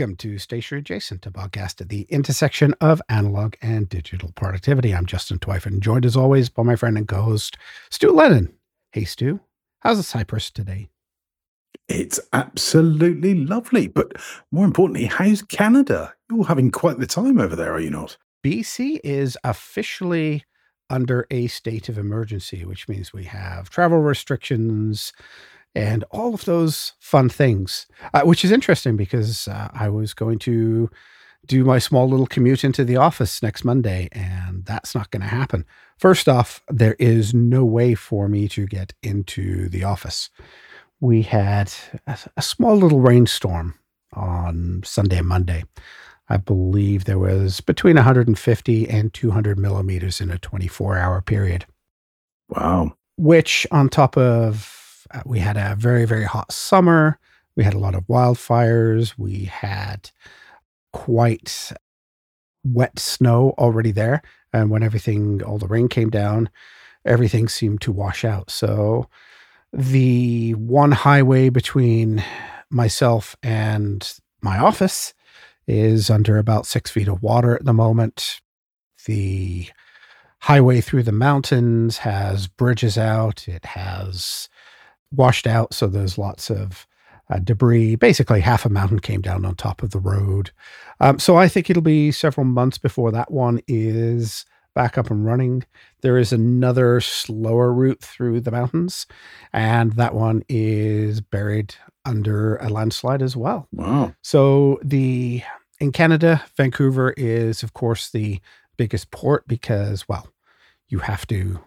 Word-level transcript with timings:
Welcome 0.00 0.16
to 0.16 0.38
Stationery 0.38 0.80
Adjacent, 0.80 1.26
a 1.26 1.30
podcast 1.30 1.82
at 1.82 1.90
the 1.90 2.06
intersection 2.08 2.74
of 2.80 3.02
analog 3.10 3.56
and 3.60 3.86
digital 3.86 4.32
productivity. 4.34 4.94
I'm 4.94 5.04
Justin 5.04 5.38
Twyford, 5.38 5.78
joined 5.80 6.06
as 6.06 6.16
always 6.16 6.48
by 6.48 6.62
my 6.62 6.74
friend 6.74 6.96
and 6.96 7.06
co-host 7.06 7.58
Stu 7.90 8.10
Lennon. 8.10 8.50
Hey 8.92 9.04
Stu, 9.04 9.40
how's 9.80 9.98
the 9.98 10.02
Cyprus 10.02 10.50
today? 10.50 10.88
It's 11.86 12.18
absolutely 12.32 13.34
lovely, 13.34 13.88
but 13.88 14.12
more 14.50 14.64
importantly, 14.64 15.04
how's 15.04 15.42
Canada? 15.42 16.14
You're 16.30 16.46
having 16.46 16.70
quite 16.70 16.98
the 16.98 17.06
time 17.06 17.38
over 17.38 17.54
there, 17.54 17.74
are 17.74 17.80
you 17.80 17.90
not? 17.90 18.16
BC 18.42 19.00
is 19.04 19.36
officially 19.44 20.44
under 20.88 21.26
a 21.30 21.46
state 21.48 21.90
of 21.90 21.98
emergency, 21.98 22.64
which 22.64 22.88
means 22.88 23.12
we 23.12 23.24
have 23.24 23.68
travel 23.68 23.98
restrictions, 23.98 25.12
and 25.74 26.04
all 26.10 26.34
of 26.34 26.44
those 26.44 26.92
fun 26.98 27.28
things, 27.28 27.86
uh, 28.12 28.22
which 28.22 28.44
is 28.44 28.52
interesting 28.52 28.96
because 28.96 29.46
uh, 29.48 29.68
I 29.72 29.88
was 29.88 30.14
going 30.14 30.38
to 30.40 30.90
do 31.46 31.64
my 31.64 31.78
small 31.78 32.08
little 32.08 32.26
commute 32.26 32.64
into 32.64 32.84
the 32.84 32.96
office 32.96 33.42
next 33.42 33.64
Monday, 33.64 34.08
and 34.12 34.64
that's 34.64 34.94
not 34.94 35.10
going 35.10 35.22
to 35.22 35.28
happen. 35.28 35.64
First 35.96 36.28
off, 36.28 36.62
there 36.68 36.96
is 36.98 37.32
no 37.32 37.64
way 37.64 37.94
for 37.94 38.28
me 38.28 38.48
to 38.48 38.66
get 38.66 38.92
into 39.02 39.68
the 39.68 39.84
office. 39.84 40.30
We 41.00 41.22
had 41.22 41.72
a, 42.06 42.18
a 42.36 42.42
small 42.42 42.76
little 42.76 43.00
rainstorm 43.00 43.74
on 44.12 44.82
Sunday 44.84 45.18
and 45.18 45.28
Monday. 45.28 45.64
I 46.28 46.36
believe 46.36 47.04
there 47.04 47.18
was 47.18 47.60
between 47.60 47.96
150 47.96 48.88
and 48.88 49.12
200 49.12 49.58
millimeters 49.58 50.20
in 50.20 50.30
a 50.30 50.38
24 50.38 50.96
hour 50.96 51.20
period. 51.20 51.66
Wow. 52.48 52.92
Which, 53.16 53.66
on 53.70 53.88
top 53.88 54.16
of 54.16 54.79
uh, 55.12 55.22
we 55.24 55.40
had 55.40 55.56
a 55.56 55.74
very, 55.78 56.04
very 56.04 56.24
hot 56.24 56.52
summer. 56.52 57.18
We 57.56 57.64
had 57.64 57.74
a 57.74 57.78
lot 57.78 57.94
of 57.94 58.06
wildfires. 58.06 59.14
We 59.18 59.44
had 59.44 60.10
quite 60.92 61.72
wet 62.64 62.98
snow 62.98 63.54
already 63.58 63.92
there. 63.92 64.22
And 64.52 64.70
when 64.70 64.82
everything, 64.82 65.42
all 65.42 65.58
the 65.58 65.66
rain 65.66 65.88
came 65.88 66.10
down, 66.10 66.50
everything 67.04 67.48
seemed 67.48 67.80
to 67.82 67.92
wash 67.92 68.24
out. 68.24 68.50
So 68.50 69.08
the 69.72 70.54
one 70.54 70.92
highway 70.92 71.48
between 71.48 72.24
myself 72.70 73.36
and 73.42 74.12
my 74.42 74.58
office 74.58 75.14
is 75.66 76.10
under 76.10 76.38
about 76.38 76.66
six 76.66 76.90
feet 76.90 77.08
of 77.08 77.22
water 77.22 77.54
at 77.54 77.64
the 77.64 77.72
moment. 77.72 78.40
The 79.06 79.68
highway 80.40 80.80
through 80.80 81.04
the 81.04 81.12
mountains 81.12 81.98
has 81.98 82.48
bridges 82.48 82.98
out. 82.98 83.46
It 83.46 83.64
has 83.64 84.48
washed 85.12 85.46
out. 85.46 85.74
So 85.74 85.86
there's 85.86 86.18
lots 86.18 86.50
of 86.50 86.86
uh, 87.30 87.38
debris. 87.38 87.96
Basically, 87.96 88.40
half 88.40 88.64
a 88.64 88.68
mountain 88.68 89.00
came 89.00 89.20
down 89.20 89.44
on 89.44 89.54
top 89.54 89.82
of 89.82 89.90
the 89.90 89.98
road. 89.98 90.50
Um, 91.00 91.18
so 91.18 91.36
I 91.36 91.48
think 91.48 91.70
it'll 91.70 91.82
be 91.82 92.12
several 92.12 92.44
months 92.44 92.78
before 92.78 93.12
that 93.12 93.30
one 93.30 93.60
is 93.66 94.44
back 94.74 94.98
up 94.98 95.10
and 95.10 95.24
running. 95.24 95.64
There 96.02 96.18
is 96.18 96.32
another 96.32 97.00
slower 97.00 97.72
route 97.72 98.00
through 98.00 98.40
the 98.40 98.50
mountains, 98.50 99.06
and 99.52 99.92
that 99.94 100.14
one 100.14 100.42
is 100.48 101.20
buried 101.20 101.74
under 102.04 102.56
a 102.56 102.68
landslide 102.68 103.22
as 103.22 103.36
well. 103.36 103.68
Wow. 103.72 104.14
So 104.22 104.78
the 104.82 105.42
in 105.80 105.92
Canada, 105.92 106.44
Vancouver 106.56 107.14
is 107.16 107.62
of 107.62 107.72
course 107.72 108.10
the 108.10 108.40
biggest 108.76 109.10
port 109.10 109.46
because 109.46 110.08
well, 110.08 110.28
you 110.88 110.98
have 111.00 111.26
to 111.28 111.60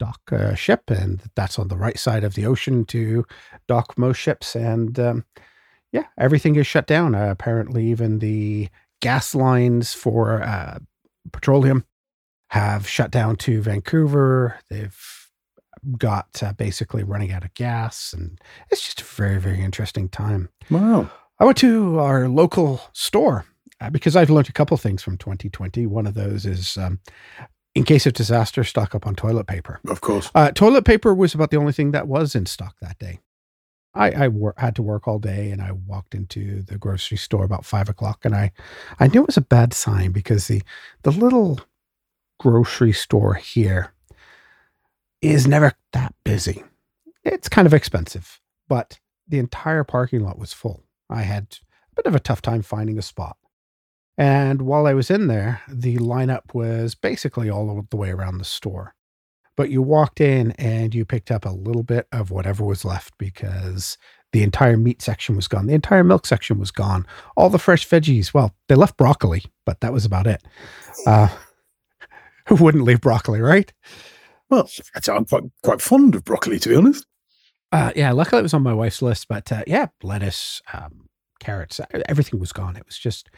dock 0.00 0.32
a 0.32 0.56
ship, 0.56 0.90
and 0.90 1.22
that's 1.36 1.58
on 1.58 1.68
the 1.68 1.76
right 1.76 1.98
side 1.98 2.24
of 2.24 2.34
the 2.34 2.46
ocean 2.46 2.84
to 2.86 3.24
dock 3.68 3.96
most 3.96 4.16
ships. 4.16 4.56
And 4.56 4.98
um, 4.98 5.24
yeah, 5.92 6.06
everything 6.18 6.56
is 6.56 6.66
shut 6.66 6.86
down. 6.86 7.14
Uh, 7.14 7.28
apparently, 7.30 7.86
even 7.86 8.18
the 8.18 8.68
gas 9.00 9.34
lines 9.34 9.94
for 9.94 10.42
uh, 10.42 10.78
petroleum 11.32 11.84
have 12.48 12.88
shut 12.88 13.12
down 13.12 13.36
to 13.36 13.62
Vancouver. 13.62 14.58
They've 14.70 14.98
got 15.96 16.42
uh, 16.42 16.54
basically 16.54 17.04
running 17.04 17.30
out 17.30 17.44
of 17.44 17.54
gas, 17.54 18.12
and 18.12 18.40
it's 18.70 18.82
just 18.82 19.02
a 19.02 19.04
very, 19.04 19.38
very 19.38 19.62
interesting 19.62 20.08
time. 20.08 20.48
Wow. 20.70 21.10
I 21.38 21.44
went 21.44 21.58
to 21.58 22.00
our 22.00 22.28
local 22.28 22.80
store 22.92 23.46
uh, 23.80 23.90
because 23.90 24.16
I've 24.16 24.30
learned 24.30 24.48
a 24.48 24.52
couple 24.52 24.76
things 24.76 25.02
from 25.02 25.16
2020. 25.16 25.86
One 25.86 26.06
of 26.06 26.14
those 26.14 26.44
is 26.44 26.76
um, 26.76 27.00
in 27.74 27.84
case 27.84 28.06
of 28.06 28.12
disaster, 28.12 28.64
stock 28.64 28.94
up 28.94 29.06
on 29.06 29.14
toilet 29.14 29.46
paper. 29.46 29.80
Of 29.88 30.00
course. 30.00 30.30
Uh, 30.34 30.50
toilet 30.50 30.84
paper 30.84 31.14
was 31.14 31.34
about 31.34 31.50
the 31.50 31.56
only 31.56 31.72
thing 31.72 31.92
that 31.92 32.08
was 32.08 32.34
in 32.34 32.46
stock 32.46 32.76
that 32.80 32.98
day. 32.98 33.20
I, 33.94 34.10
I 34.10 34.28
wor- 34.28 34.54
had 34.56 34.76
to 34.76 34.82
work 34.82 35.08
all 35.08 35.18
day 35.18 35.50
and 35.50 35.60
I 35.60 35.72
walked 35.72 36.14
into 36.14 36.62
the 36.62 36.78
grocery 36.78 37.16
store 37.16 37.44
about 37.44 37.64
five 37.64 37.88
o'clock 37.88 38.24
and 38.24 38.34
I, 38.34 38.52
I 38.98 39.08
knew 39.08 39.22
it 39.22 39.26
was 39.26 39.36
a 39.36 39.42
bad 39.42 39.72
sign 39.72 40.12
because 40.12 40.46
the, 40.46 40.62
the 41.02 41.10
little 41.10 41.60
grocery 42.38 42.92
store 42.92 43.34
here 43.34 43.92
is 45.20 45.46
never 45.46 45.72
that 45.92 46.14
busy. 46.24 46.64
It's 47.24 47.48
kind 47.48 47.66
of 47.66 47.74
expensive, 47.74 48.40
but 48.68 48.98
the 49.28 49.38
entire 49.38 49.84
parking 49.84 50.24
lot 50.24 50.38
was 50.38 50.52
full. 50.52 50.84
I 51.08 51.22
had 51.22 51.58
a 51.92 51.94
bit 51.96 52.06
of 52.06 52.14
a 52.14 52.20
tough 52.20 52.42
time 52.42 52.62
finding 52.62 52.96
a 52.96 53.02
spot. 53.02 53.36
And 54.18 54.62
while 54.62 54.86
I 54.86 54.94
was 54.94 55.10
in 55.10 55.28
there, 55.28 55.62
the 55.68 55.96
lineup 55.96 56.54
was 56.54 56.94
basically 56.94 57.48
all 57.48 57.86
the 57.88 57.96
way 57.96 58.10
around 58.10 58.38
the 58.38 58.44
store. 58.44 58.94
But 59.56 59.70
you 59.70 59.82
walked 59.82 60.20
in 60.20 60.52
and 60.52 60.94
you 60.94 61.04
picked 61.04 61.30
up 61.30 61.44
a 61.44 61.50
little 61.50 61.82
bit 61.82 62.06
of 62.12 62.30
whatever 62.30 62.64
was 62.64 62.84
left 62.84 63.14
because 63.18 63.98
the 64.32 64.42
entire 64.42 64.76
meat 64.76 65.02
section 65.02 65.36
was 65.36 65.48
gone. 65.48 65.66
The 65.66 65.74
entire 65.74 66.04
milk 66.04 66.26
section 66.26 66.58
was 66.58 66.70
gone. 66.70 67.06
All 67.36 67.50
the 67.50 67.58
fresh 67.58 67.86
veggies, 67.86 68.32
well, 68.32 68.54
they 68.68 68.74
left 68.74 68.96
broccoli, 68.96 69.44
but 69.66 69.80
that 69.80 69.92
was 69.92 70.04
about 70.04 70.26
it. 70.26 70.42
Uh, 71.06 71.28
who 72.46 72.54
wouldn't 72.56 72.84
leave 72.84 73.00
broccoli, 73.00 73.40
right? 73.40 73.72
Well, 74.48 74.68
I'm 75.08 75.24
quite, 75.24 75.44
quite 75.62 75.80
fond 75.80 76.14
of 76.14 76.24
broccoli, 76.24 76.58
to 76.58 76.68
be 76.68 76.76
honest. 76.76 77.06
Uh, 77.72 77.92
yeah, 77.94 78.12
luckily 78.12 78.40
it 78.40 78.42
was 78.42 78.54
on 78.54 78.62
my 78.62 78.74
wife's 78.74 79.02
list, 79.02 79.28
but 79.28 79.50
uh, 79.52 79.62
yeah, 79.66 79.86
lettuce, 80.02 80.60
um, 80.72 81.08
carrots, 81.40 81.80
everything 82.06 82.38
was 82.38 82.52
gone. 82.52 82.76
It 82.76 82.86
was 82.86 82.98
just 82.98 83.30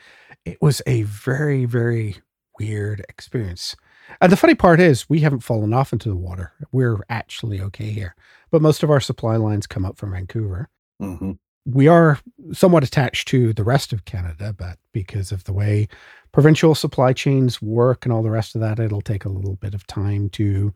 it 0.44 0.58
was 0.60 0.82
a 0.86 1.02
very, 1.02 1.64
very 1.64 2.16
weird 2.58 3.04
experience. 3.08 3.74
And 4.20 4.30
the 4.30 4.36
funny 4.36 4.54
part 4.54 4.80
is, 4.80 5.08
we 5.08 5.20
haven't 5.20 5.40
fallen 5.40 5.72
off 5.72 5.92
into 5.92 6.08
the 6.08 6.16
water. 6.16 6.52
We're 6.72 6.98
actually 7.08 7.60
okay 7.62 7.90
here. 7.90 8.14
But 8.50 8.62
most 8.62 8.82
of 8.82 8.90
our 8.90 9.00
supply 9.00 9.36
lines 9.36 9.66
come 9.66 9.84
up 9.84 9.96
from 9.96 10.12
Vancouver. 10.12 10.68
Mm-hmm. 11.00 11.32
We 11.64 11.86
are 11.86 12.18
somewhat 12.52 12.84
attached 12.84 13.28
to 13.28 13.52
the 13.52 13.64
rest 13.64 13.92
of 13.92 14.04
Canada, 14.04 14.52
but 14.52 14.78
because 14.92 15.30
of 15.30 15.44
the 15.44 15.52
way 15.52 15.88
provincial 16.32 16.74
supply 16.74 17.12
chains 17.12 17.62
work 17.62 18.04
and 18.04 18.12
all 18.12 18.22
the 18.22 18.30
rest 18.30 18.54
of 18.54 18.60
that, 18.62 18.80
it'll 18.80 19.00
take 19.00 19.24
a 19.24 19.30
little 19.30 19.54
bit 19.54 19.74
of 19.74 19.86
time 19.86 20.28
to 20.30 20.74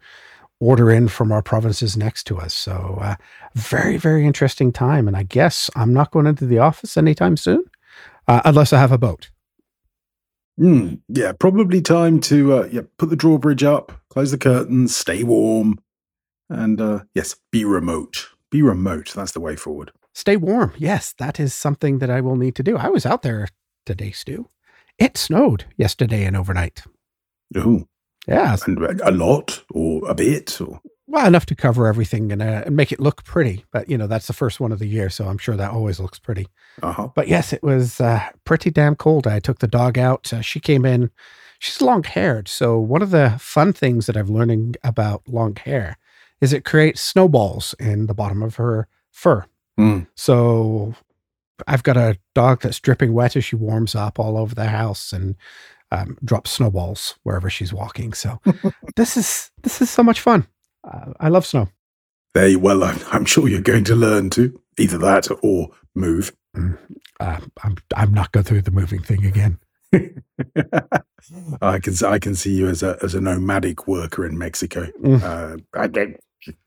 order 0.61 0.91
in 0.91 1.09
from 1.09 1.33
our 1.33 1.43
provinces 1.43 1.97
next 1.97 2.25
to 2.25 2.39
us. 2.39 2.55
So, 2.55 2.99
uh, 3.01 3.17
very, 3.55 3.97
very 3.97 4.27
interesting 4.27 4.73
time. 4.73 5.07
And 5.07 5.17
I 5.17 5.23
guess 5.23 5.71
I'm 5.77 5.93
not 5.93 6.11
going 6.11 6.27
into 6.27 6.47
the 6.47 6.59
office 6.59 6.97
anytime 6.97 7.37
soon, 7.37 7.65
uh, 8.27 8.43
unless 8.45 8.73
I 8.73 8.81
have 8.81 8.93
a 8.93 8.99
boat. 8.99 9.31
Mm, 10.59 11.01
yeah, 11.09 11.33
probably 11.33 11.83
time 11.83 12.19
to 12.21 12.55
uh, 12.55 12.69
yeah 12.73 12.81
put 12.97 13.11
the 13.11 13.17
drawbridge 13.17 13.63
up, 13.63 13.93
close 14.09 14.31
the 14.31 14.39
curtains, 14.39 14.97
stay 14.97 15.23
warm, 15.23 15.79
and 16.49 16.81
uh, 16.81 17.01
yes, 17.15 17.37
be 17.53 17.65
remote. 17.65 18.31
Be 18.51 18.63
remote. 18.63 19.13
That's 19.15 19.33
the 19.33 19.41
way 19.41 19.57
forward. 19.57 19.93
Stay 20.15 20.37
warm. 20.37 20.73
Yes, 20.79 21.15
that 21.19 21.39
is 21.39 21.53
something 21.53 21.99
that 21.99 22.09
I 22.09 22.23
will 22.23 22.37
need 22.37 22.55
to 22.57 22.63
do. 22.63 22.77
I 22.79 22.89
was 22.89 23.05
out 23.05 23.21
there 23.23 23.49
today, 23.85 24.13
Stu. 24.13 24.49
It 24.99 25.19
snowed 25.19 25.67
yesterday 25.77 26.25
and 26.25 26.35
overnight. 26.35 26.85
Oh, 27.55 27.87
yeah, 28.27 28.57
and 28.67 29.01
a 29.01 29.11
lot 29.11 29.63
or 29.71 30.09
a 30.09 30.15
bit 30.15 30.61
or 30.61 30.81
well 31.07 31.27
enough 31.27 31.47
to 31.47 31.55
cover 31.55 31.87
everything 31.87 32.33
and, 32.33 32.43
uh, 32.43 32.63
and 32.67 32.77
make 32.77 32.93
it 32.93 33.01
look 33.01 33.25
pretty. 33.25 33.65
But 33.73 33.89
you 33.89 33.97
know 33.97 34.07
that's 34.07 34.27
the 34.27 34.33
first 34.33 34.61
one 34.61 34.73
of 34.73 34.79
the 34.79 34.87
year, 34.87 35.11
so 35.11 35.27
I'm 35.27 35.39
sure 35.39 35.57
that 35.57 35.71
always 35.71 36.01
looks 36.01 36.19
pretty. 36.19 36.49
Uh-huh. 36.83 37.09
But 37.15 37.29
yes, 37.29 37.53
it 37.53 37.63
was 37.63 38.01
uh, 38.01 38.21
pretty 38.45 38.71
damn 38.71 38.97
cold. 38.97 39.27
I 39.27 39.41
took 39.41 39.61
the 39.61 39.69
dog 39.69 39.99
out. 39.99 40.33
Uh, 40.33 40.41
she 40.41 40.61
came 40.61 40.85
in. 40.85 41.11
She's 41.59 41.81
long 41.81 42.03
haired. 42.03 42.49
So, 42.49 42.79
one 42.79 43.03
of 43.03 43.11
the 43.11 43.37
fun 43.39 43.73
things 43.73 44.07
that 44.07 44.17
I'm 44.17 44.27
learning 44.27 44.75
about 44.85 45.23
long 45.27 45.57
hair 45.57 45.97
is 46.41 46.53
it 46.53 46.65
creates 46.65 47.01
snowballs 47.01 47.75
in 47.79 48.07
the 48.07 48.15
bottom 48.15 48.43
of 48.43 48.57
her 48.57 48.89
fur. 49.11 49.47
Mm. 49.79 50.07
So, 50.15 50.95
I've 51.67 51.83
got 51.83 51.97
a 51.97 52.19
dog 52.35 52.61
that's 52.61 52.81
dripping 52.81 53.15
wet 53.15 53.37
as 53.37 53.45
she 53.45 53.57
warms 53.57 53.95
up 53.95 54.19
all 54.19 54.37
over 54.37 54.55
the 54.55 54.69
house 54.69 55.13
and 55.13 55.37
um, 55.93 56.17
drops 56.25 56.51
snowballs 56.51 57.19
wherever 57.23 57.49
she's 57.51 57.73
walking. 57.73 58.13
So, 58.13 58.41
this 58.97 59.17
is 59.17 59.51
this 59.63 59.81
is 59.81 59.91
so 59.91 60.03
much 60.03 60.21
fun. 60.21 60.47
Uh, 60.85 61.13
I 61.21 61.29
love 61.29 61.47
snow. 61.47 61.69
There, 62.35 62.59
well, 62.59 62.85
I'm, 62.85 63.01
I'm 63.11 63.25
sure 63.25 63.49
you're 63.49 63.61
going 63.61 63.85
to 63.85 63.97
learn 63.97 64.31
to 64.31 64.61
either 64.79 64.99
that 64.99 65.29
or 65.43 65.71
move. 65.95 66.37
Mm, 66.57 66.79
uh, 67.21 67.41
I'm 67.63 67.77
I'm 67.97 68.13
not 68.13 68.33
going 68.33 68.45
through 68.45 68.63
the 68.63 68.71
moving 68.71 69.03
thing 69.03 69.25
again. 69.25 69.59
I 71.63 71.79
can 71.79 71.95
I 72.05 72.19
can 72.19 72.35
see 72.35 72.55
you 72.55 72.69
as 72.69 72.83
a 72.83 72.99
as 73.03 73.15
a 73.15 73.21
nomadic 73.21 73.87
worker 73.87 74.27
in 74.27 74.37
Mexico. 74.37 74.87
Mm. 75.03 75.23
Uh, 75.23 75.57
I 75.75 75.87
don't 75.87 76.17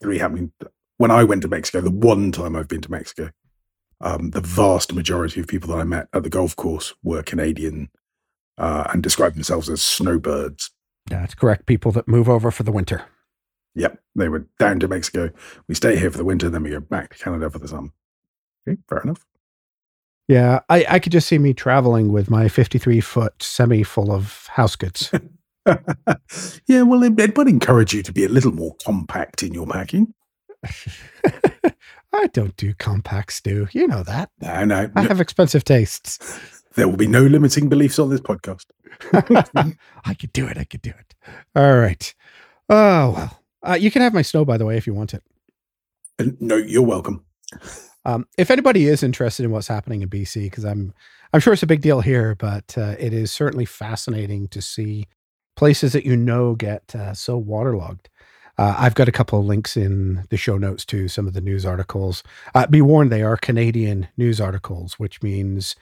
really 0.01 0.19
happening 0.19 0.51
when 0.98 1.12
I 1.12 1.24
went 1.24 1.42
to 1.44 1.48
Mexico. 1.48 1.81
The 1.81 1.92
one 1.92 2.31
time 2.31 2.56
I've 2.56 2.68
been 2.68 2.81
to 2.81 2.92
Mexico, 2.92 3.31
um, 4.01 4.31
the 4.31 4.42
vast 4.42 4.94
majority 4.94 5.39
of 5.39 5.48
people 5.48 5.69
that 5.69 5.80
I 5.80 5.83
met 5.83 6.07
at 6.13 6.24
the 6.24 6.30
golf 6.30 6.56
course 6.56 6.94
were 7.04 7.22
Canadian 7.24 7.89
uh, 8.60 8.90
and 8.92 9.02
describe 9.02 9.34
themselves 9.34 9.70
as 9.70 9.82
snowbirds. 9.82 10.72
That's 11.08 11.34
correct. 11.34 11.66
People 11.66 11.92
that 11.94 12.08
move 12.08 12.30
over 12.30 12.52
for 12.52 12.64
the 12.64 12.72
winter. 12.72 13.04
Yep, 13.76 14.00
they 14.16 14.30
were 14.30 14.48
down 14.60 14.80
to 14.82 14.88
Mexico. 14.88 15.32
We 15.68 15.76
stay 15.76 15.96
here 15.96 16.12
for 16.12 16.18
the 16.18 16.26
winter, 16.26 16.50
then 16.50 16.64
we 16.64 16.72
go 16.72 16.80
back 16.80 17.16
to 17.16 17.24
Canada 17.24 17.50
for 17.50 17.60
the 17.60 17.68
summer. 17.68 17.90
Okay, 18.68 18.78
fair 18.90 19.00
enough. 19.00 19.26
Yeah, 20.28 20.60
I, 20.70 20.86
I 20.88 21.00
could 21.00 21.12
just 21.12 21.28
see 21.28 21.40
me 21.40 21.54
traveling 21.54 22.12
with 22.12 22.30
my 22.30 22.50
53 22.50 23.02
foot 23.02 23.42
semi 23.42 23.84
full 23.84 24.12
of 24.12 24.48
house 24.48 24.76
goods. 24.76 25.12
yeah, 26.68 26.84
well, 26.84 27.04
it, 27.04 27.20
it 27.20 27.38
would 27.38 27.48
encourage 27.48 27.94
you 27.94 28.04
to 28.04 28.12
be 28.12 28.26
a 28.26 28.30
little 28.30 28.52
more 28.52 28.76
compact 28.84 29.42
in 29.42 29.54
your 29.54 29.66
packing. 29.66 30.14
I 32.14 32.28
don't 32.28 32.56
do 32.58 32.74
compacts, 32.74 33.36
Stu. 33.36 33.68
You 33.72 33.88
know 33.88 34.04
that. 34.04 34.30
No, 34.42 34.66
no. 34.66 34.92
I 34.96 35.02
no. 35.02 35.08
have 35.08 35.22
expensive 35.22 35.64
tastes. 35.64 36.20
There 36.75 36.88
will 36.88 36.98
be 36.98 37.07
no 37.07 37.24
limiting 37.24 37.69
beliefs 37.69 38.00
on 38.00 38.10
this 38.10 38.21
podcast. 38.21 38.66
I 40.06 40.13
could 40.13 40.33
do 40.33 40.48
it. 40.48 40.57
I 40.57 40.63
could 40.63 40.81
do 40.81 40.92
it. 40.92 41.16
All 41.56 41.77
right. 41.77 42.13
Oh, 42.69 43.12
well. 43.12 43.39
Uh, 43.62 43.74
you 43.74 43.92
can 43.92 44.01
have 44.01 44.13
my 44.13 44.21
snow, 44.21 44.45
by 44.45 44.57
the 44.57 44.66
way, 44.66 44.77
if 44.77 44.88
you 44.88 44.94
want 44.94 45.13
it. 45.13 45.24
Uh, 46.19 46.25
No, 46.39 46.56
you're 46.56 46.81
welcome. 46.81 47.25
Um, 48.06 48.25
if 48.38 48.50
anybody 48.51 48.86
is 48.88 49.04
interested 49.04 49.44
in 49.44 49.51
what's 49.51 49.68
happening 49.68 50.01
in 50.01 50.10
BC, 50.10 50.44
because 50.44 50.63
I'm 50.63 50.94
I'm 51.33 51.39
sure 51.39 51.54
it's 51.54 51.63
a 51.63 51.68
big 51.68 51.81
deal 51.81 52.01
here, 52.01 52.36
but 52.36 52.75
uh, 52.77 52.95
it 52.98 53.13
is 53.13 53.31
certainly 53.31 53.65
fascinating 53.65 54.48
to 54.50 54.62
see 54.62 55.07
places 55.56 55.94
that 55.94 56.06
you 56.06 56.15
know 56.15 56.56
get 56.56 56.95
uh, 56.95 57.13
so 57.13 57.38
waterlogged. 57.38 58.10
Uh, 58.57 58.75
I've 58.77 58.95
got 58.95 59.07
a 59.07 59.12
couple 59.13 59.39
of 59.39 59.45
links 59.45 59.77
in 59.77 60.25
the 60.30 60.38
show 60.38 60.57
notes 60.57 60.86
to 60.86 61.07
some 61.07 61.27
of 61.27 61.33
the 61.33 61.42
news 61.42 61.65
articles. 61.65 62.24
Uh, 62.54 62.68
be 62.68 62.81
warned, 62.81 63.12
they 63.12 63.22
are 63.22 63.38
Canadian 63.38 64.07
news 64.18 64.42
articles, 64.42 64.95
which 65.00 65.22
means 65.22 65.75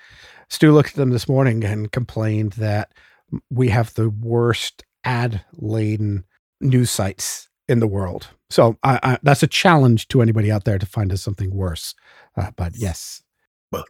Stu 0.50 0.72
looked 0.72 0.90
at 0.92 0.96
them 0.96 1.10
this 1.10 1.28
morning 1.28 1.64
and 1.64 1.92
complained 1.92 2.54
that 2.54 2.92
we 3.50 3.70
have 3.70 3.94
the 3.96 4.10
worst 4.10 4.84
ad 5.04 5.42
laden 5.54 6.24
news 6.62 6.90
sites 6.92 7.50
in 7.68 7.80
the 7.80 7.88
world. 7.88 8.28
So 8.50 8.78
I, 8.84 9.00
I, 9.04 9.18
that's 9.24 9.44
a 9.44 9.48
challenge 9.48 10.08
to 10.10 10.22
anybody 10.22 10.52
out 10.52 10.64
there 10.64 10.80
to 10.80 10.86
find 10.86 11.12
us 11.12 11.22
something 11.22 11.54
worse. 11.54 11.94
Uh, 12.38 12.52
but 12.56 12.74
yes, 12.78 13.22
Well, 13.74 13.84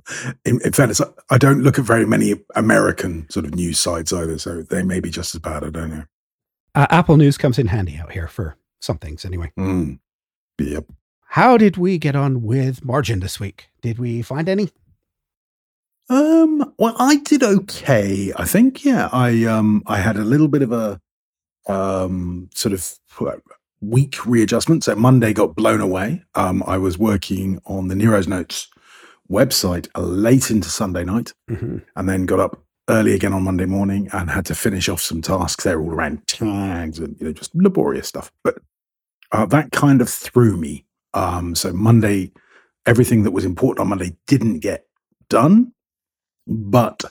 in, 0.46 0.60
in 0.66 0.72
fairness, 0.74 1.00
I- 1.30 1.38
don't 1.38 1.62
look 1.62 1.78
at 1.78 1.86
very 1.86 2.06
many 2.08 2.34
American 2.56 3.30
sort 3.30 3.46
of 3.46 3.54
news 3.54 3.78
sites 3.78 4.12
either, 4.12 4.40
so 4.40 4.64
they 4.64 4.82
may 4.82 5.00
be 5.00 5.12
just 5.12 5.36
as 5.36 5.42
bad. 5.42 5.64
I 5.64 5.70
don't 5.70 5.92
know. 5.92 6.04
uh, 6.74 6.88
Apple 6.90 7.18
News 7.18 7.38
comes 7.38 7.60
in 7.60 7.68
handy 7.68 7.98
out 7.98 8.12
here 8.12 8.28
for 8.28 8.58
some 8.82 8.98
things 8.98 9.24
anyway. 9.26 9.52
Mm. 9.60 10.00
Yep. 10.60 10.86
How 11.30 11.58
did 11.58 11.78
we 11.78 12.00
get 12.00 12.16
on 12.16 12.42
with 12.42 12.84
margin 12.84 13.20
this 13.20 13.40
week? 13.40 13.70
Did 13.84 14.00
we 14.00 14.24
find 14.24 14.50
any? 14.50 14.72
Um. 16.10 16.74
Well, 16.78 16.96
I 16.98 17.18
did 17.18 17.44
okay. 17.44 18.32
I 18.36 18.46
think. 18.46 18.86
Yeah. 18.86 19.10
I 19.12 19.44
um. 19.46 19.84
I 19.88 19.98
had 19.98 20.16
a 20.18 20.24
little 20.24 20.48
bit 20.48 20.62
of 20.62 20.72
a 20.72 21.00
um 21.68 22.50
sort 22.54 22.74
of 22.74 22.94
week 23.82 24.26
readjustment. 24.26 24.84
So 24.84 24.96
Monday 24.96 25.34
got 25.34 25.56
blown 25.56 25.82
away. 25.82 26.24
Um. 26.36 26.64
I 26.66 26.78
was 26.78 26.98
working 26.98 27.60
on 27.66 27.88
the 27.90 27.96
Nero's 27.96 28.28
Notes 28.28 28.68
website 29.30 29.90
late 29.98 30.50
into 30.50 30.70
Sunday 30.70 31.04
night, 31.04 31.34
Mm-hmm. 31.50 31.80
and 31.96 32.10
then 32.10 32.26
got 32.26 32.40
up 32.40 32.64
early 32.90 33.14
again 33.14 33.34
on 33.34 33.44
Monday 33.44 33.66
morning 33.66 34.08
and 34.14 34.30
had 34.30 34.46
to 34.46 34.56
finish 34.56 34.88
off 34.88 35.02
some 35.02 35.22
tasks. 35.22 35.66
They're 35.66 35.82
all 35.82 35.92
around 35.92 36.26
tags 36.28 37.00
and 37.00 37.18
you 37.20 37.26
know 37.28 37.34
just 37.34 37.54
laborious 37.54 38.08
stuff. 38.08 38.32
But 38.44 38.60
uh, 39.34 39.46
that 39.48 39.72
kind 39.74 40.00
of 40.02 40.08
threw 40.10 40.56
me. 40.56 40.86
Um, 41.14 41.54
so 41.56 41.74
Monday, 41.74 42.32
everything 42.86 43.24
that 43.24 43.32
was 43.32 43.44
important 43.44 43.82
on 43.82 43.90
Monday 43.90 44.16
didn't 44.28 44.60
get 44.60 44.86
done, 45.30 45.74
but 46.48 47.04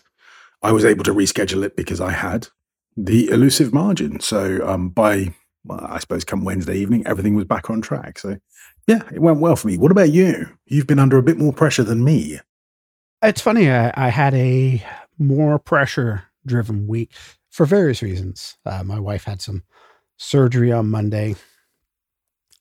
I 0.62 0.72
was 0.72 0.84
able 0.84 1.04
to 1.04 1.14
reschedule 1.14 1.64
it 1.64 1.76
because 1.76 2.00
I 2.00 2.12
had 2.12 2.48
the 2.96 3.28
elusive 3.28 3.72
margin. 3.72 4.20
So 4.20 4.66
um, 4.66 4.88
by 4.88 5.34
well, 5.64 5.84
I 5.88 5.98
suppose 5.98 6.24
come 6.24 6.44
Wednesday 6.44 6.76
evening, 6.76 7.06
everything 7.06 7.34
was 7.34 7.44
back 7.44 7.70
on 7.70 7.80
track. 7.80 8.18
So 8.18 8.36
yeah, 8.86 9.02
it 9.12 9.20
went 9.20 9.40
well 9.40 9.56
for 9.56 9.68
me. 9.68 9.76
What 9.76 9.90
about 9.90 10.10
you? 10.12 10.48
You've 10.66 10.86
been 10.86 10.98
under 10.98 11.18
a 11.18 11.22
bit 11.22 11.38
more 11.38 11.52
pressure 11.52 11.84
than 11.84 12.04
me. 12.04 12.40
It's 13.22 13.40
funny. 13.40 13.70
I, 13.70 13.92
I 13.94 14.08
had 14.10 14.34
a 14.34 14.82
more 15.18 15.58
pressure 15.58 16.24
driven 16.44 16.86
week 16.86 17.12
for 17.50 17.66
various 17.66 18.02
reasons. 18.02 18.56
Uh, 18.64 18.84
my 18.84 19.00
wife 19.00 19.24
had 19.24 19.40
some 19.40 19.64
surgery 20.16 20.72
on 20.72 20.90
Monday. 20.90 21.34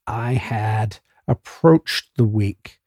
I 0.08 0.34
had 0.34 1.00
approached 1.28 2.12
the 2.18 2.24
week 2.26 2.80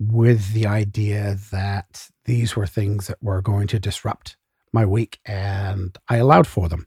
with 0.00 0.54
the 0.54 0.66
idea 0.66 1.36
that 1.52 2.08
these 2.24 2.56
were 2.56 2.66
things 2.66 3.06
that 3.06 3.22
were 3.22 3.42
going 3.42 3.66
to 3.68 3.78
disrupt 3.78 4.36
my 4.72 4.86
week, 4.86 5.20
and 5.26 5.96
I 6.08 6.16
allowed 6.16 6.46
for 6.46 6.68
them 6.68 6.86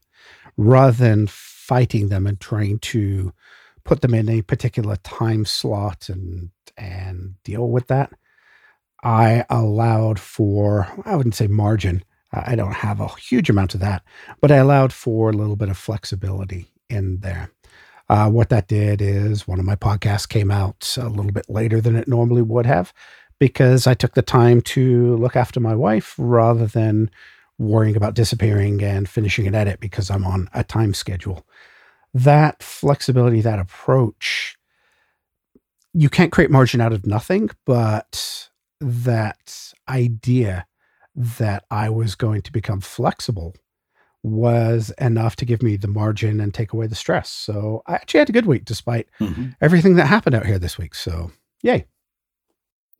rather 0.57 0.91
than 0.91 1.27
fighting 1.27 2.09
them 2.09 2.27
and 2.27 2.39
trying 2.39 2.79
to 2.79 3.33
put 3.83 4.01
them 4.01 4.13
in 4.13 4.29
a 4.29 4.41
particular 4.41 4.95
time 4.97 5.45
slot 5.45 6.09
and 6.09 6.49
and 6.77 7.35
deal 7.43 7.69
with 7.69 7.87
that. 7.87 8.11
I 9.03 9.45
allowed 9.49 10.19
for, 10.19 10.87
I 11.05 11.15
wouldn't 11.15 11.35
say 11.35 11.47
margin. 11.47 12.03
I 12.31 12.55
don't 12.55 12.73
have 12.73 12.99
a 12.99 13.07
huge 13.19 13.49
amount 13.49 13.75
of 13.75 13.81
that, 13.81 14.01
but 14.41 14.51
I 14.51 14.55
allowed 14.55 14.91
for 14.91 15.29
a 15.29 15.33
little 15.33 15.55
bit 15.55 15.69
of 15.69 15.77
flexibility 15.77 16.71
in 16.89 17.19
there. 17.19 17.51
Uh, 18.13 18.29
what 18.29 18.49
that 18.49 18.67
did 18.67 19.01
is 19.01 19.47
one 19.47 19.59
of 19.59 19.65
my 19.65 19.75
podcasts 19.75 20.29
came 20.29 20.51
out 20.51 20.95
a 21.01 21.09
little 21.09 21.31
bit 21.31 21.49
later 21.49 21.81
than 21.81 21.95
it 21.95 22.07
normally 22.07 22.43
would 22.43 22.67
have 22.67 22.93
because 23.39 23.87
I 23.87 23.95
took 23.95 24.13
the 24.13 24.21
time 24.21 24.61
to 24.61 25.17
look 25.17 25.35
after 25.35 25.59
my 25.59 25.73
wife 25.73 26.13
rather 26.19 26.67
than 26.67 27.09
worrying 27.57 27.95
about 27.95 28.13
disappearing 28.13 28.83
and 28.83 29.09
finishing 29.09 29.47
an 29.47 29.55
edit 29.55 29.79
because 29.79 30.11
I'm 30.11 30.25
on 30.25 30.47
a 30.53 30.63
time 30.63 30.93
schedule. 30.93 31.43
That 32.13 32.61
flexibility, 32.61 33.41
that 33.41 33.57
approach, 33.57 34.59
you 35.95 36.07
can't 36.07 36.31
create 36.31 36.51
margin 36.51 36.81
out 36.81 36.93
of 36.93 37.07
nothing, 37.07 37.49
but 37.65 38.47
that 38.79 39.73
idea 39.89 40.67
that 41.15 41.65
I 41.71 41.89
was 41.89 42.13
going 42.13 42.43
to 42.43 42.51
become 42.51 42.79
flexible 42.79 43.55
was 44.23 44.91
enough 44.99 45.35
to 45.35 45.45
give 45.45 45.61
me 45.61 45.75
the 45.75 45.87
margin 45.87 46.39
and 46.39 46.53
take 46.53 46.73
away 46.73 46.87
the 46.87 46.95
stress. 46.95 47.29
So 47.29 47.83
I 47.87 47.95
actually 47.95 48.19
had 48.19 48.29
a 48.29 48.33
good 48.33 48.45
week 48.45 48.65
despite 48.65 49.07
everything 49.61 49.95
that 49.95 50.07
happened 50.07 50.35
out 50.35 50.45
here 50.45 50.59
this 50.59 50.77
week. 50.77 50.95
So 50.95 51.31
yay. 51.61 51.85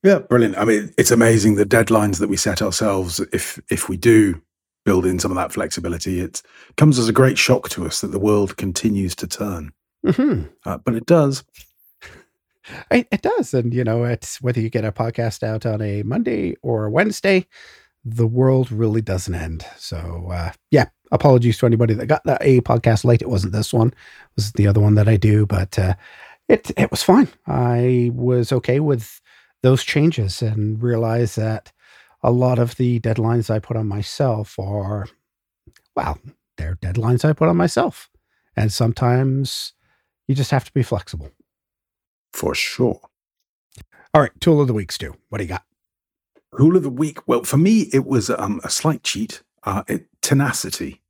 Yeah, 0.03 0.19
brilliant. 0.19 0.57
I 0.57 0.65
mean, 0.65 0.93
it's 0.97 1.11
amazing 1.11 1.55
the 1.55 1.65
deadlines 1.65 2.19
that 2.19 2.27
we 2.27 2.35
set 2.35 2.61
ourselves. 2.61 3.21
If 3.31 3.59
if 3.69 3.87
we 3.87 3.95
do 3.95 4.41
build 4.83 5.05
in 5.05 5.17
some 5.17 5.31
of 5.31 5.37
that 5.37 5.53
flexibility, 5.53 6.19
it 6.19 6.41
comes 6.75 6.99
as 6.99 7.07
a 7.07 7.13
great 7.13 7.37
shock 7.37 7.69
to 7.69 7.85
us 7.85 8.01
that 8.01 8.11
the 8.11 8.19
world 8.19 8.57
continues 8.57 9.15
to 9.15 9.27
turn. 9.27 9.71
hmm 10.05 10.43
Uh, 10.65 10.77
but 10.77 10.95
it 10.95 11.05
does. 11.05 11.43
It, 12.89 13.09
it 13.11 13.21
does. 13.21 13.53
And, 13.53 13.73
you 13.73 13.83
know, 13.83 14.05
it's 14.05 14.41
whether 14.41 14.61
you 14.61 14.69
get 14.69 14.85
a 14.85 14.91
podcast 14.93 15.43
out 15.43 15.65
on 15.65 15.81
a 15.81 16.01
Monday 16.03 16.55
or 16.61 16.85
a 16.85 16.89
Wednesday, 16.89 17.45
the 18.05 18.25
world 18.25 18.71
really 18.71 19.01
doesn't 19.01 19.35
end. 19.35 19.65
So, 19.77 20.29
uh, 20.31 20.53
yeah, 20.71 20.85
apologies 21.13 21.57
to 21.59 21.65
anybody 21.65 21.93
that 21.93 22.07
got 22.07 22.23
that 22.25 22.41
a 22.41 22.59
podcast 22.61 23.05
late. 23.05 23.21
It 23.21 23.29
wasn't 23.29 23.53
this 23.53 23.71
one, 23.73 23.87
it 23.87 23.95
was 24.35 24.51
the 24.53 24.67
other 24.67 24.81
one 24.81 24.95
that 24.95 25.07
I 25.07 25.15
do, 25.15 25.45
but 25.45 25.79
uh, 25.79 25.93
it, 26.49 26.71
it 26.75 26.91
was 26.91 27.03
fine. 27.03 27.29
I 27.47 28.11
was 28.13 28.51
okay 28.51 28.81
with 28.81 29.21
those 29.61 29.83
changes 29.83 30.41
and 30.41 30.81
realized 30.83 31.37
that 31.37 31.71
a 32.21 32.31
lot 32.31 32.59
of 32.59 32.75
the 32.75 32.99
deadlines 32.99 33.49
I 33.49 33.59
put 33.59 33.77
on 33.77 33.87
myself 33.87 34.57
are, 34.59 35.07
well, 35.95 36.19
they're 36.57 36.75
deadlines 36.75 37.23
I 37.23 37.33
put 37.33 37.47
on 37.47 37.57
myself. 37.57 38.09
And 38.55 38.71
sometimes 38.71 39.73
you 40.27 40.35
just 40.35 40.51
have 40.51 40.65
to 40.65 40.73
be 40.73 40.83
flexible. 40.83 41.31
For 42.33 42.55
sure. 42.55 43.01
All 44.13 44.21
right, 44.21 44.31
tool 44.39 44.61
of 44.61 44.67
the 44.67 44.73
week, 44.73 44.91
Stu. 44.91 45.15
What 45.29 45.37
do 45.37 45.43
you 45.43 45.49
got? 45.49 45.63
Rule 46.51 46.77
of 46.77 46.83
the 46.83 46.89
week. 46.89 47.27
Well, 47.27 47.43
for 47.43 47.57
me, 47.57 47.89
it 47.93 48.05
was 48.05 48.29
um, 48.29 48.61
a 48.63 48.69
slight 48.69 49.03
cheat. 49.03 49.43
Uh, 49.63 49.83
it, 49.87 50.07
tenacity. 50.21 51.01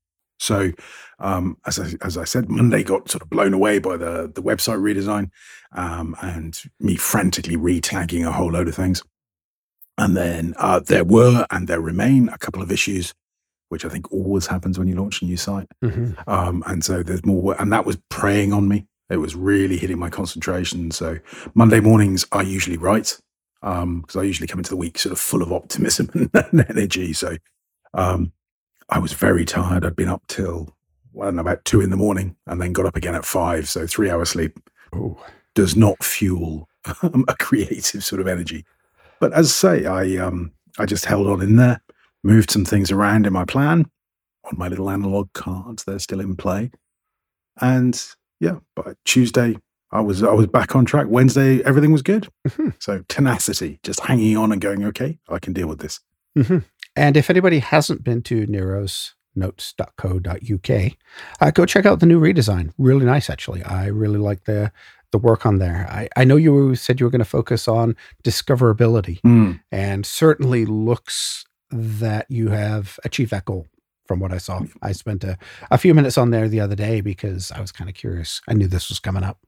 So, 0.44 0.74
um, 1.20 1.58
as 1.66 1.80
I, 1.80 1.94
as 2.02 2.18
I 2.18 2.26
said, 2.26 2.50
Monday 2.50 2.84
got 2.84 3.10
sort 3.10 3.22
of 3.22 3.30
blown 3.30 3.54
away 3.54 3.80
by 3.80 3.96
the 3.96 4.30
the 4.34 4.44
website 4.44 4.80
redesign, 4.80 5.30
um, 5.72 6.16
and 6.22 6.62
me 6.80 6.96
frantically 6.96 7.56
re-tagging 7.56 8.26
a 8.26 8.32
whole 8.32 8.52
load 8.52 8.68
of 8.68 8.76
things. 8.76 9.02
And 9.98 10.18
then 10.18 10.54
uh, 10.58 10.80
there 10.80 11.06
were 11.06 11.46
and 11.50 11.68
there 11.68 11.80
remain 11.80 12.28
a 12.28 12.38
couple 12.38 12.62
of 12.62 12.72
issues, 12.72 13.14
which 13.70 13.86
I 13.86 13.90
think 13.90 14.12
always 14.12 14.48
happens 14.48 14.78
when 14.78 14.88
you 14.88 14.96
launch 14.96 15.22
a 15.22 15.26
new 15.26 15.38
site. 15.38 15.68
Mm-hmm. 15.82 16.30
Um, 16.30 16.64
and 16.68 16.84
so 16.84 17.04
there's 17.04 17.26
more, 17.26 17.42
work, 17.42 17.62
and 17.62 17.72
that 17.72 17.86
was 17.86 17.98
preying 18.10 18.52
on 18.52 18.68
me. 18.68 18.86
It 19.10 19.18
was 19.18 19.36
really 19.36 19.78
hitting 19.78 20.00
my 20.00 20.10
concentration. 20.10 20.92
So 20.92 21.20
Monday 21.54 21.80
mornings 21.80 22.26
I 22.32 22.42
usually 22.42 22.78
write 22.78 23.20
because 23.62 24.16
I 24.18 24.24
usually 24.24 24.48
come 24.48 24.60
into 24.60 24.72
the 24.72 24.76
week 24.76 25.00
sort 25.00 25.14
of 25.14 25.20
full 25.20 25.42
of 25.42 25.54
optimism 25.54 26.10
and 26.34 26.66
energy. 26.70 27.14
So 27.14 27.38
um, 27.94 28.34
I 28.90 29.00
was 29.00 29.14
very 29.14 29.46
tired. 29.46 29.86
I'd 29.86 29.96
been 29.96 30.10
up 30.10 30.24
till 30.28 30.76
well, 31.14 31.28
I 31.28 31.32
don't 31.32 31.36
know, 31.36 31.42
about 31.42 31.64
two 31.66 31.82
in 31.82 31.90
the 31.92 31.96
morning 31.96 32.36
and 32.48 32.60
then 32.62 32.74
got 32.74 32.86
up 32.88 32.96
again 32.96 33.14
at 33.16 33.24
five. 33.26 33.70
So 33.70 33.86
three 33.86 34.10
hours 34.10 34.30
sleep 34.30 34.60
Oh, 34.94 35.24
does 35.56 35.76
not 35.76 36.04
fuel 36.04 36.68
um, 37.02 37.24
a 37.28 37.36
creative 37.36 38.04
sort 38.04 38.20
of 38.22 38.28
energy. 38.28 38.66
but 39.20 39.32
as 39.34 39.48
I 39.48 39.80
say, 39.82 39.86
I 39.86 40.18
um 40.18 40.52
I 40.80 40.86
just 40.86 41.06
held 41.06 41.28
on 41.28 41.42
in 41.42 41.56
there, 41.56 41.82
moved 42.24 42.50
some 42.52 42.66
things 42.66 42.92
around 42.92 43.26
in 43.28 43.34
my 43.34 43.46
plan 43.46 43.86
on 44.46 44.58
my 44.58 44.68
little 44.68 44.90
analog 44.90 45.32
cards. 45.34 45.84
They're 45.84 46.00
still 46.00 46.20
in 46.20 46.36
play, 46.36 46.72
and 47.62 48.04
yeah, 48.40 48.58
by 48.76 48.94
Tuesday 49.06 49.58
I 49.92 50.02
was 50.02 50.24
I 50.24 50.34
was 50.34 50.48
back 50.48 50.76
on 50.76 50.86
track. 50.86 51.06
Wednesday 51.10 51.64
everything 51.64 51.92
was 51.92 52.02
good. 52.02 52.28
Mm-hmm. 52.48 52.70
So 52.80 53.04
tenacity, 53.08 53.80
just 53.84 54.00
hanging 54.02 54.36
on 54.38 54.52
and 54.52 54.60
going, 54.62 54.84
okay, 54.86 55.20
I 55.30 55.40
can 55.40 55.54
deal 55.54 55.68
with 55.68 55.80
this. 55.80 56.00
Mm-hmm. 56.38 56.60
And 56.96 57.18
if 57.18 57.30
anybody 57.30 57.60
hasn't 57.60 58.04
been 58.04 58.22
to 58.24 58.46
Nero's 58.46 59.16
notes.co.uk, 59.36 60.92
uh, 61.42 61.52
go 61.52 61.66
check 61.66 61.86
out 61.86 62.00
the 62.00 62.06
new 62.06 62.20
redesign. 62.20 62.72
Really 62.78 63.06
nice, 63.06 63.30
actually. 63.30 63.64
I 63.64 63.88
really 63.88 64.20
like 64.20 64.46
the 64.46 64.72
the 65.12 65.18
work 65.20 65.46
on 65.46 65.60
there. 65.60 65.88
I, 65.92 66.10
I 66.16 66.24
know 66.24 66.38
you 66.38 66.74
said 66.74 67.00
you 67.00 67.06
were 67.06 67.12
going 67.12 67.20
to 67.20 67.26
focus 67.26 67.68
on 67.68 67.96
discoverability, 68.24 69.22
mm. 69.22 69.60
and 69.72 70.06
certainly 70.08 70.66
looks 70.66 71.46
that 71.70 72.26
you 72.30 72.50
have 72.50 73.00
achieved 73.04 73.30
that 73.32 73.46
goal 73.46 73.68
from 74.08 74.20
what 74.20 74.34
I 74.34 74.38
saw. 74.38 74.62
I 74.82 74.92
spent 74.92 75.24
a, 75.24 75.38
a 75.72 75.78
few 75.78 75.94
minutes 75.94 76.18
on 76.18 76.32
there 76.32 76.48
the 76.48 76.60
other 76.60 76.76
day 76.76 77.00
because 77.02 77.52
I 77.52 77.62
was 77.62 77.72
kind 77.72 77.90
of 77.90 77.96
curious. 77.96 78.42
I 78.48 78.54
knew 78.54 78.68
this 78.68 78.90
was 78.90 79.00
coming 79.00 79.24
up. 79.24 79.40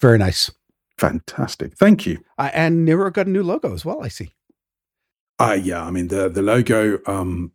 Very 0.00 0.18
nice. 0.18 0.50
Fantastic. 0.98 1.76
Thank 1.76 2.06
you. 2.06 2.22
Uh, 2.38 2.50
and 2.52 2.84
Nero 2.84 3.10
got 3.10 3.26
a 3.26 3.30
new 3.30 3.42
logo 3.42 3.72
as 3.72 3.84
well, 3.84 4.02
I 4.02 4.08
see. 4.08 4.34
Uh, 5.42 5.54
yeah, 5.54 5.84
I 5.84 5.90
mean 5.90 6.06
the 6.06 6.28
the 6.28 6.40
logo 6.40 7.00
um, 7.06 7.50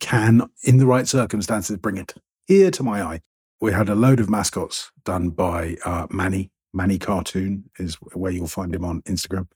can, 0.00 0.42
in 0.64 0.78
the 0.78 0.86
right 0.86 1.06
circumstances, 1.06 1.76
bring 1.76 1.96
it 1.96 2.14
here 2.46 2.68
to 2.72 2.82
my 2.82 3.00
eye. 3.00 3.20
We 3.60 3.72
had 3.72 3.88
a 3.88 3.94
load 3.94 4.18
of 4.18 4.28
mascots 4.28 4.90
done 5.04 5.30
by 5.30 5.76
uh, 5.84 6.08
Manny. 6.10 6.50
Manny 6.72 6.98
Cartoon 6.98 7.70
is 7.78 7.94
where 8.14 8.32
you'll 8.32 8.48
find 8.48 8.74
him 8.74 8.84
on 8.84 9.02
Instagram, 9.02 9.46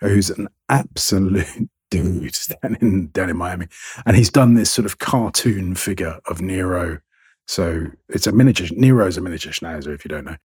who's 0.00 0.30
an 0.30 0.48
absolute 0.68 1.46
dude 1.92 2.36
down 2.60 2.76
in 2.80 3.06
down 3.10 3.30
in 3.30 3.36
Miami, 3.36 3.68
and 4.04 4.16
he's 4.16 4.30
done 4.30 4.54
this 4.54 4.72
sort 4.72 4.84
of 4.86 4.98
cartoon 4.98 5.76
figure 5.76 6.18
of 6.26 6.40
Nero. 6.40 6.98
So 7.46 7.86
it's 8.08 8.26
a 8.26 8.32
miniature. 8.32 8.66
Nero's 8.72 9.16
a 9.16 9.20
miniature 9.20 9.52
schnauzer, 9.52 9.94
if 9.94 10.04
you 10.04 10.08
don't 10.08 10.24
know, 10.24 10.38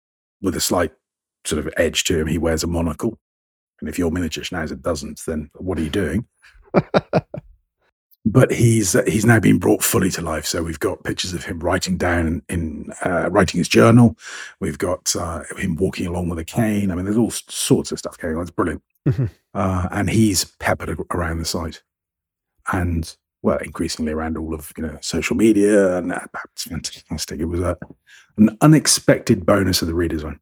with 0.43 0.57
a 0.57 0.61
slight 0.61 0.91
sort 1.45 1.65
of 1.65 1.73
edge 1.77 2.03
to 2.05 2.19
him. 2.19 2.27
He 2.27 2.37
wears 2.37 2.65
a 2.65 2.67
monocle, 2.67 3.17
and 3.80 3.88
if 3.88 3.99
your 3.99 4.11
miniature 4.11 4.44
schnauzer 4.44 4.80
doesn't, 4.80 5.23
then 5.26 5.50
what 5.54 5.78
are 5.78 5.82
you 5.82 5.90
doing? 5.90 6.26
but 8.25 8.52
he's 8.52 8.92
he's 9.06 9.25
now 9.25 9.40
been 9.40 9.58
brought 9.58 9.82
fully 9.82 10.11
to 10.11 10.23
life. 10.23 10.44
So 10.44 10.62
we've 10.62 10.80
got 10.80 11.04
pictures 11.04 11.32
of 11.32 11.44
him 11.44 11.61
writing 11.61 11.97
down 11.97 12.42
in 12.49 12.92
uh, 13.04 13.30
writing 13.30 13.58
his 13.58 13.68
journal. 13.68 14.16
We've 14.61 14.78
got 14.78 15.14
uh, 15.16 15.44
him 15.56 15.76
walking 15.76 16.06
along 16.06 16.28
with 16.28 16.38
a 16.38 16.44
cane. 16.44 16.90
I 16.90 16.94
mean, 16.94 17.04
there's 17.04 17.16
all 17.16 17.30
sorts 17.30 17.92
of 17.92 17.99
stuff 17.99 18.18
going 18.18 18.37
on. 18.37 18.42
It's 18.42 18.50
brilliant, 18.50 18.82
mm-hmm. 19.08 19.26
uh, 19.54 19.88
and 19.90 20.11
he's 20.11 20.44
peppered 20.44 20.99
around 21.12 21.38
the 21.38 21.44
site, 21.44 21.82
and 22.73 23.16
well, 23.42 23.58
increasingly 23.58 24.12
around 24.12 24.37
all 24.37 24.54
of 24.54 24.73
you 24.76 24.85
know 24.85 24.99
social 25.00 25.37
media, 25.37 25.97
and 25.97 26.11
that's 26.11 26.64
fantastic. 26.64 27.40
It 27.40 27.47
was 27.47 27.61
a 27.61 27.78
an 28.37 28.56
unexpected 28.61 29.47
bonus 29.47 29.82
of 29.82 29.88
the 29.88 29.94
redesign. 29.94 30.38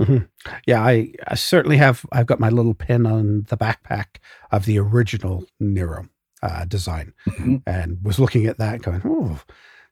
Mm-hmm. 0.00 0.24
Yeah, 0.66 0.82
I, 0.82 1.12
I 1.26 1.34
certainly 1.36 1.78
have. 1.78 2.04
I've 2.12 2.26
got 2.26 2.40
my 2.40 2.50
little 2.50 2.74
pin 2.74 3.06
on 3.06 3.46
the 3.48 3.56
backpack 3.56 4.18
of 4.50 4.66
the 4.66 4.78
original 4.78 5.44
Nero 5.58 6.08
uh, 6.42 6.66
design, 6.66 7.14
mm-hmm. 7.28 7.56
and 7.66 7.98
was 8.02 8.18
looking 8.18 8.46
at 8.46 8.58
that, 8.58 8.82
going, 8.82 9.00
"Oh, 9.04 9.40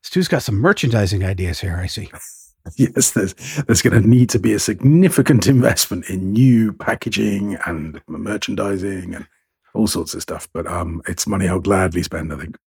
Stu's 0.03 0.29
got 0.29 0.43
some 0.43 0.57
merchandising 0.57 1.25
ideas 1.25 1.61
here." 1.61 1.77
I 1.77 1.87
see. 1.87 2.11
yes, 2.77 3.13
there's 3.13 3.35
there's 3.67 3.81
going 3.81 4.01
to 4.01 4.07
need 4.07 4.29
to 4.31 4.39
be 4.39 4.53
a 4.53 4.59
significant 4.59 5.47
investment 5.47 6.09
in 6.11 6.33
new 6.33 6.73
packaging 6.73 7.57
and 7.65 8.03
merchandising 8.07 9.15
and 9.15 9.27
all 9.73 9.87
sorts 9.87 10.13
of 10.13 10.21
stuff. 10.21 10.49
But 10.53 10.67
um, 10.67 11.01
it's 11.09 11.27
money 11.27 11.49
I'll 11.49 11.61
gladly 11.61 12.03
spend. 12.03 12.31
I 12.31 12.37
think. 12.37 12.59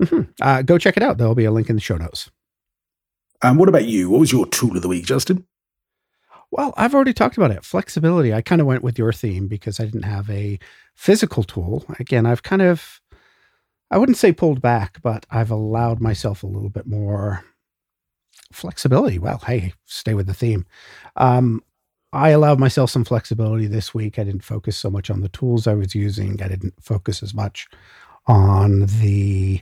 Mm-hmm. 0.00 0.22
Uh, 0.40 0.62
go 0.62 0.78
check 0.78 0.96
it 0.96 1.02
out. 1.02 1.18
There'll 1.18 1.34
be 1.34 1.44
a 1.44 1.52
link 1.52 1.68
in 1.68 1.76
the 1.76 1.82
show 1.82 1.96
notes. 1.96 2.30
And 3.42 3.58
what 3.58 3.68
about 3.68 3.84
you? 3.84 4.10
What 4.10 4.20
was 4.20 4.32
your 4.32 4.46
tool 4.46 4.76
of 4.76 4.82
the 4.82 4.88
week, 4.88 5.04
Justin? 5.04 5.44
Well, 6.54 6.72
I've 6.76 6.94
already 6.94 7.12
talked 7.12 7.36
about 7.36 7.50
it. 7.50 7.64
Flexibility. 7.64 8.32
I 8.32 8.40
kind 8.40 8.60
of 8.60 8.68
went 8.68 8.84
with 8.84 8.96
your 8.96 9.12
theme 9.12 9.48
because 9.48 9.80
I 9.80 9.86
didn't 9.86 10.04
have 10.04 10.30
a 10.30 10.60
physical 10.94 11.42
tool. 11.42 11.84
Again, 11.98 12.26
I've 12.26 12.44
kind 12.44 12.62
of, 12.62 13.00
I 13.90 13.98
wouldn't 13.98 14.18
say 14.18 14.30
pulled 14.30 14.62
back, 14.62 15.02
but 15.02 15.26
I've 15.32 15.50
allowed 15.50 16.00
myself 16.00 16.44
a 16.44 16.46
little 16.46 16.68
bit 16.68 16.86
more 16.86 17.44
flexibility. 18.52 19.18
Well, 19.18 19.42
hey, 19.44 19.72
stay 19.86 20.14
with 20.14 20.28
the 20.28 20.32
theme. 20.32 20.64
Um, 21.16 21.60
I 22.12 22.28
allowed 22.28 22.60
myself 22.60 22.88
some 22.88 23.04
flexibility 23.04 23.66
this 23.66 23.92
week. 23.92 24.20
I 24.20 24.22
didn't 24.22 24.44
focus 24.44 24.76
so 24.76 24.90
much 24.90 25.10
on 25.10 25.22
the 25.22 25.28
tools 25.30 25.66
I 25.66 25.74
was 25.74 25.96
using. 25.96 26.40
I 26.40 26.46
didn't 26.46 26.74
focus 26.80 27.20
as 27.20 27.34
much 27.34 27.66
on 28.28 28.86
the 29.00 29.60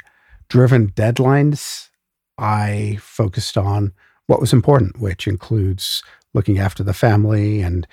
driven 0.50 0.90
deadlines. 0.90 1.88
I 2.36 2.98
focused 3.00 3.56
on 3.56 3.94
what 4.26 4.40
was 4.40 4.52
important, 4.52 5.00
which 5.00 5.26
includes 5.26 6.02
looking 6.34 6.58
after 6.58 6.82
the 6.82 6.94
family 6.94 7.60
and 7.60 7.86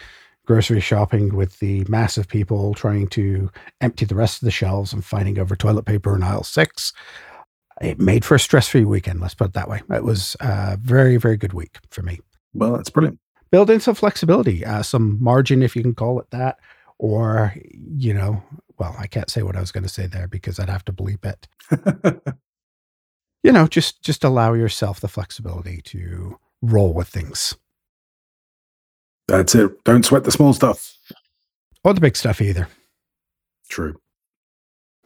grocery 0.46 0.80
shopping 0.80 1.36
with 1.36 1.60
the 1.60 1.86
massive 1.88 2.28
people 2.28 2.74
trying 2.74 3.08
to 3.08 3.52
empty 3.82 4.06
the 4.06 4.16
rest 4.16 4.42
of 4.42 4.46
the 4.46 4.52
shelves 4.52 4.92
and 4.92 5.06
fighting 5.06 5.38
over 5.38 5.56
toilet 5.56 5.86
paper 5.86 6.16
in 6.16 6.24
aisle 6.24 6.44
six. 6.44 6.92
It 7.82 8.00
made 8.00 8.26
for 8.26 8.36
a 8.36 8.40
stress 8.40 8.68
free 8.68 8.84
weekend, 8.84 9.22
let's 9.22 9.36
put 9.36 9.48
it 9.48 9.54
that 9.54 9.70
way. 9.70 9.82
It 9.92 10.04
was 10.04 10.36
a 10.40 10.78
very, 10.82 11.18
very 11.18 11.38
good 11.38 11.54
week 11.54 11.78
for 11.92 12.02
me. 12.02 12.20
Well, 12.54 12.74
that's 12.74 12.90
brilliant. 12.90 13.20
Build 13.52 13.70
in 13.70 13.80
some 13.80 13.96
flexibility, 13.96 14.66
uh, 14.66 14.84
some 14.84 15.22
margin, 15.24 15.64
if 15.64 15.76
you 15.76 15.82
can 15.82 15.96
call 15.96 16.20
it 16.20 16.30
that, 16.32 16.58
or, 16.98 17.54
you 17.74 18.14
know, 18.14 18.44
well, 18.80 18.96
I 18.98 19.08
can't 19.08 19.30
say 19.30 19.44
what 19.44 19.56
I 19.56 19.60
was 19.60 19.72
going 19.72 19.84
to 19.84 19.90
say 19.90 20.08
there 20.08 20.28
because 20.28 20.60
I'd 20.60 20.70
have 20.70 20.86
to 20.86 20.94
bleep 20.94 21.26
it. 21.26 21.48
you 23.44 23.52
know, 23.52 23.68
just 23.68 24.02
just 24.02 24.24
allow 24.24 24.54
yourself 24.54 25.00
the 25.00 25.08
flexibility 25.08 25.82
to 25.84 26.40
roll 26.62 26.94
with 26.94 27.08
things. 27.08 27.56
That's 29.30 29.54
it. 29.54 29.84
Don't 29.84 30.04
sweat 30.04 30.24
the 30.24 30.32
small 30.32 30.54
stuff. 30.54 30.98
Or 31.84 31.94
the 31.94 32.02
big 32.02 32.18
stuff 32.18 32.42
either. 32.42 32.68
True. 33.70 34.00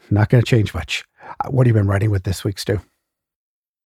Not 0.09 0.29
going 0.29 0.41
to 0.43 0.49
change 0.49 0.73
much. 0.73 1.03
Uh, 1.21 1.49
what 1.49 1.67
have 1.67 1.75
you 1.75 1.79
been 1.79 1.89
writing 1.89 2.09
with 2.09 2.23
this 2.23 2.43
week, 2.43 2.57
Stu? 2.57 2.79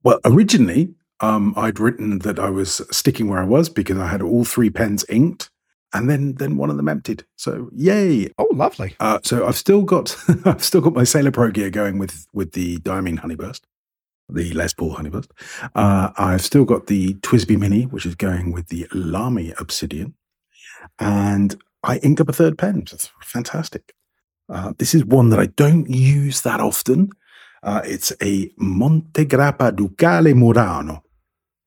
Well, 0.04 0.20
originally, 0.24 0.94
um, 1.20 1.54
I'd 1.58 1.80
written 1.80 2.20
that 2.20 2.38
I 2.38 2.50
was 2.50 2.82
sticking 2.92 3.28
where 3.28 3.40
I 3.40 3.46
was 3.46 3.70
because 3.70 3.98
I 3.98 4.08
had 4.08 4.22
all 4.22 4.46
three 4.46 4.70
pens 4.70 5.04
inked, 5.10 5.50
and 5.94 6.10
then 6.10 6.36
then 6.36 6.58
one 6.58 6.70
of 6.70 6.78
them 6.78 6.88
emptied. 6.88 7.26
So 7.36 7.70
yay! 7.74 8.30
Oh, 8.38 8.48
lovely. 8.54 8.96
Uh, 9.00 9.20
so 9.24 9.46
I've 9.46 9.58
still 9.58 9.82
got 9.82 10.16
I've 10.46 10.64
still 10.64 10.82
got 10.82 10.94
my 10.94 11.04
Sailor 11.04 11.32
Pro 11.32 11.52
gear 11.52 11.70
going 11.70 11.98
with 11.98 12.28
with 12.34 12.54
the 12.54 12.78
Diamine 12.78 13.20
Honeyburst, 13.20 13.62
the 14.30 14.54
Les 14.54 14.74
Paul 14.74 14.96
Honeyburst. 14.96 15.32
Uh, 15.76 16.12
I've 16.18 16.42
still 16.42 16.66
got 16.66 16.88
the 16.88 17.16
TWSBI 17.16 17.60
Mini, 17.60 17.84
which 17.84 18.06
is 18.06 18.16
going 18.16 18.52
with 18.54 18.68
the 18.68 18.88
Lamy 18.94 19.54
Obsidian 19.60 20.16
and 21.00 21.60
I 21.84 21.98
inked 21.98 22.22
up 22.22 22.30
a 22.30 22.34
third 22.34 22.58
pen. 22.58 22.84
It's 22.92 23.12
fantastic. 23.22 23.94
Uh, 24.50 24.74
this 24.78 24.94
is 24.94 25.06
one 25.06 25.30
that 25.30 25.40
I 25.40 25.48
don't 25.48 25.90
use 25.90 26.42
that 26.42 26.60
often. 26.60 27.12
Uh, 27.62 27.82
it's 27.86 28.12
a 28.22 28.50
Montegrappa 28.60 29.76
Ducale 29.76 30.34
Murano, 30.34 31.04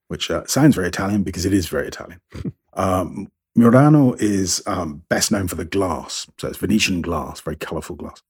which 0.09 0.31
uh, 0.31 0.45
sounds 0.47 0.75
very 0.75 0.89
Italian 0.89 1.23
because 1.23 1.45
it 1.45 1.53
is 1.53 1.69
very 1.69 1.89
Italian. 1.89 2.21
um, 2.75 3.31
Murano 3.55 4.15
is 4.15 4.62
um, 4.67 5.03
best 5.09 5.31
known 5.31 5.49
for 5.49 5.55
the 5.55 5.65
glass. 5.65 6.27
So 6.39 6.49
it's 6.49 6.59
Venetian 6.59 7.03
glass, 7.03 7.41
very 7.41 7.57
colorful 7.57 7.97
glass. 7.97 8.23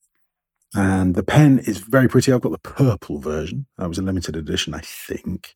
And 0.74 1.14
the 1.14 1.22
pen 1.22 1.60
is 1.60 1.78
very 1.78 2.08
pretty. 2.08 2.32
I've 2.32 2.40
got 2.40 2.52
the 2.52 2.58
purple 2.58 3.18
version. 3.18 3.66
That 3.78 3.88
was 3.88 3.98
a 3.98 4.02
limited 4.02 4.36
edition, 4.36 4.74
I 4.74 4.80
think. 4.80 5.54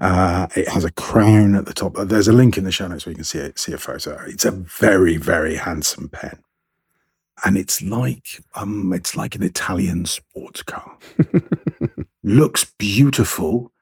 Uh, 0.00 0.46
it 0.54 0.68
has 0.68 0.84
a 0.84 0.92
crown 0.92 1.54
at 1.54 1.64
the 1.64 1.72
top. 1.72 1.94
There's 1.96 2.28
a 2.28 2.32
link 2.32 2.58
in 2.58 2.64
the 2.64 2.72
show 2.72 2.86
notes 2.86 3.06
where 3.06 3.12
you 3.12 3.16
can 3.16 3.24
see 3.24 3.38
it, 3.38 3.58
see 3.58 3.72
a 3.72 3.78
photo. 3.78 4.22
It's 4.26 4.44
a 4.44 4.50
very, 4.50 5.16
very 5.16 5.56
handsome 5.56 6.10
pen, 6.10 6.42
and 7.44 7.56
it's 7.56 7.80
like 7.80 8.42
um, 8.54 8.92
it's 8.92 9.16
like 9.16 9.34
an 9.34 9.42
Italian 9.42 10.04
sports 10.04 10.62
car. 10.62 10.98
Looks 12.22 12.66
beautiful, 12.78 13.72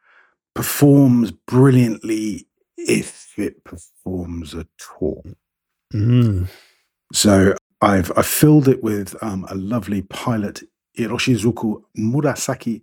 performs 0.54 1.32
brilliantly 1.32 2.46
if 2.76 3.36
it 3.36 3.64
performs 3.64 4.54
at 4.54 4.68
all. 5.00 5.24
Mm. 5.92 6.48
So 7.12 7.56
I've 7.80 8.12
I 8.16 8.22
filled 8.22 8.68
it 8.68 8.84
with 8.84 9.20
um, 9.20 9.46
a 9.50 9.56
lovely 9.56 10.02
pilot 10.02 10.62
Iroshizuku 10.96 11.82
Murasaki 11.98 12.82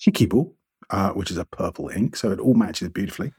Shikibu 0.00 0.52
uh, 0.92 1.10
which 1.10 1.30
is 1.30 1.38
a 1.38 1.44
purple 1.44 1.88
ink, 1.88 2.14
so 2.16 2.30
it 2.30 2.38
all 2.38 2.54
matches 2.54 2.90
beautifully. 2.90 3.32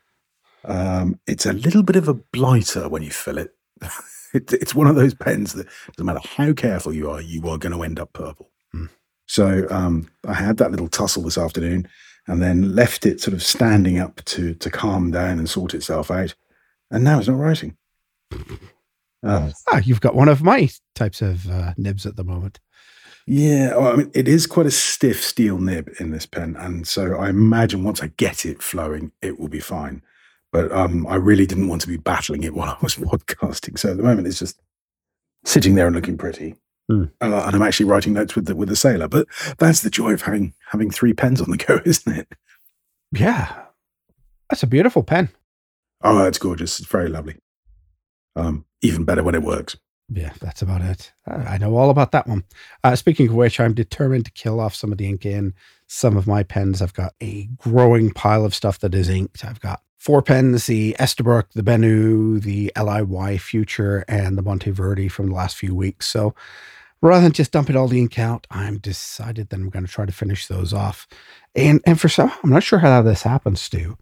Um, 0.66 1.20
it's 1.28 1.46
a 1.46 1.54
little 1.54 1.84
bit 1.84 1.96
of 1.96 2.08
a 2.08 2.14
blighter 2.14 2.90
when 2.90 3.04
you 3.04 3.12
fill 3.12 3.38
it. 3.38 3.54
it. 4.34 4.52
It's 4.54 4.76
one 4.76 4.88
of 4.88 4.96
those 4.96 5.14
pens 5.14 5.54
that 5.54 5.68
doesn't 5.96 6.06
matter 6.06 6.28
how 6.28 6.54
careful 6.54 6.94
you 6.94 7.10
are, 7.10 7.22
you 7.22 7.48
are 7.48 7.58
going 7.58 7.74
to 7.74 7.84
end 7.84 8.00
up 8.00 8.12
purple. 8.14 8.50
Mm. 8.76 8.90
So 9.28 9.68
um, 9.70 10.10
I 10.28 10.34
had 10.34 10.58
that 10.58 10.72
little 10.72 10.88
tussle 10.88 11.24
this 11.24 11.38
afternoon, 11.38 11.88
and 12.28 12.42
then 12.42 12.76
left 12.76 13.06
it 13.06 13.22
sort 13.22 13.34
of 13.34 13.44
standing 13.44 14.00
up 14.00 14.24
to 14.26 14.56
to 14.56 14.70
calm 14.70 15.12
down 15.12 15.38
and 15.38 15.50
sort 15.50 15.74
itself 15.74 16.10
out. 16.10 16.34
And 16.92 17.04
now 17.04 17.20
it's 17.20 17.28
not 17.28 17.38
writing. 17.38 17.78
Uh, 19.24 19.52
Ah, 19.72 19.82
you've 19.84 20.02
got 20.02 20.16
one 20.16 20.28
of 20.28 20.42
my 20.42 20.70
types 20.96 21.22
of 21.22 21.50
uh, 21.50 21.74
nibs 21.78 22.06
at 22.06 22.16
the 22.16 22.24
moment. 22.24 22.60
Yeah, 23.26 23.76
well, 23.76 23.94
I 23.94 23.96
mean, 23.96 24.12
it 24.14 24.28
is 24.28 24.48
quite 24.48 24.66
a 24.66 24.72
stiff 24.72 25.24
steel 25.24 25.58
nib 25.58 25.90
in 26.00 26.12
this 26.12 26.26
pen, 26.26 26.56
and 26.58 26.88
so 26.88 27.16
I 27.16 27.30
imagine 27.30 27.84
once 27.84 28.02
I 28.02 28.08
get 28.18 28.46
it 28.46 28.62
flowing, 28.62 29.12
it 29.22 29.40
will 29.40 29.48
be 29.48 29.60
fine. 29.60 30.02
But 30.52 30.72
um, 30.72 31.08
I 31.08 31.16
really 31.16 31.46
didn't 31.46 31.68
want 31.68 31.82
to 31.82 31.88
be 31.88 31.98
battling 31.98 32.44
it 32.44 32.54
while 32.56 32.70
I 32.70 32.78
was 32.82 32.96
podcasting, 32.96 33.80
so 33.80 33.92
at 33.92 33.98
the 33.98 34.04
moment 34.04 34.28
it's 34.28 34.40
just 34.40 34.62
sitting 35.46 35.76
there 35.76 35.88
and 35.88 35.96
looking 35.96 36.18
pretty. 36.18 36.56
Uh, 37.22 37.44
and 37.46 37.56
I'm 37.56 37.62
actually 37.62 37.86
writing 37.86 38.14
notes 38.14 38.36
with 38.36 38.46
the 38.46 38.56
with 38.56 38.70
the 38.70 38.76
sailor. 38.76 39.08
But 39.08 39.28
that's 39.58 39.82
the 39.82 39.90
joy 39.90 40.12
of 40.14 40.24
having 40.24 40.54
having 40.68 40.92
three 40.92 41.14
pens 41.14 41.42
on 41.42 41.50
the 41.50 41.58
go, 41.58 41.80
isn't 41.86 42.18
it? 42.18 42.28
Yeah, 43.12 43.64
that's 44.50 44.64
a 44.64 44.68
beautiful 44.68 45.04
pen. 45.04 45.30
Oh, 46.02 46.26
it's 46.26 46.38
gorgeous. 46.38 46.80
It's 46.80 46.90
very 46.90 47.08
lovely. 47.08 47.38
Um, 48.36 48.66
even 48.82 49.06
better 49.06 49.24
when 49.24 49.36
it 49.36 49.44
works. 49.44 49.78
Yeah, 50.16 50.34
that's 50.40 50.62
about 50.62 50.82
it. 50.82 51.12
I 51.26 51.56
I 51.56 51.58
know 51.58 51.76
all 51.76 51.90
about 51.90 52.12
that 52.12 52.28
one. 52.28 52.44
Uh, 52.84 52.96
speaking 52.96 53.30
of 53.30 53.34
which, 53.34 53.60
I'm 53.60 53.74
determined 53.74 54.26
to 54.26 54.32
kill 54.32 54.60
off 54.60 54.76
some 54.76 54.92
of 54.92 54.98
the 54.98 55.08
ink 55.08 55.26
in 55.26 55.54
some 55.88 56.18
of 56.18 56.28
my 56.28 56.44
pens. 56.44 56.82
I've 56.82 56.94
got 56.94 57.14
a 57.22 57.46
growing 57.58 58.12
pile 58.12 58.46
of 58.46 58.54
stuff 58.54 58.80
that 58.80 58.94
is 58.94 59.10
inked. 59.10 59.44
I've 59.44 59.60
got 59.60 59.82
four 59.98 60.22
pens 60.22 60.68
the 60.68 60.96
Esterbrook, 61.00 61.54
the 61.54 61.64
Bennu, 61.64 62.42
the 62.42 62.72
LIY 62.76 63.40
Future, 63.40 64.06
and 64.08 64.38
the 64.38 64.42
Monteverde 64.44 65.08
from 65.08 65.28
the 65.30 65.36
last 65.36 65.56
few 65.56 65.74
weeks. 65.74 66.08
So 66.08 66.36
rather 67.02 67.24
than 67.24 67.32
just 67.32 67.52
dumping 67.52 67.76
all 67.76 67.88
the 67.88 68.00
ink 68.00 68.20
out, 68.20 68.46
I'm 68.52 68.78
decided 68.78 69.50
that 69.50 69.56
I'm 69.56 69.70
going 69.70 69.86
to 69.86 69.92
try 69.92 70.06
to 70.06 70.12
finish 70.12 70.46
those 70.48 70.74
off. 70.74 71.08
And 71.56 71.82
and 71.88 72.00
for 72.00 72.10
some, 72.10 72.32
I'm 72.44 72.52
not 72.52 72.64
sure 72.64 72.80
how 72.80 73.02
this 73.02 73.24
happens, 73.24 73.62
Stu, 73.62 73.98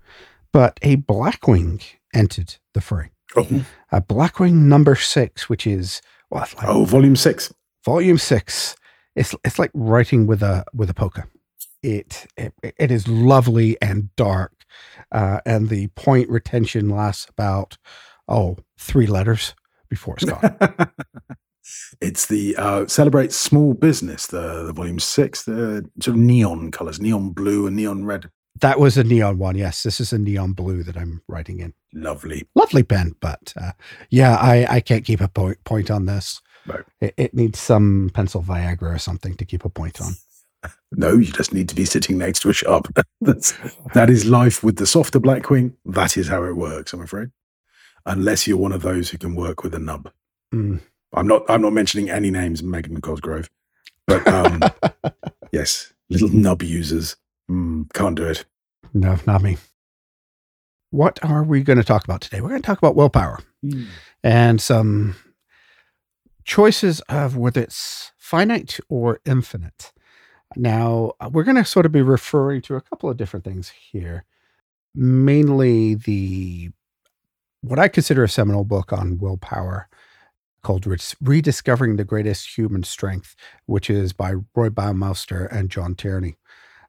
but 0.51 0.77
a 0.82 0.98
Blackwing 0.98 1.82
entered 2.13 2.56
the 2.74 2.82
fray. 2.82 3.12
Oh, 3.36 3.66
A 3.92 4.02
Blackwing 4.02 4.54
number 4.68 4.96
six, 4.96 5.50
which 5.50 5.66
is 5.66 6.02
well, 6.30 6.44
it's 6.44 6.56
like 6.56 6.68
oh 6.68 6.86
volume 6.86 7.16
six. 7.16 7.54
volume 7.86 8.18
six 8.18 8.76
it's 9.16 9.36
it's 9.44 9.60
like 9.60 9.72
writing 9.74 10.28
with 10.28 10.42
a 10.42 10.64
with 10.74 10.90
a 10.90 10.94
poker 10.94 11.28
it 11.84 12.26
it, 12.38 12.54
it 12.64 12.92
is 12.92 13.08
lovely 13.08 13.78
and 13.82 14.16
dark 14.16 14.54
uh, 15.12 15.42
and 15.46 15.70
the 15.70 15.88
point 15.90 16.30
retention 16.30 16.90
lasts 16.90 17.28
about 17.30 17.78
oh 18.28 18.58
three 18.78 19.08
letters 19.08 19.54
before 19.90 20.16
it's 20.16 20.26
gone 20.26 20.58
it's 22.02 22.26
the 22.28 22.56
uh, 22.58 22.88
celebrate 22.88 23.32
small 23.32 23.74
business. 23.74 24.28
The 24.28 24.64
the 24.64 24.74
volume 24.74 25.00
six. 25.00 25.44
The 25.44 25.90
sort 26.00 26.16
of 26.16 26.22
neon 26.22 26.72
colors, 26.72 27.00
neon 27.00 27.32
blue 27.32 27.68
and 27.68 27.76
neon 27.76 28.06
red. 28.06 28.30
That 28.60 28.79
was 28.79 28.98
a 28.98 29.03
neon 29.03 29.38
one 29.38 29.58
yes 29.58 29.84
this 29.84 30.00
is 30.00 30.13
a 30.13 30.17
neon 30.17 30.53
blue 30.53 30.84
that 30.84 30.98
i'm 30.98 31.22
writing 31.27 31.60
in 31.60 31.74
Lovely. 31.93 32.48
lovely 32.55 32.84
pen 32.84 33.15
but 33.20 33.53
uh, 33.60 33.72
yeah 34.10 34.36
i 34.36 34.65
i 34.70 34.79
can't 34.79 35.05
keep 35.05 35.22
a 35.22 35.27
point 35.27 35.63
point 35.63 35.89
on 35.89 36.05
this 36.05 36.41
it, 37.00 37.13
it 37.17 37.34
needs 37.34 37.60
some 37.60 38.12
pencil 38.13 38.43
viagra 38.43 38.96
or 38.96 39.00
something 39.00 39.36
to 39.36 39.46
keep 39.46 39.65
a 39.65 39.70
point 39.70 40.01
on 40.01 40.13
No, 40.91 41.13
you 41.13 41.31
just 41.31 41.53
need 41.53 41.70
to 41.70 41.75
be 41.75 41.86
sitting 41.86 42.17
next 42.17 42.41
to 42.41 42.50
a 42.50 42.53
sharp. 42.53 42.88
That's 43.22 43.53
that 43.93 44.10
is 44.10 44.25
life 44.25 44.63
with 44.63 44.75
the 44.75 44.86
softer 44.86 45.20
Blackwing. 45.20 45.74
That 45.86 46.17
is 46.17 46.27
how 46.27 46.43
it 46.43 46.55
works. 46.55 46.93
I'm 46.93 47.01
afraid, 47.01 47.29
unless 48.05 48.46
you're 48.46 48.58
one 48.58 48.74
of 48.74 48.81
those 48.81 49.10
who 49.10 49.17
can 49.17 49.36
work 49.36 49.63
with 49.63 49.74
a 49.74 49.79
nub. 49.79 50.12
Mm. 50.53 50.81
I'm 51.13 51.27
not. 51.27 51.43
I'm 51.50 51.62
not 51.62 51.74
mentioning 51.74 52.10
any 52.10 52.29
names, 52.29 52.62
Megan 52.62 53.00
Cosgrove, 53.01 53.50
but 54.05 54.27
um, 54.27 54.62
yes, 55.51 55.93
little 56.10 56.29
nub 56.29 56.62
users 56.62 57.15
mm, 57.51 57.93
can't 57.93 58.15
do 58.15 58.25
it. 58.25 58.46
no 58.93 59.17
not 59.27 59.41
me 59.41 59.58
what 60.89 61.20
are 61.24 61.44
we 61.44 61.61
going 61.61 61.77
to 61.77 61.83
talk 61.83 62.03
about 62.03 62.22
today 62.22 62.42
we're 62.42 62.50
going 62.50 62.61
to 62.61 62.66
talk 62.66 62.77
about 62.77 62.96
willpower 62.96 63.40
and 64.24 64.61
some 64.61 65.16
choices 66.44 67.00
of 67.01 67.37
whether 67.37 67.61
it's 67.61 68.11
finite 68.18 68.79
or 68.90 69.20
infinite. 69.25 69.92
Now, 70.55 71.14
we're 71.31 71.44
going 71.44 71.57
to 71.57 71.66
sort 71.66 71.85
of 71.85 71.92
be 71.92 72.01
referring 72.01 72.61
to 72.64 72.75
a 72.75 72.81
couple 72.81 73.09
of 73.09 73.18
different 73.18 73.46
things 73.46 73.70
here. 73.70 74.25
Mainly 74.94 75.96
the 75.96 76.72
what 77.61 77.79
I 77.79 77.87
consider 77.87 78.24
a 78.24 78.29
seminal 78.29 78.64
book 78.64 78.92
on 78.92 79.20
willpower 79.20 79.87
called 80.64 80.85
Rediscovering 81.22 81.96
the 81.96 82.03
Greatest 82.03 82.57
Human 82.57 82.83
Strength, 82.83 83.35
which 83.66 83.90
is 83.90 84.14
by 84.14 84.33
Roy 84.55 84.70
Baumeister 84.70 85.50
and 85.51 85.70
John 85.70 85.96
Tierney. 85.96 86.35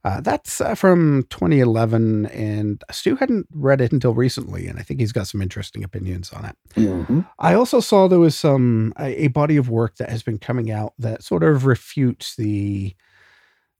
Uh, 0.05 0.21
that's 0.21 0.61
uh, 0.61 0.75
from 0.75 1.25
2011, 1.31 2.27
and 2.27 2.83
Stu 2.91 3.15
hadn't 3.17 3.47
read 3.53 3.81
it 3.81 3.93
until 3.93 4.15
recently, 4.15 4.67
and 4.67 4.79
I 4.79 4.83
think 4.83 4.99
he's 4.99 5.13
got 5.13 5.29
some 5.29 5.41
interesting 5.41 5.85
opinions 5.85 6.33
on 6.33 6.45
it. 6.45 6.57
Mhm. 6.75 7.29
I 7.39 7.55
also 7.55 7.79
saw 7.79 8.09
there 8.09 8.19
was 8.19 8.35
some 8.35 8.93
a, 8.99 9.25
a 9.25 9.29
body 9.29 9.57
of 9.57 9.69
work 9.69 9.97
that 9.97 10.11
has 10.11 10.25
been 10.25 10.39
coming 10.39 10.73
out 10.73 10.95
that 10.99 11.23
sort 11.23 11.45
of 11.45 11.67
refutes 11.67 12.35
the 12.35 12.95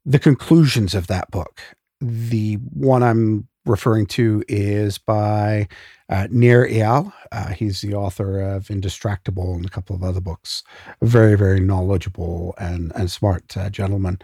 the 0.05 0.19
conclusions 0.21 0.95
of 0.95 1.09
that 1.09 1.31
book. 1.31 1.61
The 2.01 2.55
one 2.55 3.03
I'm 3.03 3.49
referring 3.65 4.07
to 4.07 4.43
is 4.49 4.99
by 4.99 5.69
uh, 6.09 6.29
Nir 6.31 6.69
Eyal. 6.69 7.13
Uh, 7.31 7.49
he's 7.49 7.81
the 7.81 7.95
author 7.95 8.41
of 8.41 8.67
Indistractable 8.69 9.55
and 9.55 9.65
a 9.65 9.71
couple 9.71 9.97
of 9.97 10.03
other 10.03 10.21
books. 10.21 10.63
Very, 11.03 11.37
very 11.37 11.61
knowledgeable 11.61 12.55
and 12.59 12.93
and 12.95 13.11
smart 13.11 13.57
uh, 13.57 13.71
gentleman, 13.71 14.19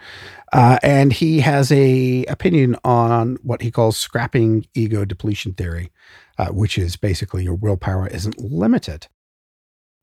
uh, 0.53 0.77
and 0.83 1.11
he 1.13 1.39
has 1.39 1.71
a 1.71 2.25
opinion 2.25 2.75
on 2.83 3.37
what 3.43 3.61
he 3.61 3.71
calls 3.71 3.97
scrapping 3.97 4.65
ego 4.73 5.05
depletion 5.05 5.53
theory 5.53 5.89
uh, 6.39 6.47
which 6.47 6.77
is 6.77 6.95
basically 6.95 7.43
your 7.43 7.53
willpower 7.53 8.07
isn't 8.07 8.39
limited. 8.39 9.07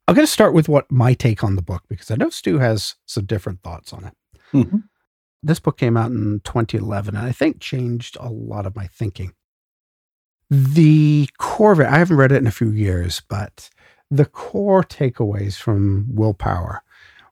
I'm 0.06 0.14
going 0.14 0.26
to 0.26 0.32
start 0.32 0.52
with 0.52 0.68
what 0.68 0.90
my 0.92 1.14
take 1.14 1.42
on 1.42 1.56
the 1.56 1.62
book 1.62 1.82
because 1.88 2.10
I 2.10 2.14
know 2.16 2.28
Stu 2.30 2.58
has 2.58 2.94
some 3.06 3.24
different 3.24 3.62
thoughts 3.62 3.92
on 3.92 4.04
it. 4.04 4.14
Mhm. 4.52 4.84
This 5.46 5.60
book 5.60 5.78
came 5.78 5.96
out 5.96 6.10
in 6.10 6.40
2011 6.44 7.16
and 7.16 7.26
I 7.26 7.32
think 7.32 7.60
changed 7.60 8.16
a 8.20 8.28
lot 8.28 8.66
of 8.66 8.76
my 8.76 8.86
thinking. 8.86 9.32
The 10.50 11.28
core 11.38 11.72
of 11.72 11.80
it, 11.80 11.86
I 11.86 11.98
haven't 11.98 12.16
read 12.16 12.32
it 12.32 12.38
in 12.38 12.46
a 12.46 12.52
few 12.52 12.70
years, 12.70 13.22
but 13.28 13.70
the 14.10 14.24
core 14.24 14.82
takeaways 14.82 15.56
from 15.56 16.06
willpower 16.10 16.82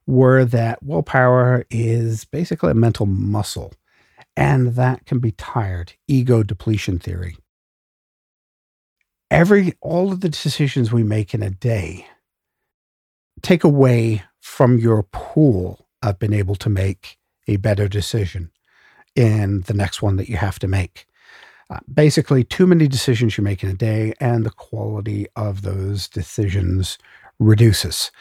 were 0.07 0.45
that 0.45 0.83
willpower 0.83 1.65
is 1.69 2.25
basically 2.25 2.71
a 2.71 2.75
mental 2.75 3.05
muscle 3.05 3.73
and 4.37 4.75
that 4.75 5.05
can 5.05 5.19
be 5.19 5.31
tired, 5.31 5.93
ego 6.07 6.43
depletion 6.43 6.99
theory 6.99 7.37
every 9.31 9.73
all 9.81 10.11
of 10.11 10.21
the 10.21 10.29
decisions 10.29 10.91
we 10.91 11.03
make 11.03 11.33
in 11.33 11.41
a 11.41 11.49
day 11.49 12.07
take 13.41 13.63
away 13.63 14.23
from 14.39 14.77
your 14.77 15.03
pool 15.03 15.87
of 16.01 16.19
being 16.19 16.33
able 16.33 16.55
to 16.55 16.69
make 16.69 17.17
a 17.47 17.57
better 17.57 17.87
decision 17.87 18.51
in 19.15 19.61
the 19.61 19.73
next 19.73 20.01
one 20.01 20.17
that 20.17 20.29
you 20.29 20.37
have 20.37 20.59
to 20.59 20.67
make. 20.67 21.07
Uh, 21.69 21.79
basically, 21.91 22.43
too 22.43 22.67
many 22.67 22.87
decisions 22.87 23.37
you 23.37 23.43
make 23.43 23.63
in 23.63 23.69
a 23.69 23.73
day, 23.73 24.13
and 24.19 24.45
the 24.45 24.51
quality 24.51 25.25
of 25.35 25.63
those 25.63 26.07
decisions 26.07 26.97
reduces. 27.39 28.11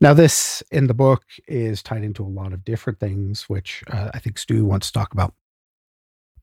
Now, 0.00 0.14
this 0.14 0.62
in 0.70 0.86
the 0.86 0.94
book 0.94 1.22
is 1.46 1.82
tied 1.82 2.02
into 2.02 2.24
a 2.24 2.26
lot 2.26 2.52
of 2.52 2.64
different 2.64 2.98
things, 2.98 3.42
which 3.42 3.84
uh, 3.90 4.10
I 4.14 4.18
think 4.18 4.38
Stu 4.38 4.64
wants 4.64 4.86
to 4.88 4.98
talk 4.98 5.12
about 5.12 5.34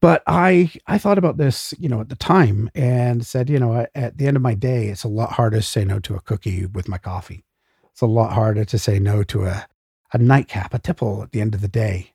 but 0.02 0.24
i 0.28 0.70
i 0.88 0.98
thought 0.98 1.18
about 1.18 1.38
this 1.38 1.74
you 1.80 1.88
know 1.88 2.02
at 2.02 2.10
the 2.10 2.16
time 2.16 2.70
and 2.76 3.26
said 3.26 3.50
you 3.50 3.60
know 3.60 3.86
at, 3.96 4.18
the 4.18 4.28
end 4.28 4.36
of 4.36 4.44
my 4.44 4.54
day 4.54 4.88
it's 4.88 5.04
a 5.04 5.08
lot 5.08 5.32
harder 5.32 5.58
to 5.58 5.64
say 5.64 5.86
no 5.86 6.00
to 6.00 6.16
a 6.16 6.22
cookie 6.22 6.66
with 6.66 6.90
my 6.90 6.98
coffee 6.98 7.46
it's 7.92 8.02
a 8.02 8.08
lot 8.08 8.34
harder 8.34 8.66
to 8.66 8.78
say 8.78 9.00
no 9.00 9.24
to 9.24 9.46
a, 9.46 9.66
a 10.12 10.18
nightcap 10.18 10.74
a 10.74 10.80
tipple 10.80 11.24
at 11.24 11.32
the 11.32 11.40
end 11.40 11.56
of 11.56 11.62
the 11.62 11.68
day 11.68 12.12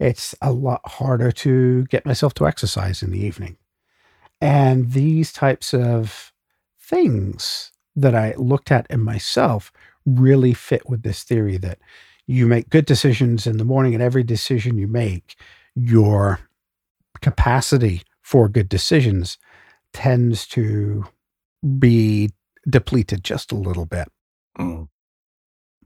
it's 0.00 0.34
a 0.42 0.50
lot 0.50 0.80
harder 0.84 1.30
to 1.30 1.84
get 1.86 2.06
myself 2.06 2.34
to 2.34 2.46
exercise 2.46 3.02
in 3.02 3.12
the 3.12 3.24
evening 3.24 3.56
and 4.40 4.92
these 4.92 5.32
types 5.32 5.72
of 5.72 6.32
things 6.80 7.70
that 7.94 8.14
i 8.14 8.34
looked 8.36 8.72
at 8.72 8.86
in 8.90 9.00
myself 9.00 9.72
really 10.06 10.54
fit 10.54 10.88
with 10.88 11.02
this 11.02 11.22
theory 11.22 11.56
that 11.56 11.78
you 12.26 12.46
make 12.46 12.70
good 12.70 12.86
decisions 12.86 13.46
in 13.46 13.58
the 13.58 13.64
morning 13.64 13.94
and 13.94 14.02
every 14.02 14.22
decision 14.22 14.78
you 14.78 14.86
make 14.86 15.36
your 15.74 16.40
capacity 17.20 18.02
for 18.22 18.48
good 18.48 18.68
decisions 18.68 19.38
tends 19.92 20.46
to 20.46 21.04
be 21.78 22.30
depleted 22.68 23.24
just 23.24 23.52
a 23.52 23.56
little 23.56 23.86
bit. 23.86 24.08
Mm. 24.58 24.88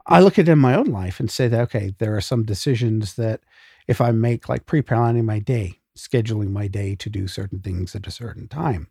I 0.06 0.20
look 0.20 0.38
at 0.38 0.48
it 0.48 0.52
in 0.52 0.58
my 0.58 0.74
own 0.74 0.86
life 0.86 1.18
and 1.18 1.30
say 1.30 1.48
that, 1.48 1.60
okay, 1.62 1.94
there 1.98 2.14
are 2.14 2.20
some 2.20 2.44
decisions 2.44 3.14
that 3.14 3.40
if 3.86 4.00
I 4.00 4.10
make, 4.12 4.48
like 4.48 4.66
pre 4.66 4.82
planning 4.82 5.24
my 5.24 5.38
day, 5.38 5.80
scheduling 5.96 6.50
my 6.50 6.68
day 6.68 6.94
to 6.96 7.10
do 7.10 7.26
certain 7.28 7.60
things 7.60 7.94
at 7.94 8.06
a 8.06 8.10
certain 8.10 8.48
time, 8.48 8.88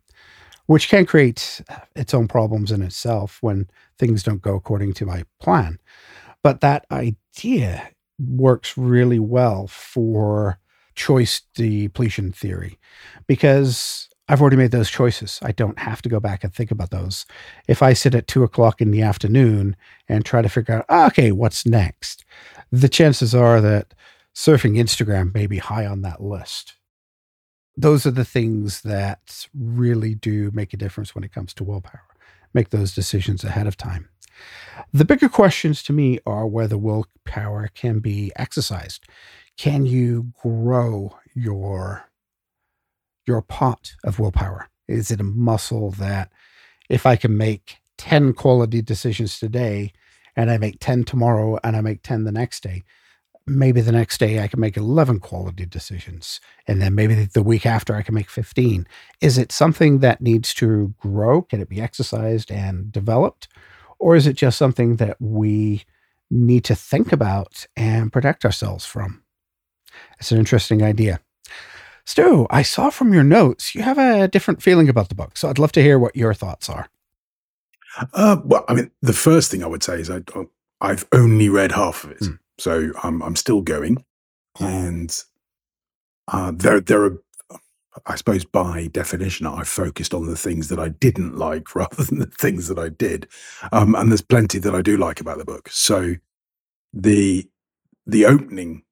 which 0.66 0.88
can 0.88 1.06
create 1.06 1.60
its 1.94 2.14
own 2.14 2.28
problems 2.28 2.72
in 2.72 2.82
itself 2.82 3.38
when 3.40 3.68
things 3.98 4.22
don't 4.22 4.42
go 4.42 4.54
according 4.54 4.94
to 4.94 5.06
my 5.06 5.24
plan. 5.40 5.78
But 6.42 6.60
that 6.60 6.86
idea 6.90 7.90
works 8.18 8.76
really 8.76 9.18
well 9.18 9.66
for 9.66 10.58
choice 10.94 11.42
depletion 11.54 12.32
theory 12.32 12.78
because 13.26 14.08
I've 14.28 14.40
already 14.40 14.56
made 14.56 14.70
those 14.70 14.90
choices. 14.90 15.38
I 15.42 15.52
don't 15.52 15.78
have 15.78 16.00
to 16.02 16.08
go 16.08 16.18
back 16.18 16.44
and 16.44 16.54
think 16.54 16.70
about 16.70 16.90
those. 16.90 17.26
If 17.68 17.82
I 17.82 17.92
sit 17.92 18.14
at 18.14 18.26
two 18.26 18.42
o'clock 18.42 18.80
in 18.80 18.90
the 18.90 19.02
afternoon 19.02 19.76
and 20.08 20.24
try 20.24 20.40
to 20.40 20.48
figure 20.48 20.76
out, 20.76 20.86
ah, 20.88 21.08
okay, 21.08 21.30
what's 21.30 21.66
next, 21.66 22.24
the 22.72 22.88
chances 22.88 23.34
are 23.34 23.60
that 23.60 23.92
surfing 24.34 24.76
Instagram 24.76 25.32
may 25.32 25.46
be 25.46 25.58
high 25.58 25.86
on 25.86 26.02
that 26.02 26.22
list. 26.22 26.74
Those 27.76 28.06
are 28.06 28.10
the 28.10 28.24
things 28.24 28.82
that 28.82 29.46
really 29.54 30.14
do 30.14 30.50
make 30.52 30.72
a 30.72 30.76
difference 30.76 31.14
when 31.14 31.24
it 31.24 31.32
comes 31.32 31.52
to 31.54 31.64
willpower. 31.64 32.02
Make 32.52 32.70
those 32.70 32.94
decisions 32.94 33.42
ahead 33.42 33.66
of 33.66 33.76
time. 33.76 34.08
The 34.92 35.04
bigger 35.04 35.28
questions 35.28 35.82
to 35.84 35.92
me 35.92 36.18
are 36.26 36.46
whether 36.46 36.78
willpower 36.78 37.68
can 37.74 38.00
be 38.00 38.32
exercised. 38.36 39.06
Can 39.56 39.86
you 39.86 40.32
grow 40.42 41.16
your 41.34 42.08
your 43.26 43.40
pot 43.40 43.94
of 44.04 44.18
willpower? 44.18 44.68
Is 44.86 45.10
it 45.10 45.20
a 45.20 45.24
muscle 45.24 45.90
that 45.92 46.30
if 46.90 47.06
I 47.06 47.16
can 47.16 47.36
make 47.36 47.78
10 47.96 48.34
quality 48.34 48.82
decisions 48.82 49.38
today 49.38 49.92
and 50.36 50.50
I 50.50 50.58
make 50.58 50.78
10 50.80 51.04
tomorrow 51.04 51.58
and 51.64 51.76
I 51.76 51.80
make 51.80 52.02
10 52.02 52.24
the 52.24 52.32
next 52.32 52.62
day, 52.62 52.82
maybe 53.46 53.80
the 53.80 53.92
next 53.92 54.18
day 54.18 54.40
I 54.40 54.48
can 54.48 54.60
make 54.60 54.76
11 54.76 55.20
quality 55.20 55.66
decisions. 55.66 56.40
And 56.66 56.80
then 56.80 56.94
maybe 56.94 57.14
the 57.14 57.42
week 57.42 57.66
after 57.66 57.94
I 57.94 58.02
can 58.02 58.14
make 58.14 58.30
15. 58.30 58.86
Is 59.20 59.38
it 59.38 59.52
something 59.52 59.98
that 59.98 60.20
needs 60.20 60.54
to 60.54 60.94
grow? 60.98 61.42
Can 61.42 61.60
it 61.60 61.68
be 61.68 61.80
exercised 61.80 62.50
and 62.50 62.90
developed? 62.90 63.48
Or 63.98 64.16
is 64.16 64.26
it 64.26 64.34
just 64.34 64.58
something 64.58 64.96
that 64.96 65.20
we 65.20 65.84
need 66.30 66.64
to 66.64 66.74
think 66.74 67.12
about 67.12 67.66
and 67.76 68.12
protect 68.12 68.44
ourselves 68.44 68.86
from? 68.86 69.22
It's 70.18 70.32
an 70.32 70.38
interesting 70.38 70.82
idea. 70.82 71.20
Stu, 72.06 72.46
I 72.50 72.62
saw 72.62 72.90
from 72.90 73.14
your 73.14 73.24
notes 73.24 73.74
you 73.74 73.82
have 73.82 73.98
a 73.98 74.28
different 74.28 74.62
feeling 74.62 74.88
about 74.88 75.08
the 75.08 75.14
book. 75.14 75.36
So 75.36 75.48
I'd 75.48 75.58
love 75.58 75.72
to 75.72 75.82
hear 75.82 75.98
what 75.98 76.16
your 76.16 76.34
thoughts 76.34 76.68
are. 76.68 76.88
Uh, 78.12 78.38
well, 78.44 78.64
I 78.68 78.74
mean, 78.74 78.90
the 79.00 79.12
first 79.12 79.50
thing 79.50 79.62
I 79.62 79.68
would 79.68 79.82
say 79.82 80.00
is 80.00 80.10
I, 80.10 80.22
I've 80.80 81.06
only 81.12 81.48
read 81.48 81.72
half 81.72 82.04
of 82.04 82.10
it. 82.10 82.20
Mm. 82.20 82.38
So 82.58 82.90
I'm, 83.02 83.22
I'm 83.22 83.36
still 83.36 83.62
going. 83.62 84.04
And 84.60 85.16
uh, 86.28 86.52
there, 86.54 86.80
there 86.80 87.04
are, 87.04 87.18
I 88.06 88.16
suppose 88.16 88.44
by 88.44 88.88
definition, 88.88 89.46
I 89.46 89.64
focused 89.64 90.14
on 90.14 90.26
the 90.26 90.36
things 90.36 90.68
that 90.68 90.78
I 90.78 90.88
didn't 90.88 91.36
like 91.36 91.74
rather 91.74 92.04
than 92.04 92.18
the 92.18 92.26
things 92.26 92.68
that 92.68 92.78
I 92.78 92.88
did. 92.88 93.28
Um, 93.72 93.94
and 93.94 94.10
there's 94.10 94.22
plenty 94.22 94.58
that 94.58 94.74
I 94.74 94.82
do 94.82 94.96
like 94.96 95.20
about 95.20 95.38
the 95.38 95.44
book. 95.44 95.68
So 95.70 96.14
the, 96.92 97.48
the 98.06 98.26
opening 98.26 98.84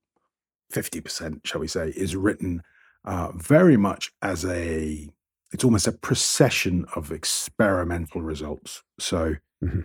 50%, 0.73 1.47
shall 1.47 1.61
we 1.61 1.69
say, 1.69 1.89
is 1.91 2.17
written 2.17 2.63
uh, 3.05 3.33
very 3.35 3.77
much 3.77 4.13
as 4.23 4.45
a 4.45 5.09
it's 5.53 5.65
almost 5.65 5.87
a 5.87 5.93
procession 5.93 6.87
of 6.97 7.13
experimental 7.13 8.23
results. 8.23 8.83
So 8.99 9.37
mm-hmm. 9.63 9.81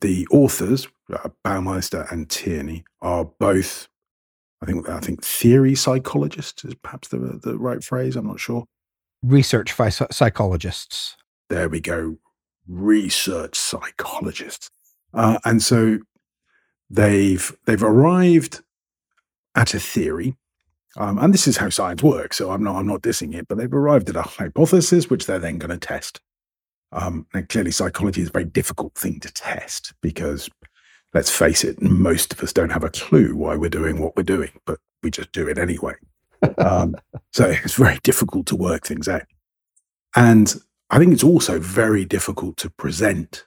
The 0.00 0.26
authors, 0.30 0.88
uh, 1.12 1.28
Baumeister 1.44 2.10
and 2.10 2.28
Tierney, 2.28 2.84
are 3.00 3.24
both, 3.24 3.88
I 4.62 4.66
think, 4.66 4.88
I 4.88 5.00
think 5.00 5.24
theory 5.24 5.74
psychologists 5.74 6.64
is 6.64 6.74
perhaps 6.74 7.08
the 7.08 7.40
the 7.42 7.58
right 7.58 7.82
phrase. 7.82 8.16
I'm 8.16 8.26
not 8.26 8.40
sure. 8.40 8.64
Research 9.22 9.72
psychologists. 9.72 11.16
There 11.48 11.68
we 11.68 11.80
go. 11.80 12.16
Research 12.66 13.56
psychologists, 13.56 14.70
uh, 15.14 15.38
and 15.44 15.62
so 15.62 15.98
they've 16.90 17.56
they've 17.66 17.82
arrived 17.82 18.62
at 19.54 19.74
a 19.74 19.80
theory 19.80 20.36
um, 20.96 21.18
and 21.18 21.32
this 21.32 21.46
is 21.46 21.56
how 21.56 21.70
science 21.70 22.02
works. 22.02 22.36
So 22.36 22.50
I'm 22.50 22.62
not 22.62 22.76
I'm 22.76 22.86
not 22.86 23.02
dissing 23.02 23.34
it, 23.34 23.48
but 23.48 23.58
they've 23.58 23.72
arrived 23.72 24.08
at 24.08 24.16
a 24.16 24.22
hypothesis 24.22 25.08
which 25.08 25.26
they're 25.26 25.38
then 25.38 25.58
going 25.58 25.70
to 25.70 25.78
test. 25.78 26.20
Um, 26.92 27.26
and 27.34 27.48
clearly, 27.48 27.70
psychology 27.70 28.22
is 28.22 28.28
a 28.28 28.32
very 28.32 28.44
difficult 28.44 28.94
thing 28.94 29.20
to 29.20 29.32
test 29.32 29.94
because, 30.02 30.48
let's 31.14 31.30
face 31.30 31.64
it, 31.64 31.80
most 31.80 32.32
of 32.32 32.42
us 32.42 32.52
don't 32.52 32.72
have 32.72 32.84
a 32.84 32.90
clue 32.90 33.34
why 33.34 33.56
we're 33.56 33.70
doing 33.70 34.00
what 34.00 34.16
we're 34.16 34.22
doing, 34.22 34.50
but 34.66 34.78
we 35.02 35.10
just 35.10 35.32
do 35.32 35.48
it 35.48 35.58
anyway. 35.58 35.94
um, 36.58 36.94
so 37.32 37.46
it's 37.64 37.74
very 37.74 37.98
difficult 38.02 38.46
to 38.46 38.56
work 38.56 38.86
things 38.86 39.08
out. 39.08 39.22
And 40.14 40.54
I 40.90 40.98
think 40.98 41.12
it's 41.14 41.24
also 41.24 41.58
very 41.58 42.04
difficult 42.04 42.58
to 42.58 42.70
present 42.70 43.44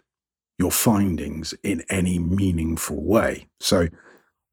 your 0.57 0.71
findings 0.71 1.53
in 1.63 1.83
any 1.89 2.17
meaningful 2.17 3.03
way. 3.03 3.47
So 3.59 3.87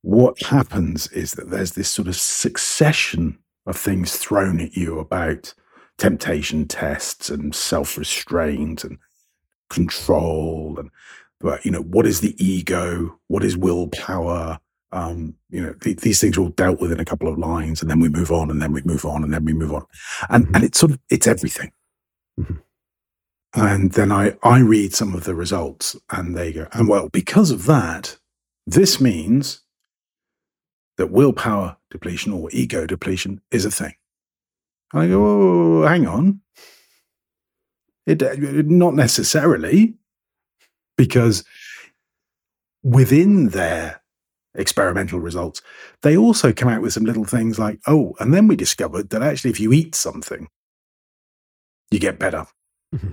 what 0.03 0.43
happens 0.43 1.07
is 1.09 1.33
that 1.33 1.51
there's 1.51 1.73
this 1.73 1.89
sort 1.89 2.09
of 2.09 2.17
succession 2.17 3.39
of 3.67 3.77
things 3.77 4.17
thrown 4.17 4.61
at 4.61 4.77
you 4.77 4.99
about 4.99 5.55
temptation 6.03 6.67
tests 6.67 7.31
and 7.31 7.55
self-restraint 7.55 8.83
and 8.83 8.99
control 9.71 10.75
and 10.77 10.91
but 11.39 11.65
you 11.65 11.71
know 11.71 11.83
what 11.83 12.07
is 12.07 12.21
the 12.21 12.35
ego 12.45 13.17
what 13.29 13.45
is 13.45 13.57
willpower 13.57 14.59
um, 14.91 15.35
you 15.49 15.63
know 15.63 15.73
th- 15.75 15.99
these 15.99 16.21
things 16.21 16.37
are 16.37 16.41
all 16.41 16.49
dealt 16.49 16.81
with 16.81 16.91
in 16.91 16.99
a 16.99 17.05
couple 17.05 17.29
of 17.29 17.39
lines 17.39 17.81
and 17.81 17.89
then 17.89 18.01
we 18.01 18.09
move 18.09 18.33
on 18.33 18.51
and 18.51 18.61
then 18.61 18.73
we 18.73 18.83
move 18.83 19.05
on 19.05 19.23
and 19.23 19.33
then 19.33 19.45
we 19.45 19.53
move 19.53 19.73
on 19.73 19.87
and 20.29 20.47
mm-hmm. 20.47 20.57
and 20.57 20.65
it's 20.65 20.81
sort 20.81 20.91
of 20.91 20.99
it's 21.09 21.29
everything 21.29 21.71
mm-hmm. 22.37 22.57
and 23.55 23.93
then 23.93 24.11
i 24.11 24.37
i 24.43 24.59
read 24.59 24.93
some 24.93 25.15
of 25.15 25.23
the 25.23 25.37
results 25.37 25.95
and 26.11 26.37
they 26.37 26.53
go 26.53 26.67
and 26.73 26.89
well 26.89 27.09
because 27.11 27.53
of 27.53 27.67
that 27.67 28.19
this 28.67 29.01
means 29.01 29.63
that 30.97 31.13
willpower 31.13 31.77
depletion 31.91 32.33
or 32.33 32.49
ego 32.53 32.87
depletion 32.87 33.41
is 33.51 33.65
a 33.65 33.71
thing. 33.71 33.95
And 34.93 35.03
I 35.03 35.09
go, 35.09 35.25
oh, 35.25 35.87
hang 35.87 36.07
on. 36.07 36.41
It, 38.07 38.23
uh, 38.23 38.35
not 38.37 38.95
necessarily, 38.95 39.95
because 40.97 41.45
within 42.83 43.51
their 43.51 44.03
experimental 44.55 45.21
results, 45.21 45.63
they 46.03 46.17
also 46.17 46.53
come 46.53 46.69
out 46.69 46.83
with 46.83 46.93
some 46.93 47.05
little 47.05 47.25
things 47.25 47.59
like, 47.59 47.81
oh, 47.87 48.15
and 48.21 48.35
then 48.35 48.49
we 48.49 48.57
discovered 48.57 49.11
that 49.11 49.23
actually, 49.23 49.51
if 49.51 49.61
you 49.61 49.73
eat 49.73 49.95
something, 49.95 50.49
you 51.91 51.99
get 51.99 52.19
better. 52.19 52.47
Mm-hmm 52.95 53.11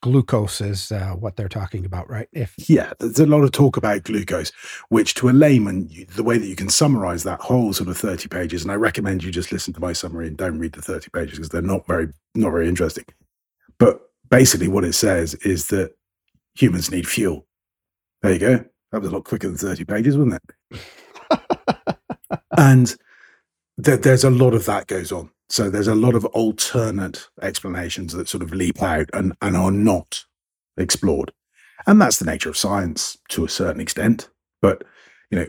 glucose 0.00 0.60
is 0.60 0.92
uh, 0.92 1.10
what 1.10 1.36
they're 1.36 1.48
talking 1.48 1.84
about, 1.84 2.08
right? 2.08 2.28
If 2.32 2.54
yeah, 2.68 2.92
there's 2.98 3.20
a 3.20 3.26
lot 3.26 3.42
of 3.42 3.52
talk 3.52 3.76
about 3.76 4.04
glucose, 4.04 4.52
which 4.88 5.14
to 5.14 5.28
a 5.28 5.32
layman, 5.32 5.88
the 6.14 6.22
way 6.22 6.38
that 6.38 6.46
you 6.46 6.56
can 6.56 6.68
summarize 6.68 7.24
that 7.24 7.40
whole 7.40 7.72
sort 7.72 7.88
of 7.88 7.96
30 7.96 8.28
pages, 8.28 8.62
and 8.62 8.72
I 8.72 8.76
recommend 8.76 9.24
you 9.24 9.30
just 9.30 9.52
listen 9.52 9.74
to 9.74 9.80
my 9.80 9.92
summary 9.92 10.28
and 10.28 10.36
don't 10.36 10.58
read 10.58 10.72
the 10.72 10.82
30 10.82 11.10
pages 11.10 11.38
because 11.38 11.50
they're 11.50 11.62
not 11.62 11.86
very 11.86 12.08
not 12.34 12.50
very 12.50 12.68
interesting. 12.68 13.04
But 13.78 14.00
basically, 14.30 14.68
what 14.68 14.84
it 14.84 14.94
says 14.94 15.34
is 15.36 15.68
that 15.68 15.92
humans 16.54 16.90
need 16.90 17.08
fuel. 17.08 17.46
There 18.22 18.32
you 18.32 18.38
go. 18.38 18.64
That 18.92 19.02
was 19.02 19.10
a 19.10 19.14
lot 19.14 19.24
quicker 19.24 19.48
than 19.48 19.56
30 19.56 19.84
pages, 19.84 20.16
wasn't 20.16 20.40
it? 20.70 20.80
and 22.56 22.96
there, 23.76 23.96
there's 23.96 24.24
a 24.24 24.30
lot 24.30 24.54
of 24.54 24.64
that 24.66 24.86
goes 24.86 25.12
on. 25.12 25.30
So 25.50 25.70
there's 25.70 25.88
a 25.88 25.94
lot 25.94 26.14
of 26.14 26.24
alternate 26.26 27.28
explanations 27.40 28.12
that 28.12 28.28
sort 28.28 28.42
of 28.42 28.52
leap 28.52 28.82
out 28.82 29.08
and, 29.14 29.34
and 29.40 29.56
are 29.56 29.70
not 29.70 30.24
explored. 30.76 31.32
And 31.86 32.00
that's 32.00 32.18
the 32.18 32.26
nature 32.26 32.50
of 32.50 32.56
science 32.56 33.16
to 33.30 33.44
a 33.44 33.48
certain 33.48 33.80
extent. 33.80 34.28
But, 34.60 34.84
you 35.30 35.38
know, 35.38 35.46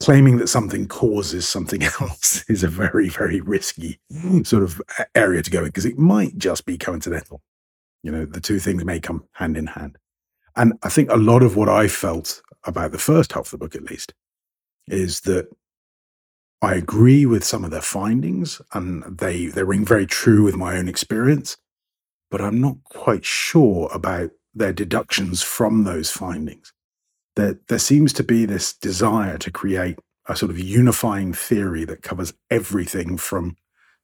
claiming 0.00 0.38
that 0.38 0.48
something 0.48 0.88
causes 0.88 1.48
something 1.48 1.82
else 2.00 2.44
is 2.48 2.64
a 2.64 2.68
very, 2.68 3.08
very 3.08 3.40
risky 3.40 4.00
sort 4.42 4.62
of 4.62 4.82
area 5.14 5.42
to 5.42 5.50
go 5.50 5.60
in 5.60 5.66
because 5.66 5.86
it 5.86 5.98
might 5.98 6.36
just 6.36 6.66
be 6.66 6.78
coincidental. 6.78 7.42
You 8.02 8.12
know, 8.12 8.24
the 8.24 8.40
two 8.40 8.58
things 8.58 8.84
may 8.84 9.00
come 9.00 9.24
hand 9.32 9.56
in 9.56 9.68
hand. 9.68 9.98
And 10.56 10.72
I 10.82 10.88
think 10.88 11.10
a 11.10 11.16
lot 11.16 11.42
of 11.42 11.56
what 11.56 11.68
I 11.68 11.88
felt 11.88 12.42
about 12.64 12.92
the 12.92 12.98
first 12.98 13.32
half 13.32 13.46
of 13.46 13.50
the 13.52 13.58
book, 13.58 13.76
at 13.76 13.88
least, 13.88 14.14
is 14.88 15.20
that 15.20 15.48
I 16.60 16.74
agree 16.74 17.24
with 17.24 17.44
some 17.44 17.64
of 17.64 17.70
their 17.70 17.82
findings, 17.82 18.60
and 18.72 19.18
they 19.18 19.46
they 19.46 19.62
ring 19.62 19.84
very 19.84 20.06
true 20.06 20.42
with 20.42 20.56
my 20.56 20.76
own 20.76 20.88
experience. 20.88 21.56
But 22.30 22.40
I'm 22.40 22.60
not 22.60 22.76
quite 22.84 23.24
sure 23.24 23.88
about 23.92 24.30
their 24.54 24.72
deductions 24.72 25.42
from 25.42 25.84
those 25.84 26.10
findings. 26.10 26.72
There 27.36 27.58
there 27.68 27.78
seems 27.78 28.12
to 28.14 28.24
be 28.24 28.44
this 28.44 28.72
desire 28.72 29.38
to 29.38 29.50
create 29.50 29.98
a 30.26 30.36
sort 30.36 30.50
of 30.50 30.58
unifying 30.58 31.32
theory 31.32 31.84
that 31.84 32.02
covers 32.02 32.34
everything 32.50 33.16
from 33.16 33.56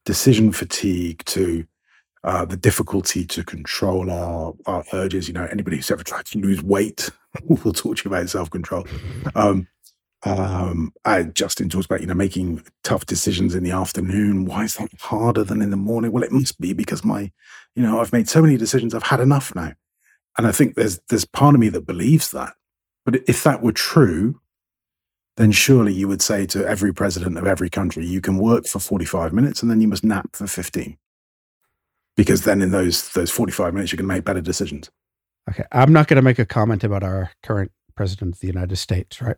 decision 0.04 0.52
fatigue 0.52 1.24
to 1.26 1.66
uh, 2.22 2.44
the 2.44 2.56
difficulty 2.56 3.26
to 3.26 3.44
control 3.44 4.10
our, 4.10 4.54
our 4.66 4.84
urges. 4.92 5.28
You 5.28 5.34
know, 5.34 5.46
anybody 5.50 5.76
who's 5.76 5.90
ever 5.90 6.04
tried 6.04 6.24
to 6.26 6.38
lose 6.38 6.62
weight 6.62 7.10
will 7.44 7.72
talk 7.72 7.98
to 7.98 8.04
you 8.04 8.14
about 8.14 8.30
self 8.30 8.48
control. 8.48 8.86
Um, 9.34 9.66
um, 10.24 10.92
I, 11.04 11.24
Justin 11.24 11.68
talks 11.68 11.86
about, 11.86 12.00
you 12.00 12.06
know, 12.06 12.14
making 12.14 12.62
tough 12.82 13.06
decisions 13.06 13.54
in 13.54 13.64
the 13.64 13.72
afternoon. 13.72 14.46
Why 14.46 14.64
is 14.64 14.74
that 14.76 14.90
harder 15.00 15.44
than 15.44 15.62
in 15.62 15.70
the 15.70 15.76
morning? 15.76 16.12
Well, 16.12 16.24
it 16.24 16.32
must 16.32 16.60
be 16.60 16.72
because 16.72 17.04
my, 17.04 17.30
you 17.74 17.82
know, 17.82 18.00
I've 18.00 18.12
made 18.12 18.28
so 18.28 18.42
many 18.42 18.56
decisions. 18.56 18.94
I've 18.94 19.04
had 19.04 19.20
enough 19.20 19.54
now. 19.54 19.72
And 20.38 20.46
I 20.46 20.52
think 20.52 20.74
there's, 20.76 21.00
there's 21.10 21.24
part 21.26 21.54
of 21.54 21.60
me 21.60 21.68
that 21.70 21.86
believes 21.86 22.30
that. 22.32 22.54
But 23.04 23.16
if 23.28 23.42
that 23.44 23.62
were 23.62 23.72
true, 23.72 24.40
then 25.36 25.52
surely 25.52 25.92
you 25.92 26.08
would 26.08 26.22
say 26.22 26.46
to 26.46 26.66
every 26.66 26.92
president 26.94 27.38
of 27.38 27.46
every 27.46 27.70
country, 27.70 28.06
you 28.06 28.20
can 28.20 28.38
work 28.38 28.66
for 28.66 28.78
45 28.78 29.32
minutes 29.32 29.62
and 29.62 29.70
then 29.70 29.80
you 29.80 29.88
must 29.88 30.04
nap 30.04 30.36
for 30.36 30.46
15. 30.46 30.96
because 32.16 32.42
then 32.42 32.62
in 32.62 32.70
those 32.70 33.10
those 33.10 33.30
45 33.30 33.74
minutes 33.74 33.92
you 33.92 33.98
can 33.98 34.06
make 34.06 34.24
better 34.24 34.40
decisions. 34.40 34.90
Okay. 35.50 35.64
I'm 35.72 35.92
not 35.92 36.06
going 36.08 36.16
to 36.16 36.22
make 36.22 36.38
a 36.38 36.46
comment 36.46 36.84
about 36.84 37.02
our 37.02 37.30
current 37.42 37.72
president 37.96 38.34
of 38.36 38.40
the 38.40 38.46
United 38.46 38.76
States, 38.76 39.20
right? 39.20 39.36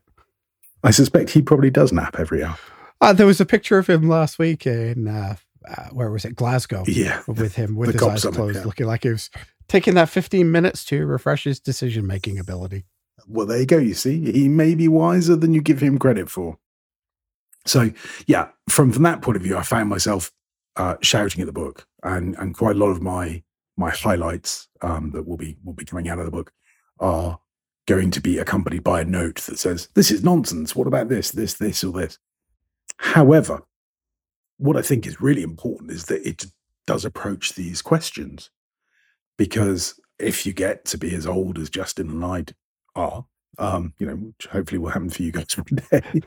I 0.86 0.92
suspect 0.92 1.30
he 1.30 1.42
probably 1.42 1.70
does 1.70 1.92
nap 1.92 2.14
every 2.16 2.44
hour. 2.44 2.56
Uh, 3.00 3.12
there 3.12 3.26
was 3.26 3.40
a 3.40 3.44
picture 3.44 3.76
of 3.76 3.88
him 3.88 4.08
last 4.08 4.38
week 4.38 4.66
in, 4.68 5.08
uh, 5.08 5.34
uh, 5.68 5.88
where 5.90 6.12
was 6.12 6.24
it? 6.24 6.36
Glasgow. 6.36 6.84
Yeah. 6.86 7.22
With 7.26 7.56
him 7.56 7.74
with 7.74 7.92
his 7.92 8.02
eyes 8.02 8.22
summit, 8.22 8.36
closed, 8.36 8.58
yeah. 8.58 8.64
looking 8.64 8.86
like 8.86 9.02
he 9.02 9.08
was 9.10 9.28
taking 9.66 9.94
that 9.94 10.08
15 10.08 10.48
minutes 10.48 10.84
to 10.84 11.04
refresh 11.04 11.42
his 11.42 11.58
decision 11.58 12.06
making 12.06 12.38
ability. 12.38 12.84
Well, 13.26 13.46
there 13.46 13.58
you 13.58 13.66
go. 13.66 13.78
You 13.78 13.94
see, 13.94 14.30
he 14.30 14.48
may 14.48 14.76
be 14.76 14.86
wiser 14.86 15.34
than 15.34 15.52
you 15.52 15.60
give 15.60 15.80
him 15.80 15.98
credit 15.98 16.30
for. 16.30 16.56
So, 17.64 17.90
yeah, 18.28 18.50
from 18.68 18.92
from 18.92 19.02
that 19.02 19.22
point 19.22 19.36
of 19.36 19.42
view, 19.42 19.56
I 19.56 19.62
found 19.62 19.88
myself 19.88 20.30
uh, 20.76 20.94
shouting 21.00 21.40
at 21.40 21.46
the 21.46 21.52
book, 21.52 21.88
and 22.04 22.36
and 22.36 22.56
quite 22.56 22.76
a 22.76 22.78
lot 22.78 22.90
of 22.90 23.02
my 23.02 23.42
my 23.76 23.90
highlights 23.90 24.68
um, 24.82 25.10
that 25.10 25.26
will 25.26 25.36
be 25.36 25.56
will 25.64 25.72
be 25.72 25.84
coming 25.84 26.08
out 26.08 26.20
of 26.20 26.26
the 26.26 26.30
book 26.30 26.52
are 27.00 27.40
going 27.86 28.10
to 28.10 28.20
be 28.20 28.38
accompanied 28.38 28.84
by 28.84 29.00
a 29.00 29.04
note 29.04 29.36
that 29.42 29.58
says, 29.58 29.88
"This 29.94 30.10
is 30.10 30.24
nonsense. 30.24 30.74
What 30.74 30.86
about 30.86 31.08
this, 31.08 31.30
this, 31.30 31.54
this, 31.54 31.84
or 31.84 31.92
this?" 31.92 32.18
However, 32.98 33.62
what 34.58 34.76
I 34.76 34.82
think 34.82 35.06
is 35.06 35.20
really 35.20 35.42
important 35.42 35.90
is 35.90 36.06
that 36.06 36.26
it 36.26 36.46
does 36.86 37.04
approach 37.04 37.54
these 37.54 37.82
questions 37.82 38.50
because 39.36 40.00
if 40.18 40.46
you 40.46 40.52
get 40.52 40.84
to 40.86 40.98
be 40.98 41.14
as 41.14 41.26
old 41.26 41.58
as 41.58 41.68
Justin 41.68 42.08
and 42.08 42.24
I 42.24 42.44
are, 42.94 43.26
um, 43.58 43.92
you 43.98 44.06
know, 44.06 44.16
which 44.16 44.46
hopefully 44.46 44.78
will 44.78 44.90
happen 44.90 45.10
for 45.10 45.22
you 45.22 45.32
guys 45.32 45.52
one 45.56 45.82
day, 45.90 46.22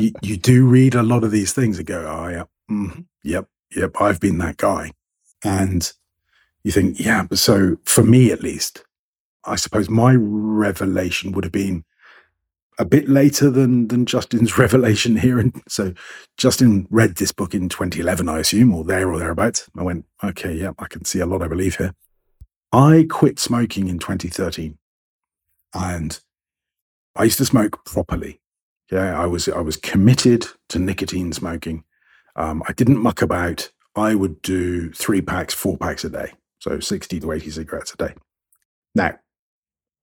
you, 0.00 0.12
you 0.22 0.36
do 0.36 0.66
read 0.66 0.94
a 0.94 1.02
lot 1.02 1.24
of 1.24 1.30
these 1.30 1.52
things 1.52 1.78
and 1.78 1.86
go, 1.86 2.06
oh, 2.06 2.28
yeah, 2.28 2.44
mm, 2.70 3.04
yep, 3.22 3.46
yep, 3.74 3.92
I've 4.00 4.20
been 4.20 4.38
that 4.38 4.56
guy. 4.56 4.92
And 5.44 5.92
you 6.64 6.72
think, 6.72 6.98
yeah, 6.98 7.26
so 7.34 7.76
for 7.84 8.02
me 8.02 8.32
at 8.32 8.42
least, 8.42 8.84
I 9.48 9.56
suppose 9.56 9.88
my 9.88 10.14
revelation 10.14 11.32
would 11.32 11.44
have 11.44 11.52
been 11.52 11.84
a 12.78 12.84
bit 12.84 13.08
later 13.08 13.50
than 13.50 13.88
than 13.88 14.06
Justin's 14.06 14.58
revelation 14.58 15.16
here. 15.16 15.38
And 15.38 15.60
so 15.68 15.92
Justin 16.36 16.86
read 16.90 17.16
this 17.16 17.32
book 17.32 17.54
in 17.54 17.68
2011, 17.68 18.28
I 18.28 18.38
assume, 18.38 18.74
or 18.74 18.84
there 18.84 19.10
or 19.10 19.18
thereabouts. 19.18 19.68
I 19.76 19.82
went, 19.82 20.04
okay, 20.22 20.54
yeah, 20.54 20.70
I 20.78 20.86
can 20.86 21.04
see 21.04 21.20
a 21.20 21.26
lot 21.26 21.42
I 21.42 21.48
believe 21.48 21.76
here. 21.76 21.94
I 22.72 23.06
quit 23.08 23.38
smoking 23.38 23.88
in 23.88 23.98
2013, 23.98 24.76
and 25.74 26.20
I 27.16 27.24
used 27.24 27.38
to 27.38 27.46
smoke 27.46 27.84
properly. 27.84 28.40
Yeah, 28.92 29.20
I 29.20 29.26
was 29.26 29.48
I 29.48 29.60
was 29.60 29.76
committed 29.76 30.46
to 30.68 30.78
nicotine 30.78 31.32
smoking. 31.32 31.84
Um, 32.36 32.62
I 32.68 32.72
didn't 32.72 33.02
muck 33.02 33.22
about. 33.22 33.70
I 33.96 34.14
would 34.14 34.40
do 34.42 34.92
three 34.92 35.20
packs, 35.20 35.52
four 35.52 35.76
packs 35.76 36.04
a 36.04 36.10
day, 36.10 36.32
so 36.60 36.78
60 36.78 37.18
to 37.20 37.32
80 37.32 37.50
cigarettes 37.50 37.94
a 37.94 37.96
day. 37.96 38.14
Now, 38.94 39.18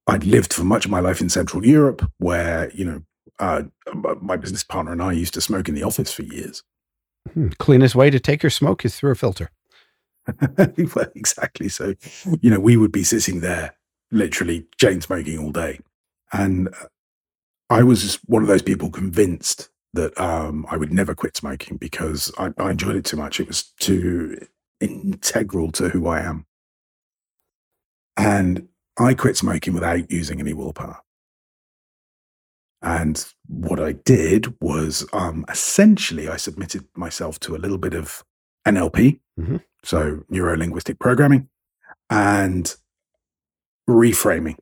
I'd 0.08 0.24
lived 0.24 0.54
for 0.54 0.64
much 0.64 0.86
of 0.86 0.92
my 0.92 1.00
life 1.00 1.22
in 1.22 1.30
Central 1.30 1.66
Europe, 1.66 2.10
where 2.18 2.72
you 2.72 2.86
know 2.86 3.02
uh, 3.40 3.64
my 4.22 4.38
business 4.38 4.64
partner 4.64 4.92
and 4.92 5.02
I 5.02 5.12
used 5.12 5.34
to 5.34 5.42
smoke 5.42 5.68
in 5.68 5.76
the 5.76 5.84
office 5.84 6.12
for 6.12 6.24
years. 6.24 6.64
Hmm. 7.34 7.50
Cleanest 7.60 7.96
way 7.96 8.10
to 8.10 8.20
take 8.20 8.44
your 8.44 8.50
smoke 8.50 8.86
is 8.86 8.96
through 8.96 9.12
a 9.12 9.16
filter. 9.16 9.50
well, 10.58 11.12
exactly. 11.16 11.70
So, 11.70 11.96
you 12.42 12.50
know, 12.50 12.60
we 12.60 12.78
would 12.78 12.92
be 12.92 13.04
sitting 13.04 13.42
there, 13.42 13.76
literally 14.12 14.66
chain 14.80 15.02
smoking 15.02 15.40
all 15.40 15.52
day, 15.52 15.80
and 16.32 16.70
uh, 16.70 16.88
I 17.70 17.84
was 17.84 18.04
just 18.04 18.20
one 18.28 18.42
of 18.42 18.48
those 18.48 18.62
people 18.62 18.90
convinced 18.90 19.70
that 19.94 20.20
um, 20.20 20.66
I 20.70 20.78
would 20.78 20.92
never 20.92 21.16
quit 21.16 21.38
smoking 21.38 21.78
because 21.78 22.32
I, 22.38 22.52
I 22.58 22.72
enjoyed 22.72 22.96
it 22.96 23.06
too 23.06 23.18
much. 23.18 23.40
It 23.40 23.48
was 23.48 23.64
too 23.80 24.38
integral 24.82 25.72
to 25.74 25.90
who 25.90 26.08
I 26.08 26.22
am, 26.22 26.46
and 28.18 28.68
I 28.98 29.14
quit 29.14 29.38
smoking 29.38 29.74
without 29.74 30.10
using 30.12 30.40
any 30.40 30.54
willpower. 30.54 31.00
And 32.82 33.26
what 33.48 33.80
I 33.80 33.94
did 33.94 34.54
was 34.62 35.08
um, 35.12 35.46
essentially 35.50 36.28
I 36.30 36.38
submitted 36.38 36.88
myself 36.96 37.40
to 37.42 37.56
a 37.56 37.58
little 37.58 37.78
bit 37.78 37.94
of 37.94 38.24
NLP, 38.66 39.20
Mhm. 39.40 39.64
so 39.84 40.24
neuro 40.30 40.56
linguistic 40.56 41.00
programming, 41.00 41.50
and 42.10 42.76
reframing. 43.90 44.58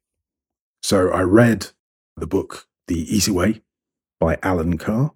So 0.81 1.09
I 1.11 1.21
read 1.21 1.71
the 2.15 2.27
book 2.27 2.67
The 2.87 2.99
Easy 3.15 3.31
Way 3.31 3.61
by 4.19 4.37
Allen 4.41 4.77
Carr, 4.77 5.13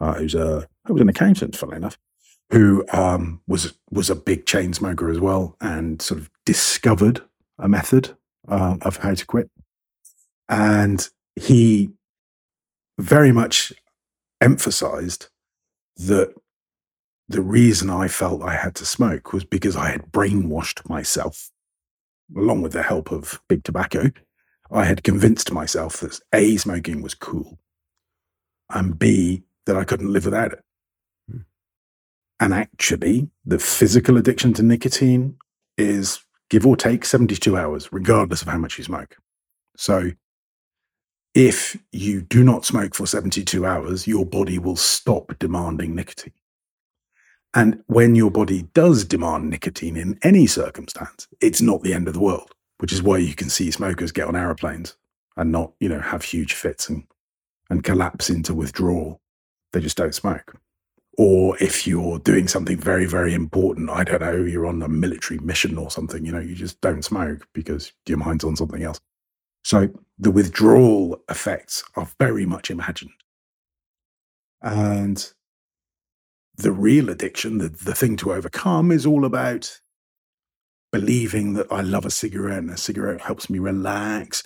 uh, 0.00 0.14
who's 0.14 0.34
a 0.34 0.68
who 0.86 0.94
was 0.94 1.02
an 1.02 1.08
accountant, 1.08 1.56
funnily 1.56 1.76
enough, 1.76 1.98
who 2.50 2.84
um, 2.92 3.42
was 3.46 3.74
was 3.90 4.10
a 4.10 4.14
big 4.16 4.46
chain 4.46 4.72
smoker 4.74 5.10
as 5.10 5.20
well, 5.20 5.56
and 5.60 6.00
sort 6.00 6.20
of 6.20 6.30
discovered 6.44 7.22
a 7.58 7.68
method 7.68 8.16
uh, 8.48 8.76
of 8.82 8.98
how 8.98 9.14
to 9.14 9.26
quit. 9.26 9.50
And 10.48 11.08
he 11.36 11.90
very 12.98 13.32
much 13.32 13.72
emphasized 14.40 15.28
that 15.96 16.34
the 17.28 17.42
reason 17.42 17.90
I 17.90 18.08
felt 18.08 18.42
I 18.42 18.54
had 18.54 18.74
to 18.76 18.86
smoke 18.86 19.32
was 19.32 19.44
because 19.44 19.76
I 19.76 19.90
had 19.90 20.10
brainwashed 20.10 20.88
myself, 20.88 21.50
along 22.34 22.62
with 22.62 22.72
the 22.72 22.82
help 22.82 23.12
of 23.12 23.40
big 23.48 23.64
tobacco. 23.64 24.10
I 24.70 24.84
had 24.84 25.04
convinced 25.04 25.52
myself 25.52 26.00
that 26.00 26.20
A, 26.32 26.56
smoking 26.56 27.02
was 27.02 27.14
cool, 27.14 27.58
and 28.70 28.98
B, 28.98 29.44
that 29.66 29.76
I 29.76 29.84
couldn't 29.84 30.12
live 30.12 30.24
without 30.24 30.52
it. 30.52 30.64
Hmm. 31.30 31.38
And 32.40 32.54
actually, 32.54 33.28
the 33.44 33.58
physical 33.58 34.16
addiction 34.16 34.54
to 34.54 34.62
nicotine 34.62 35.36
is 35.76 36.24
give 36.50 36.66
or 36.66 36.76
take 36.76 37.04
72 37.04 37.56
hours, 37.56 37.92
regardless 37.92 38.42
of 38.42 38.48
how 38.48 38.58
much 38.58 38.78
you 38.78 38.84
smoke. 38.84 39.16
So, 39.76 40.12
if 41.34 41.76
you 41.92 42.22
do 42.22 42.42
not 42.42 42.64
smoke 42.64 42.94
for 42.94 43.06
72 43.06 43.64
hours, 43.64 44.06
your 44.06 44.24
body 44.24 44.58
will 44.58 44.76
stop 44.76 45.38
demanding 45.38 45.94
nicotine. 45.94 46.32
And 47.54 47.82
when 47.86 48.14
your 48.14 48.30
body 48.30 48.62
does 48.74 49.04
demand 49.04 49.48
nicotine 49.50 49.96
in 49.96 50.18
any 50.22 50.46
circumstance, 50.46 51.28
it's 51.40 51.62
not 51.62 51.82
the 51.82 51.94
end 51.94 52.08
of 52.08 52.14
the 52.14 52.20
world, 52.20 52.52
which 52.78 52.92
is 52.92 53.02
why 53.02 53.18
you 53.18 53.34
can 53.34 53.48
see 53.48 53.70
smokers 53.70 54.12
get 54.12 54.26
on 54.26 54.36
aeroplanes 54.36 54.96
and 55.36 55.52
not, 55.52 55.72
you 55.80 55.88
know, 55.88 56.00
have 56.00 56.22
huge 56.22 56.54
fits 56.54 56.88
and, 56.88 57.04
and 57.70 57.84
collapse 57.84 58.28
into 58.28 58.54
withdrawal. 58.54 59.20
They 59.72 59.80
just 59.80 59.96
don't 59.96 60.14
smoke. 60.14 60.56
Or 61.20 61.56
if 61.60 61.84
you're 61.84 62.20
doing 62.20 62.46
something 62.46 62.78
very, 62.78 63.04
very 63.04 63.34
important, 63.34 63.90
I 63.90 64.04
don't 64.04 64.20
know, 64.20 64.36
you're 64.36 64.66
on 64.66 64.80
a 64.82 64.88
military 64.88 65.40
mission 65.40 65.76
or 65.76 65.90
something, 65.90 66.24
you 66.24 66.30
know, 66.30 66.38
you 66.38 66.54
just 66.54 66.80
don't 66.80 67.04
smoke 67.04 67.46
because 67.52 67.92
your 68.06 68.18
mind's 68.18 68.44
on 68.44 68.54
something 68.54 68.84
else. 68.84 69.00
So 69.64 69.88
the 70.16 70.30
withdrawal 70.30 71.20
effects 71.28 71.82
are 71.96 72.08
very 72.20 72.46
much 72.46 72.70
imagined. 72.70 73.10
And 74.62 75.32
the 76.56 76.70
real 76.70 77.10
addiction, 77.10 77.58
the, 77.58 77.68
the 77.68 77.96
thing 77.96 78.16
to 78.18 78.32
overcome, 78.32 78.92
is 78.92 79.04
all 79.04 79.24
about 79.24 79.80
believing 80.92 81.54
that 81.54 81.66
I 81.70 81.80
love 81.80 82.06
a 82.06 82.10
cigarette 82.10 82.58
and 82.58 82.70
a 82.70 82.76
cigarette 82.76 83.22
helps 83.22 83.50
me 83.50 83.58
relax 83.58 84.44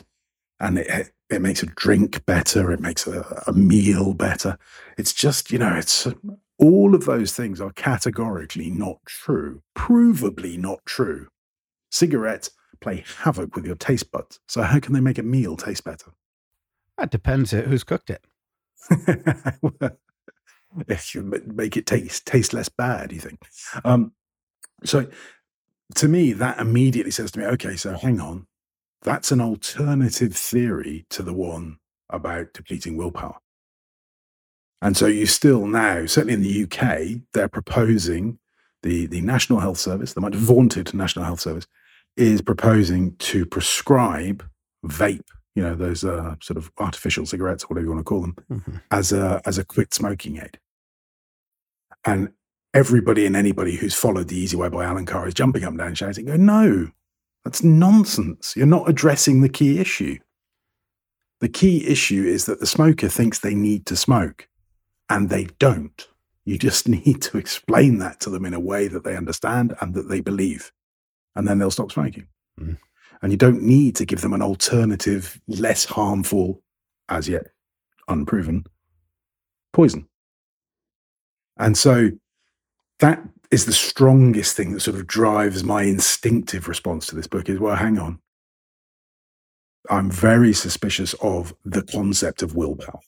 and 0.59 0.79
it, 0.79 1.13
it 1.29 1.43
makes 1.43 1.63
a 1.63 1.67
drink 1.67 2.25
better, 2.25 2.71
it 2.73 2.81
makes 2.81 3.07
a, 3.07 3.43
a 3.47 3.53
meal 3.53 4.15
better. 4.15 4.57
It's 4.97 5.13
just, 5.13 5.51
you 5.51 5.59
know, 5.59 5.75
it's 5.75 6.07
all 6.63 6.95
of 6.95 7.05
those 7.05 7.33
things 7.35 7.61
are 7.61 7.73
categorically 7.73 8.71
not 8.71 8.99
true, 9.05 9.63
provably 9.77 10.57
not 10.57 10.79
true. 10.87 11.27
Cigarettes 11.91 12.51
play 12.81 13.05
havoc 13.19 13.57
with 13.57 13.67
your 13.67 13.75
taste 13.75 14.11
buds. 14.13 14.39
So, 14.47 14.63
how 14.63 14.79
can 14.79 14.93
they 14.93 15.01
make 15.01 15.19
a 15.19 15.25
meal 15.25 15.57
taste 15.57 15.85
better? 15.85 16.13
That 16.99 17.11
depends 17.11 17.51
who's 17.51 17.85
cooked 17.85 18.11
it. 18.11 18.25
if 20.89 21.15
you 21.15 21.23
make 21.47 21.77
it 21.77 21.87
taste 21.87 22.27
taste 22.27 22.53
less 22.53 22.69
bad, 22.69 23.13
you 23.13 23.19
think. 23.19 23.41
Um, 23.85 24.13
so, 24.85 25.09
to 25.97 26.09
me, 26.09 26.33
that 26.33 26.59
immediately 26.61 27.11
says 27.11 27.33
to 27.33 27.41
me, 27.41 27.47
okay, 27.47 27.77
so 27.77 27.97
hang 27.97 28.21
on, 28.21 28.47
that's 29.03 29.33
an 29.33 29.41
alternative 29.41 30.37
theory 30.37 31.07
to 31.11 31.23
the 31.23 31.35
one 31.35 31.79
about 32.09 32.53
depleting 32.53 32.97
willpower. 32.97 33.42
And 34.83 34.97
so 34.97 35.07
you 35.07 35.27
still 35.27 35.67
now, 35.67 36.07
certainly 36.07 36.35
in 36.35 36.43
the 36.43 36.65
UK, 36.65 37.23
they're 37.33 37.49
proposing 37.49 38.39
the, 38.83 39.07
the 39.07 39.21
National 39.21 39.61
Health 39.61 39.79
Service, 39.79 40.13
the 40.13 40.21
much 40.21 40.35
vaunted 40.35 40.93
National 40.93 41.25
Health 41.25 41.41
Service, 41.41 41.67
is 42.17 42.43
proposing 42.43 43.15
to 43.17 43.47
prescribe 43.47 44.45
vape, 44.85 45.23
you 45.55 45.63
know, 45.63 45.75
those 45.77 46.05
uh, 46.05 46.35
sort 46.43 46.57
of 46.57 46.73
artificial 46.79 47.25
cigarettes, 47.25 47.71
whatever 47.71 47.85
you 47.87 47.91
want 47.93 48.01
to 48.01 48.05
call 48.05 48.21
them, 48.23 48.37
Mhm. 48.51 48.83
as 48.91 49.13
a 49.13 49.41
as 49.47 49.57
a 49.57 49.65
quit 49.65 49.95
smoking 49.95 50.37
aid. 50.39 50.59
And 52.05 52.31
everybody 52.75 53.25
and 53.25 53.37
anybody 53.37 53.77
who's 53.77 53.95
followed 53.95 54.29
the 54.29 54.37
Easy 54.37 54.57
Way 54.57 54.69
by 54.69 54.85
Allen 54.85 55.07
Carr 55.07 55.29
is 55.29 55.35
jumping 55.35 55.63
up 55.63 55.71
and 55.71 55.79
down, 55.79 55.95
shouting, 55.95 56.27
"Go 56.27 56.37
no, 56.37 56.91
that's 57.45 57.63
nonsense! 57.63 58.55
You're 58.57 58.67
not 58.67 58.89
addressing 58.89 59.41
the 59.43 59.49
key 59.49 59.79
issue. 59.79 60.19
The 61.41 61.49
key 61.49 61.87
issue 61.87 62.25
is 62.25 62.47
that 62.47 62.59
the 62.61 62.67
smoker 62.67 63.09
thinks 63.09 63.39
they 63.39 63.55
need 63.55 63.87
to 63.87 63.97
smoke, 63.97 64.49
and 65.09 65.29
they 65.29 65.45
don't. 65.59 66.09
You 66.45 66.59
just 66.59 66.89
need 67.07 67.23
to 67.23 67.39
explain 67.39 67.99
that 67.99 68.21
to 68.21 68.31
them 68.31 68.45
in 68.45 68.55
a 68.55 68.61
way 68.61 68.89
that 68.89 69.05
they 69.05 69.17
understand 69.17 69.75
and 69.81 69.95
that 69.95 70.09
they 70.09 70.21
believe. 70.21 70.73
and 71.35 71.49
then 71.49 71.59
they'll 71.59 71.71
stop 71.71 71.91
smoking. 71.91 72.27
Mm. 72.61 72.79
And 73.23 73.33
you 73.33 73.39
don't 73.39 73.63
need 73.63 73.97
to 73.97 74.05
give 74.05 74.21
them 74.21 74.33
an 74.35 74.43
alternative, 74.43 75.41
less 75.47 75.85
harmful, 75.85 76.63
as 77.09 77.29
yet 77.29 77.47
unproven, 78.09 78.65
poison. 79.73 80.09
And 81.57 81.79
so 81.79 82.11
that 82.99 83.23
is 83.51 83.67
the 83.67 83.73
strongest 83.73 84.57
thing 84.57 84.73
that 84.73 84.81
sort 84.81 84.97
of 84.97 85.07
drives 85.07 85.63
my 85.63 85.83
instinctive 85.85 86.69
response 86.69 87.07
to 87.07 87.17
this 87.17 87.27
book 87.27 87.49
is 87.49 87.61
well, 87.61 87.77
hang 87.77 87.99
on. 87.99 88.19
I'm 89.91 90.11
very 90.11 90.53
suspicious 90.53 91.15
of 91.15 91.55
the 91.65 91.83
concept 91.83 92.43
of 92.43 92.55
willpower 92.55 93.01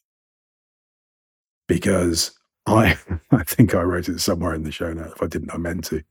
because 1.66 2.32
I 2.66 2.98
I 3.30 3.42
think 3.44 3.74
I 3.74 3.82
wrote 3.82 4.08
it 4.08 4.20
somewhere 4.20 4.54
in 4.54 4.64
the 4.64 4.72
show 4.72 4.92
notes. 4.92 5.12
If 5.16 5.22
I 5.22 5.26
didn't, 5.26 5.54
I 5.54 5.58
meant 5.58 5.84
to. 5.86 6.02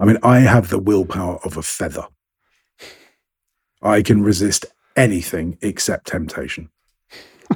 I 0.00 0.04
mean, 0.04 0.18
I 0.22 0.40
have 0.40 0.70
the 0.70 0.78
willpower 0.78 1.38
of 1.44 1.56
a 1.56 1.62
feather. 1.62 2.06
I 3.82 4.02
can 4.02 4.22
resist 4.22 4.66
anything 4.96 5.58
except 5.62 6.06
temptation. 6.06 6.70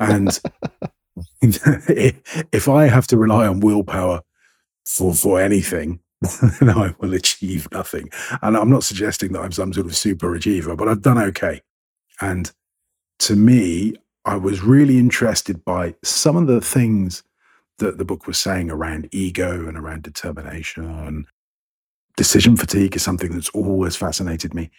And 0.00 0.38
if 1.40 2.68
I 2.68 2.86
have 2.86 3.06
to 3.08 3.16
rely 3.16 3.46
on 3.46 3.60
willpower 3.60 4.22
for 4.84 5.14
for 5.14 5.40
anything, 5.40 6.00
then 6.60 6.70
I 6.70 6.94
will 7.00 7.14
achieve 7.14 7.68
nothing. 7.72 8.10
And 8.42 8.56
I'm 8.56 8.70
not 8.70 8.84
suggesting 8.84 9.32
that 9.32 9.40
I'm 9.40 9.52
some 9.52 9.72
sort 9.72 9.86
of 9.86 9.96
super 9.96 10.34
achiever, 10.34 10.76
but 10.76 10.88
I've 10.88 11.02
done 11.02 11.18
okay. 11.18 11.62
And 12.20 12.52
to 13.20 13.36
me, 13.36 13.94
I 14.24 14.36
was 14.36 14.62
really 14.62 14.98
interested 14.98 15.64
by 15.64 15.94
some 16.02 16.36
of 16.36 16.46
the 16.46 16.60
things 16.60 17.22
that 17.78 17.98
the 17.98 18.04
book 18.04 18.26
was 18.26 18.38
saying 18.38 18.70
around 18.70 19.08
ego 19.12 19.66
and 19.66 19.76
around 19.76 20.02
determination. 20.02 21.26
Decision 22.16 22.56
fatigue 22.56 22.96
is 22.96 23.02
something 23.02 23.32
that's 23.32 23.50
always 23.50 23.96
fascinated 23.96 24.54
me. 24.54 24.70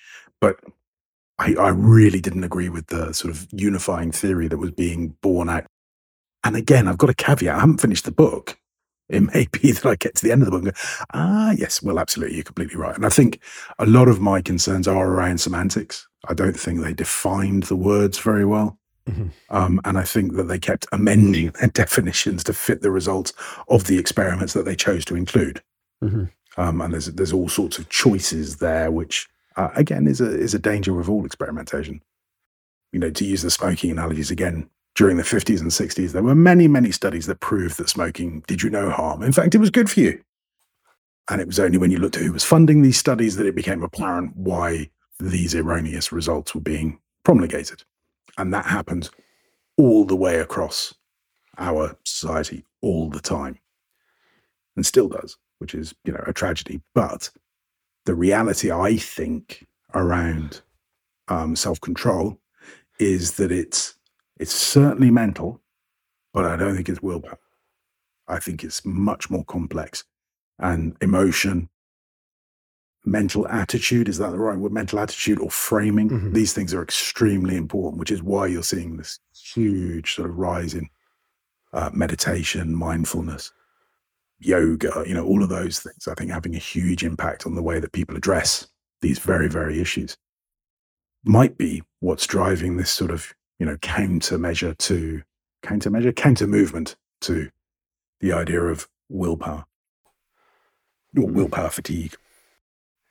But 0.42 0.60
I, 1.38 1.56
I 1.56 1.70
really 1.70 2.20
didn't 2.20 2.44
agree 2.44 2.70
with 2.70 2.88
the 2.88 3.14
sort 3.14 3.34
of 3.34 3.48
unifying 3.52 4.12
theory 4.12 4.48
that 4.50 4.58
was 4.58 4.72
being 4.72 5.16
born 5.22 5.50
out. 5.50 5.66
And 6.44 6.56
again, 6.56 6.88
I've 6.88 6.98
got 6.98 7.10
a 7.10 7.14
caveat. 7.14 7.56
I 7.56 7.60
haven't 7.60 7.82
finished 7.82 8.06
the 8.06 8.12
book. 8.12 8.58
It 9.08 9.22
may 9.34 9.48
be 9.52 9.72
that 9.72 9.86
I 9.86 9.96
get 9.96 10.16
to 10.16 10.26
the 10.26 10.32
end 10.32 10.42
of 10.42 10.46
the 10.46 10.52
book 10.52 10.64
and 10.64 10.74
go, 10.74 10.80
ah, 11.14 11.52
yes, 11.52 11.82
well, 11.82 12.00
absolutely, 12.00 12.36
you're 12.36 12.44
completely 12.44 12.78
right. 12.78 12.96
And 12.96 13.06
I 13.06 13.10
think 13.10 13.42
a 13.80 13.86
lot 13.86 14.08
of 14.08 14.22
my 14.22 14.42
concerns 14.42 14.88
are 14.88 15.08
around 15.08 15.40
semantics. 15.40 16.08
I 16.28 16.34
don't 16.34 16.60
think 16.60 16.82
they 16.82 16.94
defined 16.94 17.64
the 17.64 17.76
words 17.76 18.18
very 18.18 18.46
well. 18.46 18.79
Mm-hmm. 19.10 19.56
Um, 19.56 19.82
and 19.86 19.98
I 19.98 20.04
think 20.04 20.34
that 20.36 20.44
they 20.44 20.60
kept 20.60 20.86
amending 20.92 21.52
their 21.52 21.70
definitions 21.74 22.44
to 22.46 22.54
fit 22.54 22.82
the 22.82 22.92
results 22.92 23.34
of 23.68 23.86
the 23.86 23.98
experiments 23.98 24.54
that 24.54 24.66
they 24.66 24.76
chose 24.76 25.06
to 25.06 25.16
include. 25.16 25.62
Mm-hmm. 26.04 26.26
Um, 26.58 26.82
and 26.82 26.94
there's 26.94 27.08
there's 27.08 27.34
all 27.34 27.50
sorts 27.50 27.78
of 27.78 27.90
choices 27.90 28.58
there, 28.58 28.92
which 28.92 29.28
uh, 29.56 29.70
again 29.76 30.08
is 30.08 30.22
a 30.22 30.30
is 30.30 30.54
a 30.54 30.60
danger 30.60 31.00
of 31.00 31.10
all 31.10 31.26
experimentation. 31.26 32.02
You 32.92 33.00
know, 33.00 33.12
to 33.12 33.26
use 33.26 33.44
the 33.44 33.52
smoking 33.52 33.92
analogies 33.92 34.32
again, 34.32 34.70
during 34.96 35.18
the 35.18 35.24
50s 35.24 35.62
and 35.62 35.72
60s, 35.72 36.12
there 36.12 36.24
were 36.24 36.36
many, 36.36 36.68
many 36.68 36.92
studies 36.92 37.26
that 37.28 37.40
proved 37.40 37.78
that 37.78 37.88
smoking 37.88 38.44
did 38.48 38.64
you 38.64 38.70
no 38.70 38.90
harm. 38.90 39.24
In 39.24 39.32
fact, 39.32 39.56
it 39.56 39.60
was 39.60 39.70
good 39.70 39.90
for 39.90 40.00
you. 40.00 40.22
And 41.30 41.40
it 41.40 41.48
was 41.48 41.60
only 41.60 41.78
when 41.78 41.92
you 41.92 42.00
looked 42.00 42.18
at 42.18 42.24
who 42.24 42.34
was 42.34 42.44
funding 42.44 42.82
these 42.82 42.98
studies 42.98 43.36
that 43.38 43.46
it 43.46 43.56
became 43.56 43.84
apparent 43.84 44.36
why 44.36 44.90
these 45.20 45.54
erroneous 45.54 46.12
results 46.12 46.56
were 46.56 46.62
being 46.62 47.00
promulgated. 47.24 47.84
And 48.38 48.54
that 48.54 48.66
happens 48.66 49.12
all 49.78 50.06
the 50.06 50.16
way 50.16 50.40
across 50.40 50.94
our 51.58 51.98
society 52.06 52.66
all 52.82 53.10
the 53.10 53.20
time 53.20 53.60
and 54.76 54.86
still 54.86 55.10
does, 55.10 55.38
which 55.60 55.76
is, 55.76 55.94
you 56.06 56.14
know, 56.14 56.24
a 56.26 56.34
tragedy. 56.34 56.82
But 56.96 57.30
the 58.06 58.16
reality, 58.16 58.72
I 58.72 58.98
think, 58.98 59.68
around 59.94 60.62
um, 61.28 61.56
self 61.56 61.82
control 61.82 62.40
is 63.00 63.34
that 63.34 63.52
it's 63.52 63.96
it's 64.38 64.54
certainly 64.54 65.12
mental, 65.12 65.62
but 66.34 66.46
I 66.46 66.56
don't 66.56 66.76
think 66.76 66.88
it's 66.90 67.02
willpower. 67.02 67.40
I 68.28 68.40
think 68.40 68.64
it's 68.64 68.86
much 68.86 69.30
more 69.30 69.44
complex 69.44 70.06
and 70.60 70.96
emotion 71.02 71.70
mental 73.06 73.48
attitude 73.48 74.10
is 74.10 74.18
that 74.18 74.32
the 74.32 74.38
right 74.38 74.58
word? 74.58 74.72
Mental 74.72 75.00
attitude 75.00 75.40
or 75.40 75.50
framing? 75.50 76.10
Mm-hmm. 76.10 76.34
these 76.34 76.54
things 76.54 76.74
are 76.74 76.84
extremely 76.84 77.56
important 77.56 78.00
which 78.00 78.12
is 78.12 78.22
why 78.22 78.48
you're 78.48 78.64
seeing 78.64 78.98
this 78.98 79.20
huge 79.34 80.16
sort 80.16 80.30
of 80.30 80.38
rise 80.38 80.74
in 80.74 80.90
uh, 81.72 81.90
meditation 81.94 82.76
mindfulness 82.76 83.52
yoga 84.40 85.04
you 85.06 85.14
know 85.14 85.26
all 85.26 85.44
of 85.44 85.50
those 85.50 85.80
things 85.80 86.08
i 86.08 86.14
think 86.14 86.32
having 86.32 86.56
a 86.56 86.60
huge 86.60 87.04
impact 87.04 87.46
on 87.46 87.56
the 87.56 87.62
way 87.62 87.80
that 87.80 87.92
people 87.92 88.16
address 88.18 88.68
these 89.02 89.20
very 89.20 89.48
very 89.48 89.80
issues. 89.80 90.18
Might 91.24 91.58
be 91.58 91.84
what's 92.00 92.28
driving 92.28 92.78
this 92.78 92.92
sort 92.92 93.12
of 93.12 93.34
you 93.60 93.66
know 93.66 93.78
countermeasure 93.78 94.78
to 94.78 95.22
countermeasure? 95.64 96.16
Counter 96.16 96.48
movement 96.48 96.96
to 97.22 97.50
the 98.20 98.34
idea 98.34 98.62
of 98.62 98.88
willpower. 99.10 99.66
Or 101.18 101.24
mm-hmm. 101.24 101.34
willpower 101.34 101.70
fatigue 101.70 102.16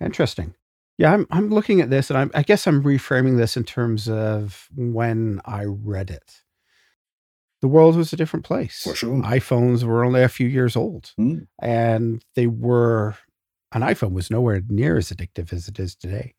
Interesting. 0.01 0.55
Yeah, 0.99 1.13
I'm 1.13 1.27
I'm 1.31 1.51
looking 1.51 1.81
at 1.81 1.91
this, 1.91 2.11
and 2.11 2.19
I'm, 2.19 2.31
I 2.35 2.43
guess 2.43 2.67
I'm 2.67 2.83
reframing 2.83 3.37
this 3.37 3.57
in 3.57 3.65
terms 3.65 4.09
of 4.09 4.69
when 4.75 5.41
I 5.45 5.65
read 5.65 6.11
it. 6.11 6.43
The 7.61 7.69
world 7.69 7.97
was 7.97 8.13
a 8.13 8.17
different 8.17 8.45
place. 8.45 8.83
For 8.83 8.95
sure. 8.95 9.23
iPhones 9.23 9.85
were 9.85 10.05
only 10.05 10.23
a 10.23 10.29
few 10.29 10.49
years 10.49 10.77
old, 10.77 11.13
mm. 11.19 11.47
and 11.61 12.25
they 12.35 12.47
were. 12.47 13.17
An 13.73 13.83
iPhone 13.83 14.13
was 14.13 14.31
nowhere 14.31 14.63
near 14.67 14.97
as 14.97 15.11
addictive 15.11 15.53
as 15.53 15.69
it 15.69 15.79
is 15.79 15.95
today. 15.95 16.35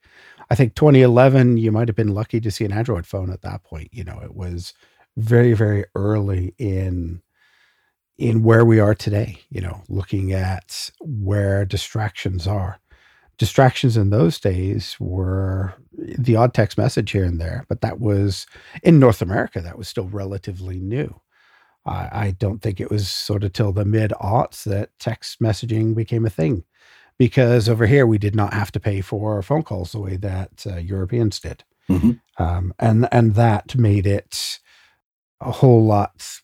I 0.50 0.56
think 0.56 0.74
2011, 0.74 1.58
you 1.58 1.72
might 1.72 1.88
have 1.88 1.96
been 1.96 2.16
lucky 2.16 2.42
to 2.42 2.50
see 2.50 2.66
an 2.66 2.72
Android 2.72 3.06
phone 3.06 3.30
at 3.32 3.44
that 3.44 3.64
point. 3.64 3.90
You 3.92 4.04
know, 4.04 4.20
it 4.24 4.34
was 4.34 4.74
very, 5.16 5.54
very 5.54 5.86
early 5.94 6.56
in 6.58 7.22
in 8.18 8.44
where 8.44 8.66
we 8.66 8.80
are 8.80 8.96
today. 8.96 9.42
You 9.52 9.62
know, 9.62 9.84
looking 9.88 10.34
at 10.34 10.90
where 11.00 11.66
distractions 11.66 12.48
are 12.48 12.80
distractions 13.40 13.98
in 13.98 14.12
those 14.12 14.40
days 14.40 14.98
were 15.00 15.74
the 15.94 16.36
odd 16.36 16.54
text 16.54 16.78
message 16.78 17.12
here 17.12 17.24
and 17.24 17.42
there, 17.42 17.66
but 17.68 17.82
that 17.82 18.00
was 18.00 18.46
in 18.84 19.00
North 19.00 19.22
America, 19.22 19.62
that 19.62 19.78
was 19.78 19.88
still 19.88 20.08
relatively 20.08 20.80
new. 20.80 21.20
I, 21.86 22.10
I 22.12 22.32
don't 22.38 22.62
think 22.62 22.80
it 22.80 22.92
was 22.92 23.08
sort 23.10 23.44
of 23.44 23.54
till 23.54 23.72
the 23.72 23.86
mid 23.86 24.12
aughts 24.22 24.64
that 24.66 24.92
text 25.00 25.42
messaging 25.42 25.96
became 25.96 26.26
a 26.26 26.30
thing 26.30 26.66
because 27.18 27.70
over 27.70 27.88
here 27.88 28.06
we 28.06 28.18
did 28.18 28.36
not 28.36 28.54
have 28.54 28.72
to 28.74 28.80
pay 28.80 29.02
for 29.02 29.42
phone 29.42 29.64
calls 29.64 29.94
the 29.94 30.00
way 30.00 30.18
that 30.18 30.66
uh, 30.70 30.76
Europeans 30.76 31.40
did. 31.40 31.64
Mm-hmm. 31.90 32.44
Um, 32.44 32.74
and, 32.78 33.08
and 33.12 33.36
that 33.36 33.76
made 33.76 34.06
it 34.06 34.60
a 35.40 35.52
whole 35.52 35.84
lot 35.84 36.42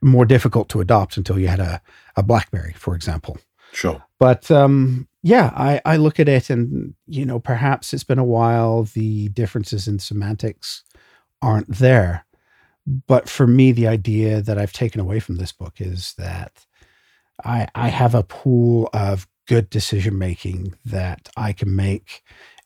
more 0.00 0.24
difficult 0.24 0.70
to 0.70 0.80
adopt 0.80 1.18
until 1.18 1.38
you 1.38 1.48
had 1.48 1.60
a, 1.60 1.82
a 2.16 2.22
Blackberry, 2.22 2.72
for 2.72 2.94
example. 2.94 3.38
Sure. 3.72 4.02
But 4.18 4.50
um, 4.50 5.08
yeah, 5.24 5.50
I, 5.56 5.80
I 5.86 5.96
look 5.96 6.20
at 6.20 6.28
it 6.28 6.50
and, 6.50 6.92
you 7.06 7.24
know, 7.24 7.40
perhaps 7.40 7.94
it's 7.94 8.04
been 8.04 8.18
a 8.18 8.24
while. 8.24 8.82
The 8.82 9.30
differences 9.30 9.88
in 9.88 9.98
semantics 9.98 10.84
aren't 11.40 11.74
there. 11.74 12.26
But 12.86 13.26
for 13.30 13.46
me, 13.46 13.72
the 13.72 13.88
idea 13.88 14.42
that 14.42 14.58
I've 14.58 14.74
taken 14.74 15.00
away 15.00 15.20
from 15.20 15.36
this 15.36 15.50
book 15.50 15.80
is 15.80 16.12
that 16.18 16.66
I, 17.42 17.66
I 17.74 17.88
have 17.88 18.14
a 18.14 18.22
pool 18.22 18.90
of 18.92 19.26
good 19.48 19.70
decision 19.70 20.18
making 20.18 20.74
that 20.84 21.30
I 21.38 21.54
can 21.54 21.74
make. 21.74 22.22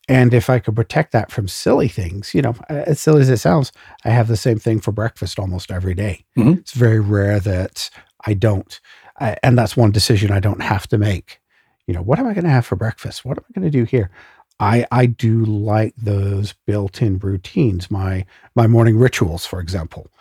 And 0.09 0.33
if 0.33 0.49
I 0.49 0.59
could 0.59 0.75
protect 0.75 1.13
that 1.13 1.31
from 1.31 1.47
silly 1.47 1.87
things, 1.87 2.35
you 2.35 2.41
know, 2.41 2.55
as 2.67 2.99
silly 2.99 3.21
as 3.21 3.29
it 3.29 3.37
sounds, 3.37 3.71
I 4.03 4.09
have 4.09 4.27
the 4.27 4.35
same 4.35 4.59
thing 4.59 4.81
for 4.81 4.91
breakfast 4.91 5.39
almost 5.39 5.71
every 5.71 5.93
day. 5.93 6.25
Mm-hmm. 6.37 6.59
It's 6.59 6.73
very 6.73 6.99
rare 6.99 7.39
that 7.39 7.89
I 8.25 8.33
don't. 8.33 8.81
I, 9.17 9.37
and 9.43 9.57
that's 9.57 9.77
one 9.77 9.91
decision 9.91 10.31
I 10.31 10.41
don't 10.41 10.61
have 10.61 10.87
to 10.87 10.97
make. 10.97 11.38
You 11.89 11.95
know, 11.95 12.03
what 12.03 12.19
am 12.19 12.27
I 12.27 12.35
going 12.35 12.43
to 12.43 12.51
have 12.51 12.67
for 12.67 12.75
breakfast? 12.75 13.25
What 13.25 13.39
am 13.39 13.45
I 13.49 13.59
going 13.59 13.65
to 13.65 13.75
do 13.75 13.83
here? 13.83 14.11
I 14.59 14.85
I 14.91 15.07
do 15.07 15.43
like 15.43 15.95
those 15.97 16.53
built-in 16.67 17.17
routines. 17.17 17.89
My 17.89 18.27
my 18.55 18.67
morning 18.67 18.99
rituals, 18.99 19.47
for 19.47 19.59
example, 19.59 20.11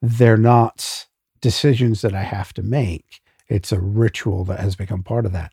they're 0.00 0.36
not 0.36 1.08
decisions 1.40 2.02
that 2.02 2.14
I 2.14 2.22
have 2.22 2.52
to 2.54 2.62
make. 2.62 3.22
It's 3.48 3.72
a 3.72 3.80
ritual 3.80 4.44
that 4.44 4.60
has 4.60 4.76
become 4.76 5.02
part 5.02 5.26
of 5.26 5.32
that. 5.32 5.52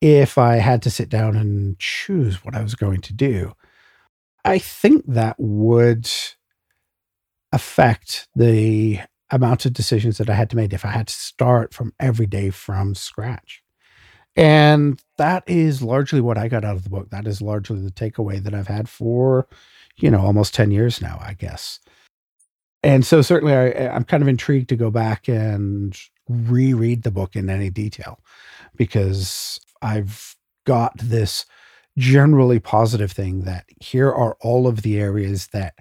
If 0.00 0.38
I 0.38 0.56
had 0.56 0.80
to 0.84 0.90
sit 0.90 1.10
down 1.10 1.36
and 1.36 1.78
choose 1.78 2.42
what 2.42 2.54
I 2.54 2.62
was 2.62 2.74
going 2.74 3.02
to 3.02 3.12
do, 3.12 3.52
I 4.46 4.58
think 4.58 5.04
that 5.08 5.36
would 5.38 6.10
affect 7.52 8.28
the 8.34 9.00
amount 9.30 9.66
of 9.66 9.74
decisions 9.74 10.16
that 10.16 10.30
I 10.30 10.34
had 10.34 10.48
to 10.50 10.56
make 10.56 10.72
if 10.72 10.86
I 10.86 10.90
had 10.92 11.08
to 11.08 11.14
start 11.14 11.74
from 11.74 11.92
every 12.00 12.26
day 12.26 12.48
from 12.48 12.94
scratch. 12.94 13.61
And 14.36 15.02
that 15.18 15.44
is 15.46 15.82
largely 15.82 16.20
what 16.20 16.38
I 16.38 16.48
got 16.48 16.64
out 16.64 16.76
of 16.76 16.84
the 16.84 16.90
book. 16.90 17.10
That 17.10 17.26
is 17.26 17.42
largely 17.42 17.80
the 17.80 17.90
takeaway 17.90 18.42
that 18.42 18.54
I've 18.54 18.68
had 18.68 18.88
for, 18.88 19.46
you 19.96 20.10
know, 20.10 20.20
almost 20.20 20.54
10 20.54 20.70
years 20.70 21.02
now, 21.02 21.18
I 21.20 21.34
guess. 21.34 21.80
And 22.82 23.04
so 23.06 23.22
certainly 23.22 23.54
I, 23.54 23.94
I'm 23.94 24.04
kind 24.04 24.22
of 24.22 24.28
intrigued 24.28 24.68
to 24.70 24.76
go 24.76 24.90
back 24.90 25.28
and 25.28 25.96
reread 26.28 27.02
the 27.02 27.10
book 27.10 27.36
in 27.36 27.50
any 27.50 27.70
detail 27.70 28.18
because 28.76 29.60
I've 29.82 30.36
got 30.64 30.96
this 30.96 31.44
generally 31.98 32.58
positive 32.58 33.12
thing 33.12 33.42
that 33.42 33.66
here 33.80 34.10
are 34.10 34.36
all 34.40 34.66
of 34.66 34.82
the 34.82 34.98
areas 34.98 35.48
that 35.48 35.74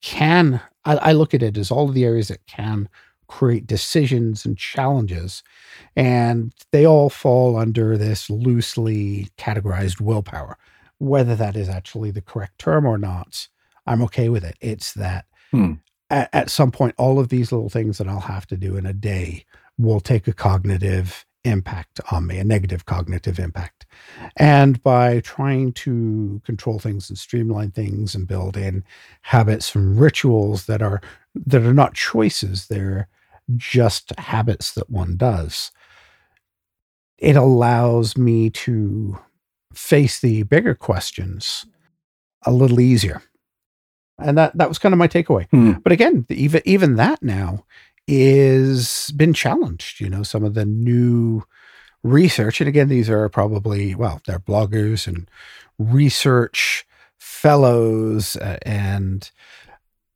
can, 0.00 0.60
I, 0.84 0.96
I 0.96 1.12
look 1.12 1.34
at 1.34 1.42
it 1.42 1.58
as 1.58 1.70
all 1.70 1.88
of 1.88 1.94
the 1.94 2.04
areas 2.04 2.28
that 2.28 2.46
can 2.46 2.88
create 3.26 3.66
decisions 3.66 4.44
and 4.44 4.56
challenges. 4.56 5.42
And 5.94 6.52
they 6.72 6.86
all 6.86 7.10
fall 7.10 7.56
under 7.56 7.96
this 7.96 8.30
loosely 8.30 9.28
categorized 9.38 10.00
willpower. 10.00 10.58
Whether 10.98 11.36
that 11.36 11.56
is 11.56 11.68
actually 11.68 12.10
the 12.10 12.22
correct 12.22 12.58
term 12.58 12.86
or 12.86 12.98
not, 12.98 13.48
I'm 13.86 14.02
okay 14.02 14.28
with 14.28 14.44
it. 14.44 14.56
It's 14.60 14.92
that 14.94 15.26
hmm. 15.50 15.74
at, 16.10 16.30
at 16.32 16.50
some 16.50 16.70
point, 16.70 16.94
all 16.96 17.18
of 17.18 17.28
these 17.28 17.52
little 17.52 17.68
things 17.68 17.98
that 17.98 18.08
I'll 18.08 18.20
have 18.20 18.46
to 18.48 18.56
do 18.56 18.76
in 18.76 18.86
a 18.86 18.92
day 18.92 19.44
will 19.78 20.00
take 20.00 20.26
a 20.26 20.32
cognitive 20.32 21.26
impact 21.46 22.00
on 22.10 22.26
me, 22.26 22.38
a 22.38 22.44
negative 22.44 22.84
cognitive 22.84 23.38
impact. 23.38 23.86
And 24.36 24.82
by 24.82 25.20
trying 25.20 25.72
to 25.74 26.42
control 26.44 26.78
things 26.78 27.08
and 27.08 27.18
streamline 27.18 27.70
things 27.70 28.14
and 28.14 28.26
build 28.26 28.56
in 28.56 28.84
habits 29.22 29.74
and 29.74 29.98
rituals 29.98 30.66
that 30.66 30.82
are 30.82 31.00
that 31.34 31.62
are 31.62 31.74
not 31.74 31.94
choices, 31.94 32.66
they're 32.66 33.08
just 33.56 34.12
habits 34.18 34.72
that 34.72 34.90
one 34.90 35.16
does. 35.16 35.70
It 37.18 37.36
allows 37.36 38.16
me 38.16 38.50
to 38.50 39.18
face 39.72 40.20
the 40.20 40.42
bigger 40.44 40.74
questions 40.74 41.66
a 42.44 42.52
little 42.52 42.80
easier. 42.80 43.22
And 44.18 44.38
that 44.38 44.56
that 44.56 44.68
was 44.68 44.78
kind 44.78 44.94
of 44.94 44.98
my 44.98 45.08
takeaway. 45.08 45.46
Hmm. 45.50 45.72
But 45.82 45.92
again, 45.92 46.24
even 46.30 46.62
even 46.64 46.96
that 46.96 47.22
now 47.22 47.64
is 48.08 49.10
been 49.16 49.34
challenged. 49.34 50.00
You 50.00 50.08
know, 50.08 50.22
some 50.22 50.42
of 50.44 50.54
the 50.54 50.64
new 50.64 51.42
research, 52.02 52.60
and 52.60 52.68
again, 52.68 52.88
these 52.88 53.10
are 53.10 53.28
probably 53.28 53.94
well, 53.94 54.22
they're 54.26 54.38
bloggers 54.38 55.06
and 55.06 55.30
research 55.78 56.86
fellows, 57.18 58.36
uh, 58.36 58.56
and 58.62 59.30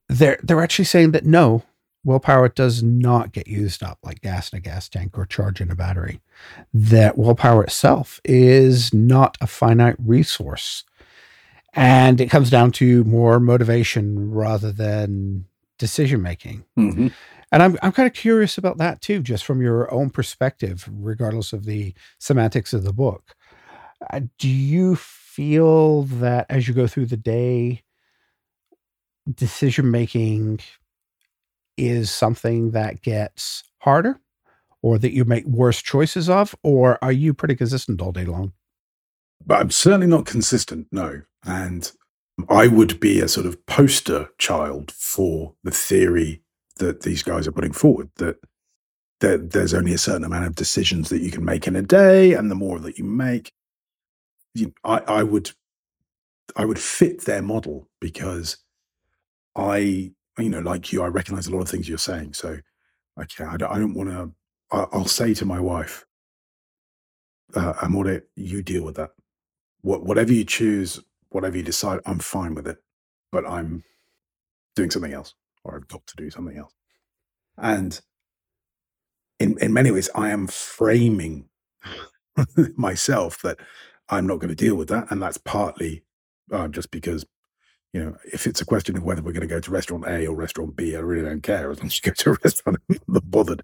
they're 0.09 0.39
they're 0.43 0.62
actually 0.62 0.87
saying 0.87 1.11
that 1.12 1.26
no, 1.26 1.62
willpower 2.05 2.49
does 2.49 2.83
not 2.83 3.33
get 3.33 3.47
used 3.47 3.83
up 3.83 3.99
like 4.03 4.21
gas 4.21 4.53
in 4.53 4.59
a 4.59 4.61
gas 4.61 4.89
tank 4.89 5.19
or 5.19 5.27
charge 5.27 5.61
in 5.61 5.71
a 5.71 5.75
battery. 5.75 6.21
That 6.73 7.19
willpower 7.19 7.65
itself 7.65 8.21
is 8.25 8.95
not 8.95 9.37
a 9.41 9.47
finite 9.47 9.97
resource. 9.99 10.85
And 11.73 12.21
it 12.21 12.31
comes 12.31 12.51
down 12.51 12.73
to 12.73 13.05
more 13.05 13.39
motivation 13.39 14.31
rather 14.31 14.73
than 14.73 15.47
decision 15.79 16.21
making. 16.23 16.65
Mm-hmm. 16.79 17.09
And 17.53 17.63
I'm 17.63 17.79
I'm 17.83 17.93
kind 17.93 18.07
of 18.07 18.13
curious 18.13 18.59
about 18.59 18.79
that 18.79 19.01
too, 19.01 19.23
just 19.23 19.45
from 19.45 19.61
your 19.61 19.93
own 19.93 20.11
perspective, 20.11 20.89
regardless 20.93 21.53
of 21.53 21.65
the 21.65 21.95
semantics 22.19 22.73
of 22.73 22.85
the 22.85 22.93
book. 22.93 23.35
Uh, 24.13 24.21
do 24.39 24.49
you 24.49 24.97
feel 24.97 26.05
that 26.05 26.47
as 26.49 26.67
you 26.67 26.75
go 26.75 26.87
through 26.87 27.07
the 27.07 27.17
day, 27.17 27.83
decision 29.33 29.91
making 29.91 30.61
is 31.81 32.11
something 32.11 32.72
that 32.72 33.03
gets 33.03 33.64
harder, 33.78 34.20
or 34.83 34.99
that 34.99 35.12
you 35.12 35.24
make 35.24 35.47
worse 35.47 35.83
choices 35.83 36.28
of, 36.28 36.55
or 36.62 36.99
are 37.03 37.12
you 37.12 37.35
pretty 37.35 37.57
consistent 37.57 38.01
all 38.01 38.12
day 38.12 38.24
long? 38.24 38.53
But 39.45 39.61
I'm 39.61 39.70
certainly 39.70 40.07
not 40.07 40.26
consistent, 40.26 40.87
no. 40.93 41.22
And 41.45 41.91
I 42.49 42.66
would 42.66 43.01
be 43.01 43.20
a 43.20 43.28
sort 43.28 43.47
of 43.47 43.64
poster 43.66 44.31
child 44.39 44.91
for 44.93 45.55
the 45.64 45.70
theory 45.70 46.43
that 46.76 47.03
these 47.03 47.22
guys 47.22 47.47
are 47.47 47.53
putting 47.53 47.72
forward 47.72 48.11
that 48.16 48.37
that 49.20 49.51
there's 49.51 49.74
only 49.74 49.93
a 49.93 49.99
certain 49.99 50.24
amount 50.24 50.47
of 50.47 50.55
decisions 50.55 51.11
that 51.11 51.20
you 51.20 51.31
can 51.31 51.45
make 51.45 51.66
in 51.66 51.76
a 51.76 51.83
day, 51.83 52.33
and 52.33 52.51
the 52.51 52.55
more 52.55 52.78
that 52.78 52.97
you 52.97 53.05
make, 53.05 53.53
you, 54.55 54.72
I, 54.83 54.99
I 55.07 55.22
would 55.22 55.51
I 56.57 56.64
would 56.64 56.78
fit 56.78 57.24
their 57.24 57.43
model 57.43 57.89
because 58.01 58.57
I, 59.57 60.12
you 60.39 60.49
know, 60.49 60.61
like 60.61 60.93
you, 60.93 61.03
I 61.03 61.09
recognize 61.09 61.47
a 61.47 61.51
lot 61.51 61.61
of 61.61 61.68
things 61.68 61.89
you're 61.89 61.99
saying. 61.99 62.35
So, 62.35 62.59
okay, 63.20 63.45
I 63.45 63.57
don't, 63.57 63.70
I 63.72 63.78
don't 63.78 63.95
want 63.95 64.11
to. 64.11 64.33
I'll 64.72 65.07
say 65.07 65.35
to 65.35 65.45
my 65.45 65.59
wife, 65.59 66.07
uh, 67.57 67.74
Amore, 67.83 68.22
you 68.37 68.62
deal 68.62 68.85
with 68.85 68.97
that. 68.97 69.11
What, 69.83 70.05
whatever 70.05 70.33
you 70.33 70.45
choose, 70.45 71.01
whatever 71.31 71.57
you 71.57 71.62
decide, 71.64 72.01
I'm 72.07 72.20
fine 72.20 72.55
with 72.55 72.68
it. 72.68 72.78
But 73.33 73.49
I'm 73.49 73.83
doing 74.76 74.91
something 74.91 75.12
else 75.12 75.35
or 75.64 75.76
I've 75.76 75.89
got 75.89 76.07
to 76.07 76.16
do 76.16 76.31
something 76.31 76.57
else. 76.57 76.72
And 77.59 78.01
in, 79.39 79.59
in 79.61 79.72
many 79.72 79.91
ways, 79.91 80.09
I 80.14 80.31
am 80.31 80.47
framing 80.47 81.49
myself 82.76 83.43
that 83.43 83.59
I'm 84.09 84.26
not 84.26 84.39
going 84.39 84.49
to 84.51 84.55
deal 84.55 84.74
with 84.76 84.89
that. 84.89 85.11
And 85.11 85.20
that's 85.22 85.39
partly 85.39 86.05
uh, 86.53 86.68
just 86.68 86.91
because, 86.91 87.24
you 87.93 88.05
know, 88.05 88.16
if 88.32 88.47
it's 88.47 88.61
a 88.61 88.66
question 88.66 88.97
of 88.97 89.03
whether 89.03 89.22
we're 89.22 89.32
going 89.32 89.41
to 89.41 89.47
go 89.47 89.61
to 89.61 89.70
restaurant 89.70 90.07
A 90.07 90.26
or 90.26 90.34
restaurant 90.34 90.76
B, 90.76 90.95
I 90.95 91.01
really 91.01 91.28
don't 91.28 91.43
care 91.43 91.70
as 91.70 91.78
long 91.78 91.86
as 91.86 91.97
you 91.97 92.11
go 92.11 92.14
to 92.14 92.30
a 92.30 92.36
restaurant, 92.45 92.78
I'm 92.88 92.99
not 93.09 93.30
bothered. 93.30 93.62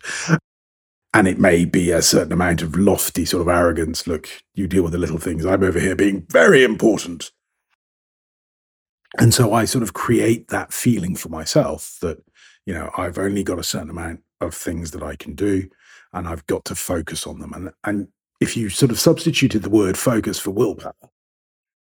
And 1.15 1.29
it 1.29 1.39
may 1.39 1.65
be 1.65 1.93
a 1.93 2.03
certain 2.03 2.33
amount 2.33 2.61
of 2.61 2.77
lofty 2.77 3.25
sort 3.25 3.41
of 3.41 3.49
arrogance. 3.49 4.07
Look, 4.07 4.29
you 4.55 4.67
deal 4.67 4.83
with 4.83 4.93
the 4.93 4.99
little 4.99 5.19
things. 5.19 5.47
I'm 5.47 5.63
over 5.63 5.79
here 5.79 5.97
being 5.97 6.27
very 6.29 6.65
important. 6.65 7.31
And 9.19 9.33
so 9.33 9.53
I 9.53 9.65
sort 9.65 9.83
of 9.83 9.95
create 9.95 10.49
that 10.49 10.73
feeling 10.73 11.17
for 11.17 11.29
myself 11.29 11.97
that, 12.03 12.19
you 12.67 12.75
know, 12.75 12.91
I've 12.99 13.19
only 13.19 13.45
got 13.45 13.59
a 13.59 13.65
certain 13.65 13.91
amount 13.91 14.21
of 14.41 14.55
things 14.55 14.91
that 14.91 15.03
I 15.03 15.17
can 15.17 15.35
do 15.35 15.69
and 16.13 16.29
I've 16.29 16.47
got 16.47 16.65
to 16.67 16.75
focus 16.75 17.27
on 17.27 17.39
them. 17.39 17.53
And, 17.55 17.71
and 17.85 18.09
if 18.41 18.57
you 18.57 18.69
sort 18.69 18.91
of 18.91 18.99
substituted 18.99 19.63
the 19.63 19.71
word 19.71 19.97
focus 19.97 20.39
for 20.39 20.51
willpower, 20.51 20.93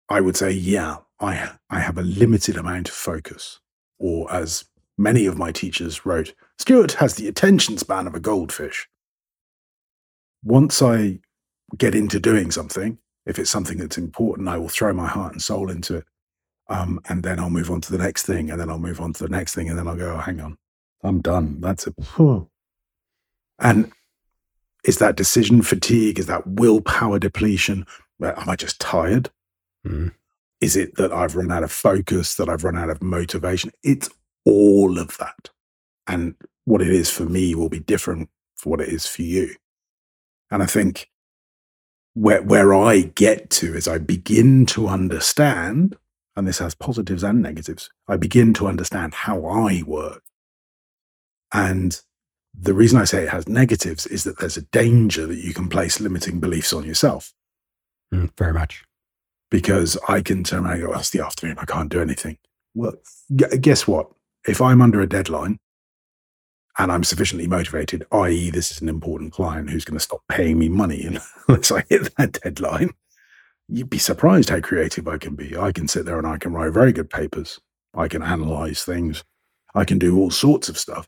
I 0.08 0.20
would 0.20 0.36
say, 0.36 0.50
yeah, 0.50 0.96
I, 1.24 1.50
I 1.70 1.80
have 1.80 1.98
a 1.98 2.02
limited 2.02 2.56
amount 2.56 2.88
of 2.88 2.94
focus. 2.94 3.60
Or 3.98 4.30
as 4.32 4.64
many 4.98 5.26
of 5.26 5.38
my 5.38 5.52
teachers 5.52 6.04
wrote, 6.04 6.34
Stuart 6.58 6.92
has 6.92 7.14
the 7.14 7.28
attention 7.28 7.78
span 7.78 8.06
of 8.06 8.14
a 8.14 8.20
goldfish. 8.20 8.88
Once 10.42 10.82
I 10.82 11.20
get 11.76 11.94
into 11.94 12.20
doing 12.20 12.50
something, 12.50 12.98
if 13.26 13.38
it's 13.38 13.50
something 13.50 13.78
that's 13.78 13.98
important, 13.98 14.48
I 14.48 14.58
will 14.58 14.68
throw 14.68 14.92
my 14.92 15.06
heart 15.06 15.32
and 15.32 15.42
soul 15.42 15.70
into 15.70 15.96
it. 15.96 16.04
Um, 16.68 17.00
and 17.08 17.22
then 17.22 17.40
I'll 17.40 17.50
move 17.50 17.70
on 17.70 17.80
to 17.82 17.92
the 17.92 17.98
next 17.98 18.24
thing, 18.24 18.50
and 18.50 18.60
then 18.60 18.70
I'll 18.70 18.78
move 18.78 19.00
on 19.00 19.12
to 19.14 19.24
the 19.24 19.30
next 19.30 19.54
thing, 19.54 19.68
and 19.68 19.78
then 19.78 19.86
I'll 19.86 19.96
go, 19.96 20.14
oh, 20.14 20.18
hang 20.18 20.40
on, 20.40 20.56
I'm 21.02 21.20
done. 21.20 21.60
That's 21.60 21.86
it. 21.86 21.94
And 23.60 23.92
is 24.84 24.98
that 24.98 25.14
decision 25.14 25.62
fatigue? 25.62 26.18
Is 26.18 26.26
that 26.26 26.44
willpower 26.44 27.20
depletion? 27.20 27.86
Am 28.20 28.48
I 28.48 28.56
just 28.56 28.80
tired? 28.80 29.30
Mm. 29.86 30.12
Is 30.64 30.76
it 30.76 30.96
that 30.96 31.12
I've 31.12 31.36
run 31.36 31.52
out 31.52 31.62
of 31.62 31.70
focus, 31.70 32.36
that 32.36 32.48
I've 32.48 32.64
run 32.64 32.78
out 32.78 32.88
of 32.88 33.02
motivation? 33.02 33.70
It's 33.82 34.08
all 34.46 34.98
of 34.98 35.18
that. 35.18 35.50
And 36.06 36.36
what 36.64 36.80
it 36.80 36.88
is 36.88 37.10
for 37.10 37.26
me 37.26 37.54
will 37.54 37.68
be 37.68 37.80
different 37.80 38.30
for 38.56 38.70
what 38.70 38.80
it 38.80 38.88
is 38.88 39.06
for 39.06 39.20
you. 39.20 39.54
And 40.50 40.62
I 40.62 40.66
think 40.66 41.10
where, 42.14 42.42
where 42.42 42.72
I 42.72 43.02
get 43.02 43.50
to 43.50 43.74
is 43.74 43.86
I 43.86 43.98
begin 43.98 44.64
to 44.66 44.88
understand 44.88 45.98
and 46.34 46.48
this 46.48 46.60
has 46.60 46.74
positives 46.74 47.22
and 47.22 47.42
negatives, 47.42 47.90
I 48.08 48.16
begin 48.16 48.54
to 48.54 48.66
understand 48.66 49.12
how 49.12 49.44
I 49.44 49.82
work. 49.86 50.22
And 51.52 52.00
the 52.58 52.72
reason 52.72 52.98
I 52.98 53.04
say 53.04 53.24
it 53.24 53.28
has 53.28 53.46
negatives 53.46 54.06
is 54.06 54.24
that 54.24 54.38
there's 54.38 54.56
a 54.56 54.62
danger 54.62 55.26
that 55.26 55.44
you 55.44 55.52
can 55.52 55.68
place 55.68 56.00
limiting 56.00 56.40
beliefs 56.40 56.72
on 56.72 56.84
yourself. 56.84 57.34
Mm, 58.12 58.30
very 58.38 58.54
much. 58.54 58.82
Because 59.54 59.96
I 60.08 60.20
can 60.20 60.42
turn 60.42 60.64
around 60.64 60.72
and 60.72 60.82
go, 60.82 60.90
well, 60.90 60.98
it's 60.98 61.10
the 61.10 61.24
afternoon, 61.24 61.58
I 61.60 61.64
can't 61.64 61.88
do 61.88 62.00
anything. 62.00 62.38
Well, 62.74 62.94
guess 63.60 63.86
what? 63.86 64.10
If 64.48 64.60
I'm 64.60 64.82
under 64.82 65.00
a 65.00 65.08
deadline 65.08 65.60
and 66.76 66.90
I'm 66.90 67.04
sufficiently 67.04 67.46
motivated, 67.46 68.04
i.e., 68.10 68.50
this 68.50 68.72
is 68.72 68.80
an 68.80 68.88
important 68.88 69.32
client 69.32 69.70
who's 69.70 69.84
going 69.84 69.96
to 69.96 70.02
stop 70.02 70.22
paying 70.28 70.58
me 70.58 70.68
money 70.68 71.08
unless 71.46 71.70
I 71.70 71.84
hit 71.88 72.12
that 72.16 72.40
deadline, 72.42 72.94
you'd 73.68 73.90
be 73.90 73.98
surprised 73.98 74.50
how 74.50 74.58
creative 74.58 75.06
I 75.06 75.18
can 75.18 75.36
be. 75.36 75.56
I 75.56 75.70
can 75.70 75.86
sit 75.86 76.04
there 76.04 76.18
and 76.18 76.26
I 76.26 76.36
can 76.36 76.52
write 76.52 76.72
very 76.72 76.92
good 76.92 77.08
papers. 77.08 77.60
I 77.94 78.08
can 78.08 78.24
analyze 78.24 78.82
things. 78.82 79.22
I 79.72 79.84
can 79.84 80.00
do 80.00 80.18
all 80.18 80.32
sorts 80.32 80.68
of 80.68 80.76
stuff, 80.76 81.06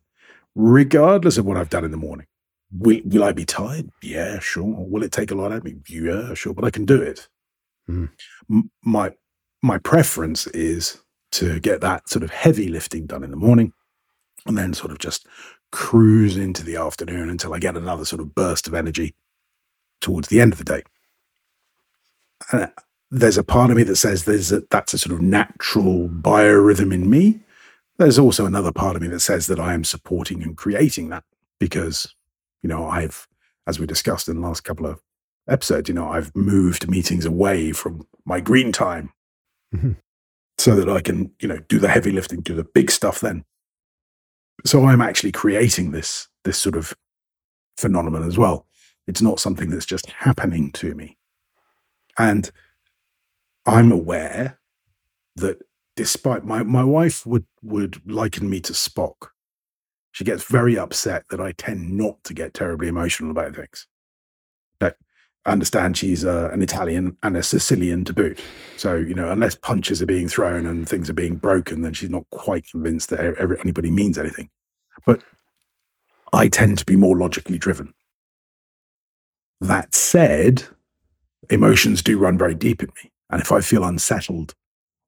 regardless 0.54 1.36
of 1.36 1.46
what 1.46 1.56
I've 1.56 1.70
done 1.70 1.84
in 1.84 1.90
the 1.90 1.96
morning. 1.96 2.26
Will, 2.70 3.00
will 3.06 3.24
I 3.24 3.32
be 3.32 3.44
tired? 3.44 3.90
Yeah, 4.04 4.38
sure. 4.38 4.62
Will 4.66 5.02
it 5.02 5.10
take 5.10 5.32
a 5.32 5.34
lot 5.34 5.50
out 5.50 5.58
of 5.58 5.64
me? 5.64 5.78
Yeah, 5.88 6.34
sure. 6.34 6.54
But 6.54 6.64
I 6.64 6.70
can 6.70 6.84
do 6.84 7.02
it. 7.02 7.26
Mm. 7.90 8.10
My 8.84 9.12
my 9.62 9.78
preference 9.78 10.46
is 10.48 10.98
to 11.32 11.60
get 11.60 11.80
that 11.80 12.08
sort 12.08 12.22
of 12.22 12.30
heavy 12.30 12.68
lifting 12.68 13.06
done 13.06 13.24
in 13.24 13.30
the 13.30 13.36
morning, 13.36 13.72
and 14.46 14.56
then 14.56 14.74
sort 14.74 14.92
of 14.92 14.98
just 14.98 15.26
cruise 15.72 16.36
into 16.36 16.64
the 16.64 16.76
afternoon 16.76 17.28
until 17.28 17.52
I 17.52 17.58
get 17.58 17.76
another 17.76 18.04
sort 18.04 18.20
of 18.20 18.34
burst 18.34 18.68
of 18.68 18.74
energy 18.74 19.14
towards 20.00 20.28
the 20.28 20.40
end 20.40 20.52
of 20.52 20.58
the 20.58 20.64
day 20.64 20.82
uh, 22.52 22.66
there's 23.10 23.38
a 23.38 23.44
part 23.44 23.70
of 23.70 23.76
me 23.76 23.82
that 23.84 23.96
says 23.96 24.24
there's 24.24 24.52
a, 24.52 24.62
that's 24.70 24.94
a 24.94 24.98
sort 24.98 25.14
of 25.14 25.22
natural 25.22 26.08
biorhythm 26.08 26.92
in 26.92 27.08
me. 27.08 27.40
There's 27.98 28.18
also 28.18 28.46
another 28.46 28.72
part 28.72 28.96
of 28.96 29.02
me 29.02 29.08
that 29.08 29.20
says 29.20 29.46
that 29.46 29.60
I 29.60 29.72
am 29.74 29.84
supporting 29.84 30.42
and 30.42 30.56
creating 30.56 31.08
that 31.10 31.24
because, 31.58 32.14
you 32.62 32.68
know, 32.68 32.86
I've, 32.86 33.26
as 33.66 33.78
we 33.78 33.86
discussed 33.86 34.28
in 34.28 34.40
the 34.40 34.46
last 34.46 34.64
couple 34.64 34.86
of 34.86 35.00
episodes, 35.48 35.88
you 35.88 35.94
know, 35.94 36.08
I've 36.08 36.34
moved 36.34 36.88
meetings 36.88 37.24
away 37.24 37.72
from 37.72 38.06
my 38.24 38.40
green 38.40 38.72
time 38.72 39.12
mm-hmm. 39.74 39.92
so 40.58 40.74
that 40.76 40.88
I 40.88 41.00
can, 41.00 41.32
you 41.40 41.48
know, 41.48 41.58
do 41.68 41.78
the 41.78 41.88
heavy 41.88 42.12
lifting, 42.12 42.40
do 42.40 42.54
the 42.54 42.64
big 42.64 42.90
stuff 42.90 43.20
then. 43.20 43.44
So 44.64 44.86
I'm 44.86 45.00
actually 45.00 45.32
creating 45.32 45.92
this, 45.92 46.28
this 46.44 46.58
sort 46.58 46.76
of 46.76 46.94
phenomenon 47.76 48.26
as 48.26 48.38
well. 48.38 48.66
It's 49.06 49.22
not 49.22 49.38
something 49.38 49.70
that's 49.70 49.86
just 49.86 50.06
happening 50.10 50.72
to 50.72 50.94
me. 50.94 51.16
And 52.18 52.50
I'm 53.66 53.92
aware 53.92 54.58
that 55.36 55.58
despite 55.94 56.44
my, 56.44 56.62
my 56.62 56.82
wife 56.82 57.26
would, 57.26 57.44
would 57.62 58.00
liken 58.10 58.48
me 58.50 58.60
to 58.60 58.72
Spock. 58.72 59.28
She 60.12 60.24
gets 60.24 60.44
very 60.44 60.78
upset 60.78 61.24
that 61.28 61.40
I 61.40 61.52
tend 61.52 61.92
not 61.92 62.24
to 62.24 62.34
get 62.34 62.54
terribly 62.54 62.88
emotional 62.88 63.30
about 63.30 63.54
things. 63.54 63.86
I 65.46 65.52
understand 65.52 65.96
she's 65.96 66.24
uh, 66.24 66.50
an 66.52 66.60
Italian 66.60 67.16
and 67.22 67.36
a 67.36 67.42
Sicilian 67.42 68.04
to 68.06 68.12
boot. 68.12 68.40
So, 68.76 68.96
you 68.96 69.14
know, 69.14 69.30
unless 69.30 69.54
punches 69.54 70.02
are 70.02 70.06
being 70.06 70.28
thrown 70.28 70.66
and 70.66 70.88
things 70.88 71.08
are 71.08 71.14
being 71.14 71.36
broken, 71.36 71.82
then 71.82 71.92
she's 71.92 72.10
not 72.10 72.24
quite 72.30 72.66
convinced 72.68 73.10
that 73.10 73.36
anybody 73.62 73.92
means 73.92 74.18
anything. 74.18 74.50
But 75.06 75.22
I 76.32 76.48
tend 76.48 76.78
to 76.78 76.84
be 76.84 76.96
more 76.96 77.16
logically 77.16 77.58
driven. 77.58 77.94
That 79.60 79.94
said, 79.94 80.64
emotions 81.48 82.02
do 82.02 82.18
run 82.18 82.36
very 82.36 82.56
deep 82.56 82.82
in 82.82 82.90
me. 83.02 83.12
And 83.30 83.40
if 83.40 83.52
I 83.52 83.60
feel 83.60 83.84
unsettled 83.84 84.52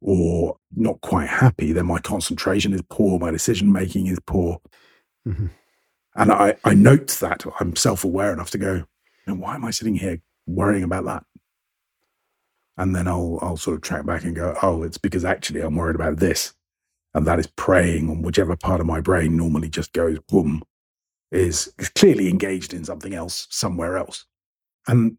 or 0.01 0.57
not 0.75 1.01
quite 1.01 1.29
happy, 1.29 1.73
then 1.73 1.87
my 1.87 1.99
concentration 1.99 2.73
is 2.73 2.83
poor, 2.89 3.19
my 3.19 3.33
decision 3.33 3.73
making 3.73 4.07
is 4.07 4.21
poor. 4.25 4.61
Mm-hmm. 5.27 5.47
And 6.15 6.33
I, 6.33 6.57
I 6.65 6.75
note 6.75 7.09
that 7.21 7.45
I'm 7.59 7.75
self 7.75 8.05
aware 8.05 8.33
enough 8.33 8.51
to 8.53 8.59
go, 8.59 8.85
and 9.27 9.41
why 9.41 9.57
am 9.57 9.65
I 9.65 9.73
sitting 9.73 9.97
here 9.97 10.21
worrying 10.49 10.83
about 10.83 11.05
that? 11.05 11.25
And 12.77 12.95
then 12.95 13.09
I'll, 13.09 13.39
I'll 13.43 13.57
sort 13.57 13.77
of 13.77 13.83
track 13.83 14.07
back 14.07 14.25
and 14.25 14.37
go, 14.37 14.57
oh, 14.63 14.83
it's 14.83 14.99
because 14.99 15.25
actually 15.25 15.61
I'm 15.61 15.77
worried 15.77 15.97
about 15.97 16.19
this. 16.19 16.55
And 17.15 17.27
that 17.27 17.41
is 17.41 17.49
preying 17.49 18.09
on 18.09 18.23
whichever 18.23 18.57
part 18.57 18.81
of 18.81 18.87
my 18.87 19.01
brain 19.01 19.37
normally 19.37 19.69
just 19.69 19.93
goes 19.93 20.19
boom, 20.29 20.63
is 21.33 21.73
clearly 21.97 22.29
engaged 22.29 22.73
in 22.73 22.85
something 22.85 23.15
else 23.15 23.49
somewhere 23.51 23.97
else. 23.97 24.27
And 24.87 25.19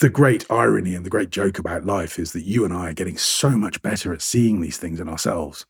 the 0.00 0.08
great 0.08 0.50
irony 0.50 0.94
and 0.94 1.06
the 1.06 1.10
great 1.10 1.30
joke 1.30 1.58
about 1.58 1.84
life 1.84 2.18
is 2.18 2.32
that 2.32 2.42
you 2.42 2.64
and 2.64 2.74
I 2.74 2.90
are 2.90 2.94
getting 2.94 3.18
so 3.18 3.50
much 3.50 3.82
better 3.82 4.12
at 4.12 4.22
seeing 4.22 4.60
these 4.60 4.78
things 4.78 4.98
in 4.98 5.08
ourselves. 5.08 5.66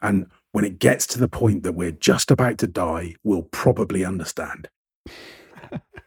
And 0.00 0.30
when 0.52 0.64
it 0.64 0.78
gets 0.78 1.06
to 1.08 1.18
the 1.18 1.28
point 1.28 1.62
that 1.64 1.72
we're 1.72 1.90
just 1.90 2.30
about 2.30 2.58
to 2.58 2.66
die, 2.66 3.16
we'll 3.24 3.42
probably 3.42 4.04
understand. 4.04 4.68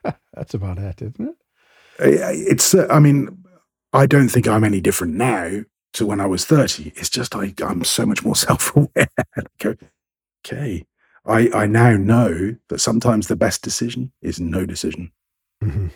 That's 0.34 0.54
about 0.54 0.78
it, 0.78 1.02
isn't 1.02 1.30
it? 1.30 1.36
It's, 2.00 2.74
uh, 2.74 2.88
I 2.90 3.00
mean, 3.00 3.44
I 3.94 4.06
don't 4.06 4.30
think 4.30 4.48
I'm 4.48 4.64
any 4.64 4.82
different 4.82 5.16
now 5.16 5.64
to 5.94 6.06
when 6.06 6.20
I 6.20 6.26
was 6.26 6.46
30. 6.46 6.94
It's 6.96 7.10
just 7.10 7.36
I, 7.36 7.54
I'm 7.64 7.84
so 7.84 8.06
much 8.06 8.24
more 8.24 8.36
self 8.48 8.76
aware. 8.76 9.10
okay. 10.46 10.86
I, 11.26 11.50
I 11.54 11.68
now 11.68 11.96
know 11.98 12.56
that 12.70 12.80
sometimes 12.80 13.28
the 13.28 13.36
best 13.36 13.62
decision 13.62 14.12
is 14.22 14.40
no 14.40 14.66
decision. 14.66 15.12
Mm-hmm. 15.64 15.88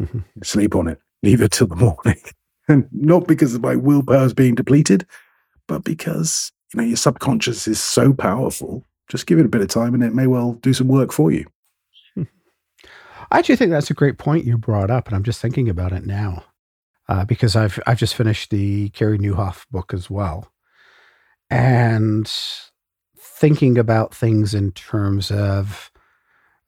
Mm-hmm. 0.00 0.18
Sleep 0.42 0.74
on 0.74 0.88
it, 0.88 1.00
leave 1.22 1.40
it 1.40 1.52
till 1.52 1.66
the 1.66 1.76
morning. 1.76 2.20
and 2.68 2.88
not 2.92 3.26
because 3.26 3.58
my 3.58 3.74
willpower 3.74 4.26
is 4.26 4.34
being 4.34 4.54
depleted, 4.54 5.06
but 5.66 5.82
because 5.82 6.52
you 6.72 6.80
know 6.80 6.86
your 6.86 6.96
subconscious 6.96 7.66
is 7.66 7.80
so 7.80 8.12
powerful. 8.12 8.84
Just 9.08 9.26
give 9.26 9.38
it 9.38 9.46
a 9.46 9.48
bit 9.48 9.62
of 9.62 9.68
time, 9.68 9.94
and 9.94 10.04
it 10.04 10.14
may 10.14 10.26
well 10.26 10.52
do 10.52 10.74
some 10.74 10.88
work 10.88 11.12
for 11.12 11.32
you. 11.32 11.46
I 13.30 13.38
actually 13.38 13.56
think 13.56 13.70
that's 13.70 13.90
a 13.90 13.94
great 13.94 14.18
point 14.18 14.44
you 14.44 14.56
brought 14.56 14.90
up, 14.90 15.06
and 15.06 15.16
I'm 15.16 15.22
just 15.22 15.40
thinking 15.40 15.68
about 15.68 15.92
it 15.92 16.06
now 16.06 16.44
uh, 17.08 17.24
because 17.24 17.56
I've 17.56 17.78
I've 17.86 17.98
just 17.98 18.14
finished 18.14 18.50
the 18.50 18.90
Carey 18.90 19.18
Nieuwhof 19.18 19.66
book 19.70 19.92
as 19.92 20.08
well, 20.10 20.52
and 21.50 22.30
thinking 23.18 23.78
about 23.78 24.14
things 24.14 24.54
in 24.54 24.72
terms 24.72 25.30
of 25.30 25.90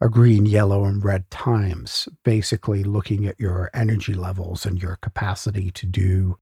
a 0.00 0.08
green, 0.08 0.46
yellow, 0.46 0.84
and 0.84 1.04
red 1.04 1.30
times, 1.30 2.08
basically 2.24 2.82
looking 2.82 3.26
at 3.26 3.38
your 3.38 3.70
energy 3.74 4.14
levels 4.14 4.64
and 4.64 4.82
your 4.82 4.96
capacity 4.96 5.70
to 5.72 5.86
do 5.86 6.38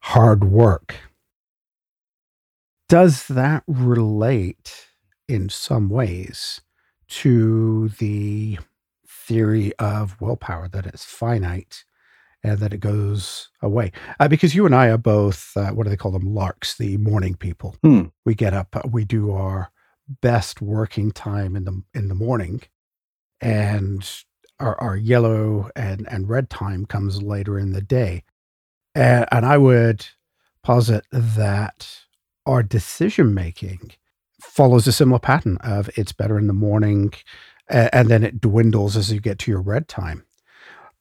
hard 0.00 0.44
work. 0.44 0.96
Does 2.88 3.26
that 3.28 3.64
relate 3.66 4.88
in 5.28 5.48
some 5.48 5.88
ways 5.88 6.60
to 7.08 7.88
the 7.88 8.58
theory 9.26 9.72
of 9.78 10.20
willpower 10.20 10.68
that 10.68 10.86
it's 10.86 11.04
finite 11.04 11.84
and 12.42 12.58
that 12.58 12.72
it 12.72 12.78
goes 12.80 13.48
away? 13.62 13.92
Uh, 14.20 14.28
because 14.28 14.54
you 14.54 14.66
and 14.66 14.74
I 14.74 14.88
are 14.88 14.98
both, 14.98 15.52
uh, 15.56 15.70
what 15.70 15.84
do 15.84 15.90
they 15.90 15.96
call 15.96 16.12
them? 16.12 16.34
Larks, 16.34 16.76
the 16.76 16.96
morning 16.98 17.34
people. 17.34 17.76
Hmm. 17.82 18.06
We 18.24 18.34
get 18.34 18.54
up, 18.54 18.76
we 18.90 19.04
do 19.04 19.32
our 19.32 19.70
best 20.20 20.60
working 20.60 21.10
time 21.10 21.56
in 21.56 21.64
the 21.64 21.82
in 21.94 22.08
the 22.08 22.14
morning 22.14 22.60
and 23.40 24.24
our, 24.60 24.80
our 24.80 24.96
yellow 24.96 25.70
and, 25.76 26.06
and 26.10 26.28
red 26.28 26.50
time 26.50 26.86
comes 26.86 27.22
later 27.22 27.58
in 27.58 27.72
the 27.72 27.82
day. 27.82 28.24
And, 28.94 29.26
and 29.32 29.44
I 29.44 29.58
would 29.58 30.06
posit 30.62 31.04
that 31.12 32.00
our 32.46 32.62
decision 32.62 33.34
making 33.34 33.92
follows 34.40 34.86
a 34.86 34.92
similar 34.92 35.18
pattern 35.18 35.58
of 35.62 35.90
it's 35.96 36.12
better 36.12 36.38
in 36.38 36.46
the 36.46 36.52
morning 36.52 37.12
and, 37.68 38.08
then 38.08 38.22
it 38.22 38.40
dwindles 38.40 38.96
as 38.96 39.12
you 39.12 39.20
get 39.20 39.38
to 39.38 39.50
your 39.50 39.62
red 39.62 39.88
time 39.88 40.24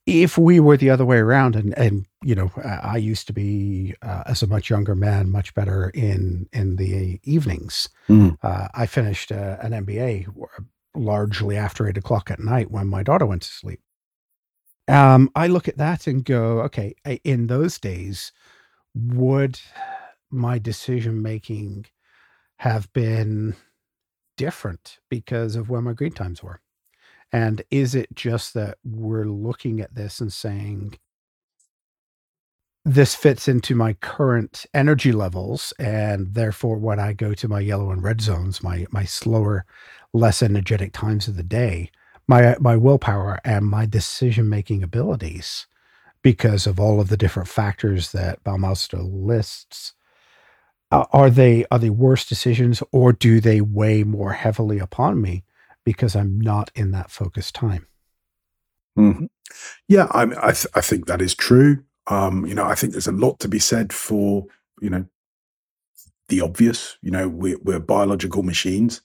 if 0.05 0.37
we 0.37 0.59
were 0.59 0.77
the 0.77 0.89
other 0.89 1.05
way 1.05 1.17
around 1.17 1.55
and 1.55 1.77
and 1.77 2.05
you 2.23 2.35
know 2.35 2.51
i 2.83 2.97
used 2.97 3.25
to 3.27 3.33
be 3.33 3.95
uh, 4.01 4.23
as 4.25 4.43
a 4.43 4.47
much 4.47 4.69
younger 4.69 4.95
man 4.95 5.29
much 5.31 5.53
better 5.53 5.89
in 5.93 6.47
in 6.51 6.75
the 6.75 7.19
evenings 7.23 7.87
mm. 8.09 8.37
uh, 8.43 8.67
i 8.73 8.85
finished 8.85 9.31
uh, 9.31 9.57
an 9.61 9.71
mba 9.85 10.25
largely 10.95 11.57
after 11.57 11.87
eight 11.87 11.97
o'clock 11.97 12.29
at 12.29 12.39
night 12.39 12.71
when 12.71 12.87
my 12.87 13.03
daughter 13.03 13.25
went 13.25 13.41
to 13.43 13.49
sleep. 13.49 13.79
Um, 14.87 15.29
I 15.35 15.47
look 15.47 15.67
at 15.67 15.77
that 15.77 16.07
and 16.07 16.25
go, 16.25 16.61
okay, 16.61 16.95
in 17.23 17.47
those 17.47 17.79
days, 17.79 18.31
would 18.93 19.59
my 20.29 20.59
decision 20.59 21.21
making 21.21 21.85
have 22.57 22.91
been 22.93 23.55
different 24.37 24.99
because 25.09 25.55
of 25.55 25.69
where 25.69 25.81
my 25.81 25.93
green 25.93 26.11
times 26.11 26.43
were? 26.43 26.61
And 27.31 27.63
is 27.71 27.95
it 27.95 28.13
just 28.13 28.53
that 28.53 28.77
we're 28.83 29.25
looking 29.25 29.81
at 29.81 29.95
this 29.95 30.19
and 30.19 30.31
saying, 30.31 30.97
this 32.85 33.15
fits 33.15 33.47
into 33.47 33.75
my 33.75 33.93
current 33.93 34.65
energy 34.73 35.13
levels 35.13 35.71
and 35.79 36.33
therefore 36.33 36.75
when 36.75 36.99
i 36.99 37.13
go 37.13 37.33
to 37.33 37.47
my 37.47 37.61
yellow 37.61 37.91
and 37.91 38.03
red 38.03 38.19
zones 38.19 38.61
my 38.61 38.85
my 38.91 39.05
slower 39.05 39.65
less 40.13 40.43
energetic 40.43 40.93
times 40.93 41.27
of 41.27 41.35
the 41.35 41.43
day, 41.43 41.89
my 42.27 42.55
my 42.59 42.77
willpower 42.77 43.39
and 43.43 43.65
my 43.65 43.85
decision 43.85 44.47
making 44.47 44.83
abilities, 44.83 45.67
because 46.21 46.67
of 46.67 46.79
all 46.79 47.01
of 47.01 47.09
the 47.09 47.17
different 47.17 47.49
factors 47.49 48.11
that 48.11 48.43
Baumeister 48.43 48.99
lists, 49.01 49.93
uh, 50.93 51.05
are 51.11 51.29
they 51.29 51.65
are 51.71 51.79
they 51.79 51.89
worse 51.89 52.25
decisions 52.25 52.83
or 52.91 53.13
do 53.13 53.39
they 53.39 53.61
weigh 53.61 54.03
more 54.03 54.33
heavily 54.33 54.79
upon 54.79 55.21
me 55.21 55.43
because 55.83 56.15
I'm 56.15 56.39
not 56.39 56.71
in 56.75 56.91
that 56.91 57.11
focused 57.11 57.55
time? 57.55 57.87
Mm-hmm. 58.97 59.25
Yeah, 59.87 60.07
I 60.11 60.23
I, 60.23 60.51
th- 60.51 60.67
I 60.75 60.81
think 60.81 61.07
that 61.07 61.21
is 61.21 61.35
true. 61.35 61.83
Um, 62.07 62.45
you 62.45 62.53
know, 62.53 62.65
I 62.65 62.75
think 62.75 62.93
there's 62.93 63.07
a 63.07 63.11
lot 63.11 63.39
to 63.39 63.47
be 63.47 63.59
said 63.59 63.91
for 63.91 64.45
you 64.81 64.89
know 64.89 65.05
the 66.29 66.41
obvious. 66.41 66.97
You 67.01 67.11
know, 67.11 67.27
we're, 67.27 67.59
we're 67.59 67.79
biological 67.79 68.43
machines. 68.43 69.01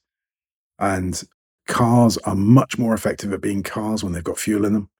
And 0.78 1.22
cars 1.66 2.16
are 2.18 2.36
much 2.36 2.78
more 2.78 2.94
effective 2.94 3.32
at 3.32 3.40
being 3.40 3.62
cars 3.62 4.02
when 4.02 4.12
they've 4.12 4.24
got 4.24 4.38
fuel 4.38 4.64
in 4.64 4.72
them. 4.72 4.90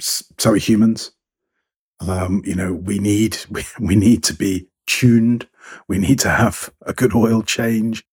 So 0.00 0.52
are 0.52 0.56
humans. 0.56 1.12
Um, 2.00 2.42
you 2.44 2.54
know, 2.54 2.72
we 2.72 2.98
need 2.98 3.38
we, 3.50 3.64
we 3.78 3.96
need 3.96 4.24
to 4.24 4.34
be 4.34 4.66
tuned. 4.86 5.48
We 5.88 5.98
need 5.98 6.18
to 6.20 6.30
have 6.30 6.70
a 6.82 6.92
good 6.92 7.14
oil 7.14 7.42
change. 7.42 8.04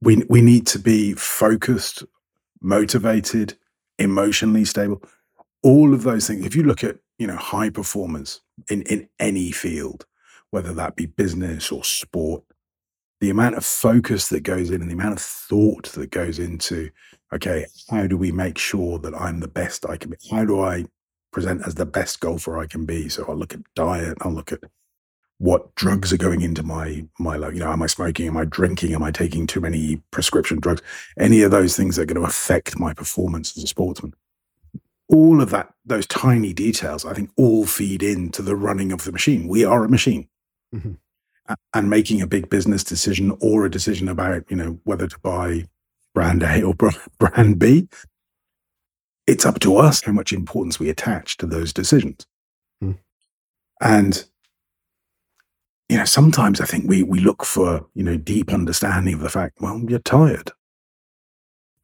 We 0.00 0.24
we 0.28 0.40
need 0.40 0.66
to 0.68 0.78
be 0.78 1.14
focused, 1.14 2.04
motivated, 2.60 3.58
emotionally 3.98 4.64
stable. 4.64 5.02
All 5.62 5.92
of 5.92 6.02
those 6.02 6.26
things. 6.26 6.44
If 6.44 6.54
you 6.54 6.62
look 6.62 6.84
at 6.84 6.98
you 7.18 7.26
know 7.26 7.36
high 7.36 7.70
performers 7.70 8.40
in 8.70 8.82
in 8.82 9.08
any 9.18 9.50
field, 9.50 10.06
whether 10.50 10.72
that 10.74 10.96
be 10.96 11.06
business 11.06 11.72
or 11.72 11.84
sport, 11.84 12.44
the 13.20 13.30
amount 13.30 13.56
of 13.56 13.64
focus 13.64 14.28
that 14.28 14.42
goes 14.42 14.70
in 14.70 14.80
and 14.80 14.90
the 14.90 14.94
amount 14.94 15.14
of 15.14 15.20
thought 15.20 15.86
that 15.92 16.10
goes 16.10 16.38
into 16.38 16.90
okay 17.32 17.66
how 17.90 18.06
do 18.06 18.16
we 18.16 18.32
make 18.32 18.58
sure 18.58 18.98
that 18.98 19.14
i'm 19.14 19.40
the 19.40 19.48
best 19.48 19.88
i 19.88 19.96
can 19.96 20.10
be 20.10 20.16
how 20.30 20.44
do 20.44 20.60
i 20.60 20.84
present 21.32 21.62
as 21.66 21.74
the 21.74 21.86
best 21.86 22.20
golfer 22.20 22.58
i 22.58 22.66
can 22.66 22.84
be 22.84 23.08
so 23.08 23.24
i'll 23.28 23.36
look 23.36 23.54
at 23.54 23.60
diet 23.74 24.16
i'll 24.22 24.32
look 24.32 24.52
at 24.52 24.60
what 25.38 25.74
drugs 25.76 26.12
are 26.12 26.18
going 26.18 26.40
into 26.40 26.62
my 26.62 27.04
my 27.18 27.36
you 27.36 27.60
know 27.60 27.70
am 27.70 27.82
i 27.82 27.86
smoking 27.86 28.26
am 28.26 28.36
i 28.36 28.44
drinking 28.44 28.92
am 28.92 29.02
i 29.02 29.10
taking 29.10 29.46
too 29.46 29.60
many 29.60 30.02
prescription 30.10 30.58
drugs 30.58 30.82
any 31.18 31.42
of 31.42 31.50
those 31.50 31.76
things 31.76 31.96
that 31.96 32.02
are 32.02 32.06
going 32.06 32.20
to 32.20 32.28
affect 32.28 32.78
my 32.78 32.92
performance 32.92 33.56
as 33.56 33.62
a 33.62 33.66
sportsman 33.66 34.12
all 35.08 35.40
of 35.40 35.50
that, 35.50 35.72
those 35.84 36.06
tiny 36.06 36.52
details, 36.52 37.04
I 37.04 37.14
think 37.14 37.30
all 37.36 37.66
feed 37.66 38.02
into 38.02 38.42
the 38.42 38.56
running 38.56 38.92
of 38.92 39.04
the 39.04 39.12
machine. 39.12 39.48
We 39.48 39.64
are 39.64 39.84
a 39.84 39.88
machine. 39.88 40.28
Mm-hmm. 40.74 40.92
And 41.72 41.88
making 41.88 42.20
a 42.20 42.26
big 42.26 42.50
business 42.50 42.84
decision 42.84 43.34
or 43.40 43.64
a 43.64 43.70
decision 43.70 44.08
about, 44.08 44.44
you 44.50 44.56
know, 44.56 44.78
whether 44.84 45.06
to 45.06 45.18
buy 45.20 45.64
brand 46.14 46.42
A 46.42 46.62
or 46.62 46.74
brand 47.18 47.58
B, 47.58 47.88
it's 49.26 49.46
up 49.46 49.58
to 49.60 49.76
us 49.78 50.02
how 50.02 50.12
much 50.12 50.32
importance 50.32 50.78
we 50.78 50.90
attach 50.90 51.38
to 51.38 51.46
those 51.46 51.72
decisions. 51.72 52.26
Mm. 52.84 52.98
And 53.80 54.24
you 55.88 55.96
know, 55.96 56.04
sometimes 56.04 56.60
I 56.60 56.64
think 56.64 56.88
we 56.88 57.02
we 57.02 57.20
look 57.20 57.44
for, 57.44 57.86
you 57.94 58.04
know, 58.04 58.16
deep 58.16 58.52
understanding 58.52 59.14
of 59.14 59.20
the 59.20 59.30
fact, 59.30 59.58
well, 59.60 59.82
you're 59.88 59.98
tired. 60.00 60.52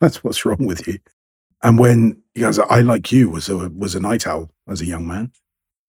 That's 0.01 0.23
what's 0.23 0.45
wrong 0.45 0.67
with 0.67 0.87
you. 0.87 0.99
And 1.63 1.79
when 1.79 2.23
guys, 2.39 2.59
I 2.59 2.81
like 2.81 3.11
you 3.11 3.31
was 3.31 3.49
a 3.49 3.71
was 3.71 3.95
a 3.95 4.01
night 4.01 4.27
owl 4.27 4.51
as 4.69 4.81
a 4.81 4.87
young 4.87 5.07
man. 5.07 5.33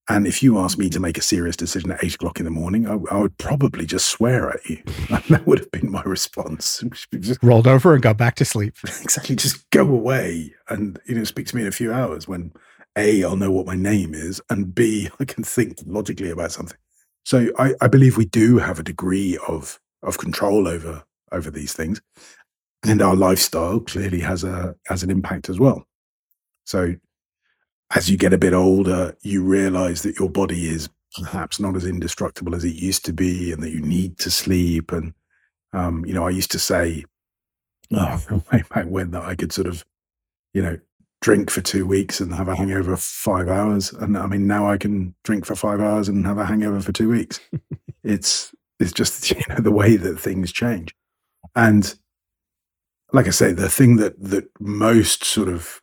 And 0.08 0.28
if 0.28 0.44
you 0.44 0.60
asked 0.60 0.78
me 0.78 0.90
to 0.92 1.00
make 1.00 1.18
a 1.18 1.22
serious 1.22 1.56
decision 1.56 1.92
at 1.92 2.04
eight 2.04 2.14
o'clock 2.14 2.40
in 2.40 2.46
the 2.46 2.52
morning, 2.52 2.88
I, 2.88 2.94
I 3.12 3.18
would 3.18 3.38
probably 3.40 3.88
just 3.88 4.08
swear 4.08 4.52
at 4.52 4.64
you. 4.70 4.82
And 5.10 5.24
that 5.30 5.48
would 5.48 5.60
have 5.60 5.72
been 5.72 5.92
my 5.92 6.04
response. 6.04 6.84
Just 7.20 7.42
rolled 7.44 7.68
over 7.68 7.94
and 7.94 8.04
got 8.04 8.18
back 8.18 8.36
to 8.36 8.46
sleep. 8.46 8.76
Exactly. 9.02 9.36
Just 9.36 9.70
go 9.72 9.82
away 9.82 10.54
and 10.70 11.00
you 11.06 11.16
know 11.16 11.24
speak 11.24 11.48
to 11.48 11.56
me 11.56 11.64
in 11.64 11.68
a 11.68 11.72
few 11.72 11.92
hours 11.92 12.28
when 12.28 12.54
a 12.96 13.24
I'll 13.24 13.36
know 13.36 13.52
what 13.52 13.66
my 13.66 13.76
name 13.76 14.14
is 14.14 14.42
and 14.50 14.74
B 14.74 15.10
I 15.20 15.26
can 15.26 15.44
think 15.44 15.80
logically 15.86 16.30
about 16.30 16.52
something. 16.52 16.78
So 17.26 17.48
I, 17.58 17.74
I 17.82 17.88
believe 17.88 18.18
we 18.18 18.26
do 18.26 18.60
have 18.60 18.80
a 18.80 18.84
degree 18.84 19.38
of 19.48 19.80
of 20.04 20.18
control 20.20 20.68
over 20.68 21.04
over 21.32 21.52
these 21.52 21.74
things, 21.74 22.02
and 22.84 23.02
our 23.02 23.16
lifestyle 23.16 23.80
clearly 23.80 24.22
has 24.22 24.44
a 24.44 24.76
has 24.86 25.04
an 25.04 25.10
impact 25.10 25.50
as 25.50 25.60
well. 25.60 25.86
So 26.66 26.96
as 27.94 28.10
you 28.10 28.18
get 28.18 28.34
a 28.34 28.38
bit 28.38 28.54
older, 28.54 29.16
you 29.22 29.44
realize 29.44 30.04
that 30.04 30.20
your 30.20 30.30
body 30.30 30.68
is 30.68 30.90
perhaps 31.18 31.60
not 31.60 31.76
as 31.76 31.86
indestructible 31.86 32.56
as 32.56 32.64
it 32.64 32.76
used 32.76 33.06
to 33.06 33.14
be, 33.14 33.52
and 33.52 33.62
that 33.64 33.72
you 33.72 33.82
need 33.82 34.20
to 34.20 34.30
sleep. 34.30 34.92
And 34.92 35.14
um, 35.74 36.06
you 36.06 36.14
know, 36.14 36.28
I 36.28 36.30
used 36.30 36.52
to 36.52 36.60
say, 36.60 37.06
oh, 37.92 38.44
way 38.52 38.64
back 38.74 38.86
when, 38.86 39.12
that 39.12 39.24
I 39.24 39.36
could 39.36 39.52
sort 39.52 39.68
of, 39.68 39.84
you 40.54 40.62
know, 40.62 40.78
drink 41.26 41.50
for 41.50 41.62
two 41.62 41.88
weeks 41.88 42.22
and 42.22 42.36
have 42.36 42.48
a 42.48 42.56
hangover 42.56 42.96
five 42.96 43.50
hours. 43.50 43.92
And 43.92 44.16
I 44.16 44.28
mean, 44.28 44.46
now 44.46 44.70
I 44.70 44.78
can 44.78 45.16
drink 45.24 45.44
for 45.44 45.56
five 45.56 45.80
hours 45.80 46.08
and 46.08 46.24
have 46.24 46.38
a 46.38 46.46
hangover 46.46 46.80
for 46.82 46.92
two 46.92 47.10
weeks. 47.10 47.40
it's 48.04 48.54
it's 48.80 48.92
just 48.92 49.32
you 49.32 49.42
know 49.50 49.56
the 49.56 49.72
way 49.72 49.98
that 49.98 50.20
things 50.20 50.52
change. 50.52 50.96
And 51.56 51.96
like 53.12 53.26
I 53.26 53.32
say, 53.32 53.54
the 53.54 53.70
thing 53.70 53.96
that 53.96 54.22
that 54.22 54.46
most 54.60 55.24
sort 55.24 55.50
of 55.50 55.82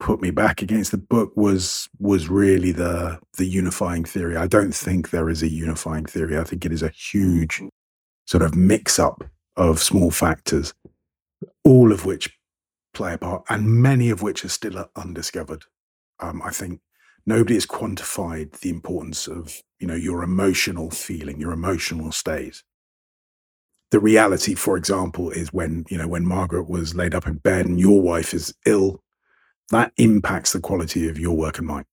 put 0.00 0.20
me 0.20 0.30
back 0.30 0.60
against 0.60 0.90
the 0.90 0.98
book 0.98 1.32
was 1.34 1.88
was 1.98 2.28
really 2.28 2.70
the 2.70 3.18
the 3.38 3.46
unifying 3.46 4.04
theory. 4.04 4.36
I 4.36 4.46
don't 4.46 4.74
think 4.74 5.08
there 5.08 5.30
is 5.30 5.42
a 5.42 5.48
unifying 5.48 6.04
theory. 6.04 6.36
I 6.36 6.44
think 6.44 6.66
it 6.66 6.72
is 6.72 6.82
a 6.82 6.90
huge 6.90 7.62
sort 8.26 8.42
of 8.42 8.54
mix 8.54 8.98
up 8.98 9.24
of 9.56 9.78
small 9.78 10.10
factors, 10.10 10.74
all 11.64 11.90
of 11.90 12.04
which 12.04 12.38
play 12.94 13.14
a 13.14 13.18
part, 13.18 13.44
and 13.48 13.82
many 13.82 14.10
of 14.10 14.22
which 14.22 14.44
are 14.44 14.48
still 14.48 14.88
undiscovered. 14.96 15.64
Um, 16.20 16.40
I 16.42 16.50
think 16.50 16.80
nobody 17.26 17.54
has 17.54 17.66
quantified 17.66 18.60
the 18.60 18.70
importance 18.70 19.26
of 19.26 19.62
you 19.78 19.86
know 19.86 19.94
your 19.94 20.22
emotional 20.22 20.90
feeling, 20.90 21.40
your 21.40 21.52
emotional 21.52 22.12
state. 22.12 22.62
The 23.90 24.00
reality, 24.00 24.54
for 24.54 24.76
example, 24.76 25.30
is 25.30 25.52
when 25.52 25.84
you 25.88 25.98
know 25.98 26.08
when 26.08 26.26
Margaret 26.26 26.68
was 26.68 26.94
laid 26.94 27.14
up 27.14 27.26
in 27.26 27.34
bed 27.34 27.66
and 27.66 27.78
your 27.78 28.00
wife 28.00 28.32
is 28.32 28.54
ill, 28.64 29.02
that 29.70 29.92
impacts 29.96 30.52
the 30.52 30.60
quality 30.60 31.08
of 31.08 31.18
your 31.18 31.36
work 31.36 31.58
and 31.58 31.66
mine. 31.66 31.84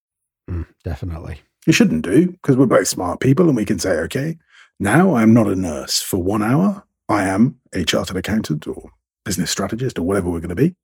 Mm, 0.50 0.68
definitely. 0.84 1.42
It 1.68 1.74
shouldn't 1.74 2.04
do 2.04 2.32
because 2.32 2.58
we're 2.58 2.66
both 2.66 2.88
smart 2.88 3.20
people 3.20 3.48
and 3.48 3.56
we 3.56 3.66
can 3.66 3.78
say, 3.78 3.92
okay, 3.92 4.38
now 4.80 5.16
I'm 5.16 5.34
not 5.34 5.48
a 5.48 5.56
nurse 5.56 6.02
for 6.02 6.18
one 6.18 6.42
hour. 6.42 6.84
I 7.08 7.24
am 7.28 7.60
a 7.74 7.84
chartered 7.84 8.18
accountant 8.18 8.68
or 8.68 8.90
business 9.24 9.52
strategist 9.52 10.00
or 10.00 10.04
whatever 10.04 10.30
we're 10.30 10.40
going 10.40 10.50
to 10.50 10.56
be. 10.56 10.76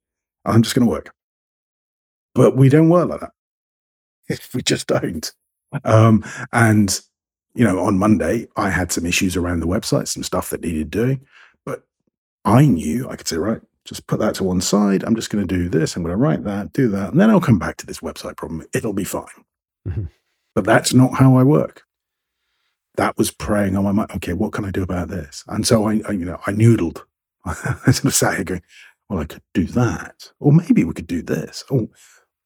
I'm 0.47 0.63
just 0.63 0.75
going 0.75 0.85
to 0.85 0.91
work. 0.91 1.13
But 2.33 2.55
we 2.55 2.69
don't 2.69 2.89
work 2.89 3.09
like 3.09 3.21
that. 3.21 4.39
we 4.53 4.61
just 4.61 4.87
don't. 4.87 5.31
Um, 5.83 6.23
and, 6.53 6.99
you 7.53 7.63
know, 7.63 7.79
on 7.79 7.97
Monday, 7.97 8.47
I 8.55 8.69
had 8.69 8.91
some 8.91 9.05
issues 9.05 9.35
around 9.35 9.59
the 9.59 9.67
website, 9.67 10.07
some 10.07 10.23
stuff 10.23 10.49
that 10.49 10.61
needed 10.61 10.89
doing. 10.89 11.25
But 11.65 11.83
I 12.45 12.65
knew 12.65 13.09
I 13.09 13.15
could 13.15 13.27
say, 13.27 13.37
right, 13.37 13.61
just 13.85 14.07
put 14.07 14.19
that 14.19 14.35
to 14.35 14.43
one 14.43 14.61
side. 14.61 15.03
I'm 15.03 15.15
just 15.15 15.29
going 15.29 15.47
to 15.47 15.55
do 15.55 15.69
this. 15.69 15.95
I'm 15.95 16.03
going 16.03 16.13
to 16.13 16.17
write 16.17 16.43
that, 16.43 16.73
do 16.73 16.89
that. 16.89 17.11
And 17.11 17.19
then 17.19 17.29
I'll 17.29 17.41
come 17.41 17.59
back 17.59 17.77
to 17.77 17.85
this 17.85 17.99
website 17.99 18.37
problem. 18.37 18.65
It'll 18.73 18.93
be 18.93 19.03
fine. 19.03 19.25
Mm-hmm. 19.87 20.03
But 20.53 20.65
that's 20.65 20.93
not 20.93 21.15
how 21.15 21.37
I 21.37 21.43
work. 21.43 21.83
That 22.95 23.17
was 23.17 23.31
preying 23.31 23.77
on 23.77 23.83
my 23.83 23.91
mind. 23.91 24.11
Okay, 24.15 24.33
what 24.33 24.53
can 24.53 24.65
I 24.65 24.71
do 24.71 24.83
about 24.83 25.07
this? 25.07 25.43
And 25.47 25.65
so 25.65 25.87
I, 25.87 26.01
I 26.07 26.11
you 26.11 26.25
know, 26.25 26.39
I 26.47 26.51
noodled. 26.51 27.03
I 27.45 27.91
sort 27.91 28.05
of 28.05 28.15
sat 28.15 28.35
here 28.35 28.43
going, 28.43 28.63
well, 29.09 29.19
I 29.19 29.25
could 29.25 29.43
do 29.53 29.65
that. 29.65 30.31
Or 30.39 30.51
maybe 30.51 30.83
we 30.83 30.93
could 30.93 31.07
do 31.07 31.21
this. 31.21 31.63
Oh, 31.71 31.89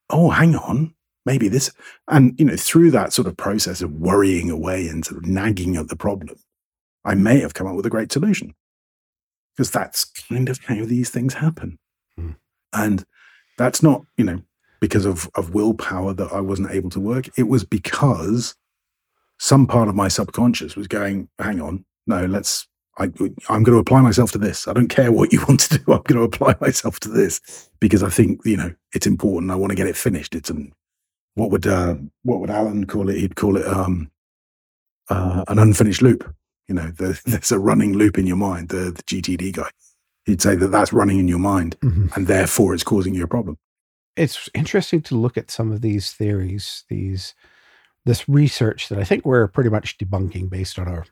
oh, 0.10 0.30
hang 0.30 0.56
on. 0.56 0.94
Maybe 1.26 1.48
this. 1.48 1.72
And, 2.08 2.38
you 2.40 2.46
know, 2.46 2.56
through 2.56 2.92
that 2.92 3.14
sort 3.14 3.28
of 3.28 3.38
process 3.38 3.82
of 3.82 3.92
worrying 3.94 4.50
away 4.50 4.88
and 4.88 5.06
sort 5.06 5.24
of 5.24 5.30
nagging 5.30 5.76
at 5.76 5.88
the 5.88 5.96
problem, 5.96 6.36
I 7.06 7.16
may 7.16 7.40
have 7.40 7.54
come 7.54 7.68
up 7.68 7.76
with 7.76 7.86
a 7.86 7.92
great 7.92 8.12
solution. 8.12 8.54
Because 9.56 9.72
that's 9.72 10.06
kind 10.06 10.50
of 10.50 10.60
how 10.66 10.86
these 10.86 11.10
things 11.10 11.36
happen. 11.36 11.78
Mm. 12.20 12.36
And 12.74 13.06
that's 13.58 13.84
not, 13.84 14.04
you 14.18 14.24
know, 14.24 14.42
because 14.80 15.06
of, 15.06 15.30
of 15.36 15.54
willpower 15.54 16.14
that 16.14 16.32
I 16.32 16.42
wasn't 16.42 16.72
able 16.72 16.90
to 16.92 17.00
work. 17.00 17.30
It 17.38 17.44
was 17.44 17.64
because 17.64 18.56
some 19.40 19.68
part 19.68 19.90
of 19.90 19.96
my 19.96 20.08
subconscious 20.08 20.76
was 20.76 20.88
going, 20.88 21.30
hang 21.40 21.62
on, 21.62 21.86
no, 22.08 22.26
let's 22.26 22.68
I, 22.98 23.06
am 23.06 23.64
going 23.64 23.66
to 23.66 23.78
apply 23.78 24.02
myself 24.02 24.32
to 24.34 24.38
this. 24.38 24.68
I 24.68 24.74
don't 24.74 24.90
care 24.90 25.12
what 25.12 25.32
you 25.32 25.40
want 25.48 25.62
to 25.62 25.78
do. 25.78 25.84
I'm 25.92 26.02
going 26.04 26.20
to 26.20 26.24
apply 26.24 26.56
myself 26.60 27.00
to 27.02 27.10
this 27.10 27.70
because 27.80 28.04
I 28.04 28.10
think 28.10 28.42
you 28.46 28.58
know 28.58 28.74
it's 28.94 29.08
important. 29.08 29.52
I 29.52 29.56
want 29.56 29.72
to 29.72 29.76
get 29.76 29.88
it 29.88 29.98
finished. 29.98 30.36
It's 30.36 30.50
an 30.50 30.74
what 31.36 31.52
would 31.52 31.68
uh, 31.68 31.96
what 32.24 32.40
would 32.40 32.50
Allen 32.50 32.86
call 32.86 33.10
it? 33.10 33.18
He'd 33.18 33.36
call 33.36 33.58
it 33.58 33.68
um, 33.68 34.12
uh, 35.10 35.46
an 35.48 35.60
unfinished 35.60 36.02
loop. 36.02 36.34
You 36.68 36.76
know, 36.76 36.92
the, 36.92 37.20
there's 37.26 37.52
a 37.52 37.60
running 37.60 37.94
loop 37.94 38.18
in 38.18 38.28
your 38.28 38.38
mind. 38.38 38.70
The, 38.70 38.92
the 38.92 39.04
GTD 39.04 39.54
guy, 39.54 39.70
he'd 40.26 40.42
say 40.42 40.56
that 40.56 40.68
that's 40.68 40.94
running 40.94 41.20
in 41.20 41.28
your 41.28 41.40
mind, 41.40 41.78
mm-hmm. 41.82 42.08
and 42.16 42.28
therefore 42.28 42.74
it's 42.74 42.84
causing 42.84 43.16
you 43.16 43.24
a 43.24 43.28
problem. 43.28 43.58
It's 44.18 44.50
interesting 44.54 45.02
to 45.04 45.16
look 45.16 45.38
at 45.38 45.50
some 45.50 45.72
of 45.72 45.82
these 45.82 46.12
theories, 46.12 46.84
these 46.90 47.34
this 48.06 48.28
research 48.28 48.90
that 48.90 48.98
I 48.98 49.04
think 49.04 49.26
we're 49.26 49.48
pretty 49.48 49.70
much 49.70 49.98
debunking 49.98 50.50
based 50.50 50.80
on 50.80 50.88
our 50.88 51.06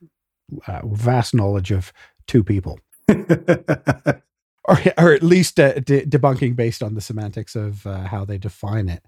uh, 0.68 0.82
vast 0.86 1.34
knowledge 1.34 1.72
of 1.72 1.92
two 2.28 2.44
people. 2.44 2.80
or, 3.10 4.80
or 4.98 5.14
at 5.14 5.24
least 5.24 5.60
uh, 5.60 5.74
de- 5.80 6.06
debunking 6.06 6.56
based 6.56 6.84
on 6.84 6.94
the 6.94 7.02
semantics 7.02 7.56
of 7.56 7.86
uh, 7.88 8.02
how 8.04 8.24
they 8.24 8.38
define 8.38 8.90
it. 8.90 9.04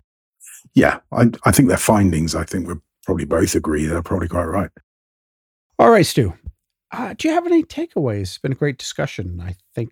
Yeah, 0.74 1.00
I, 1.12 1.30
I 1.44 1.52
think 1.52 1.70
their 1.70 1.78
findings, 1.78 2.36
I 2.36 2.44
think 2.44 2.68
we 2.68 2.76
probably 3.06 3.26
both 3.26 3.56
agree 3.56 3.86
they're 3.86 4.02
probably 4.02 4.28
quite 4.28 4.46
right. 4.46 4.72
All 5.80 5.90
right, 5.90 6.06
Stu. 6.06 6.34
Uh, 6.92 7.14
do 7.18 7.28
you 7.28 7.34
have 7.34 7.46
any 7.46 7.64
takeaways? 7.64 8.22
It's 8.22 8.38
been 8.38 8.52
a 8.52 8.56
great 8.56 8.78
discussion. 8.78 9.42
I 9.42 9.56
think 9.74 9.92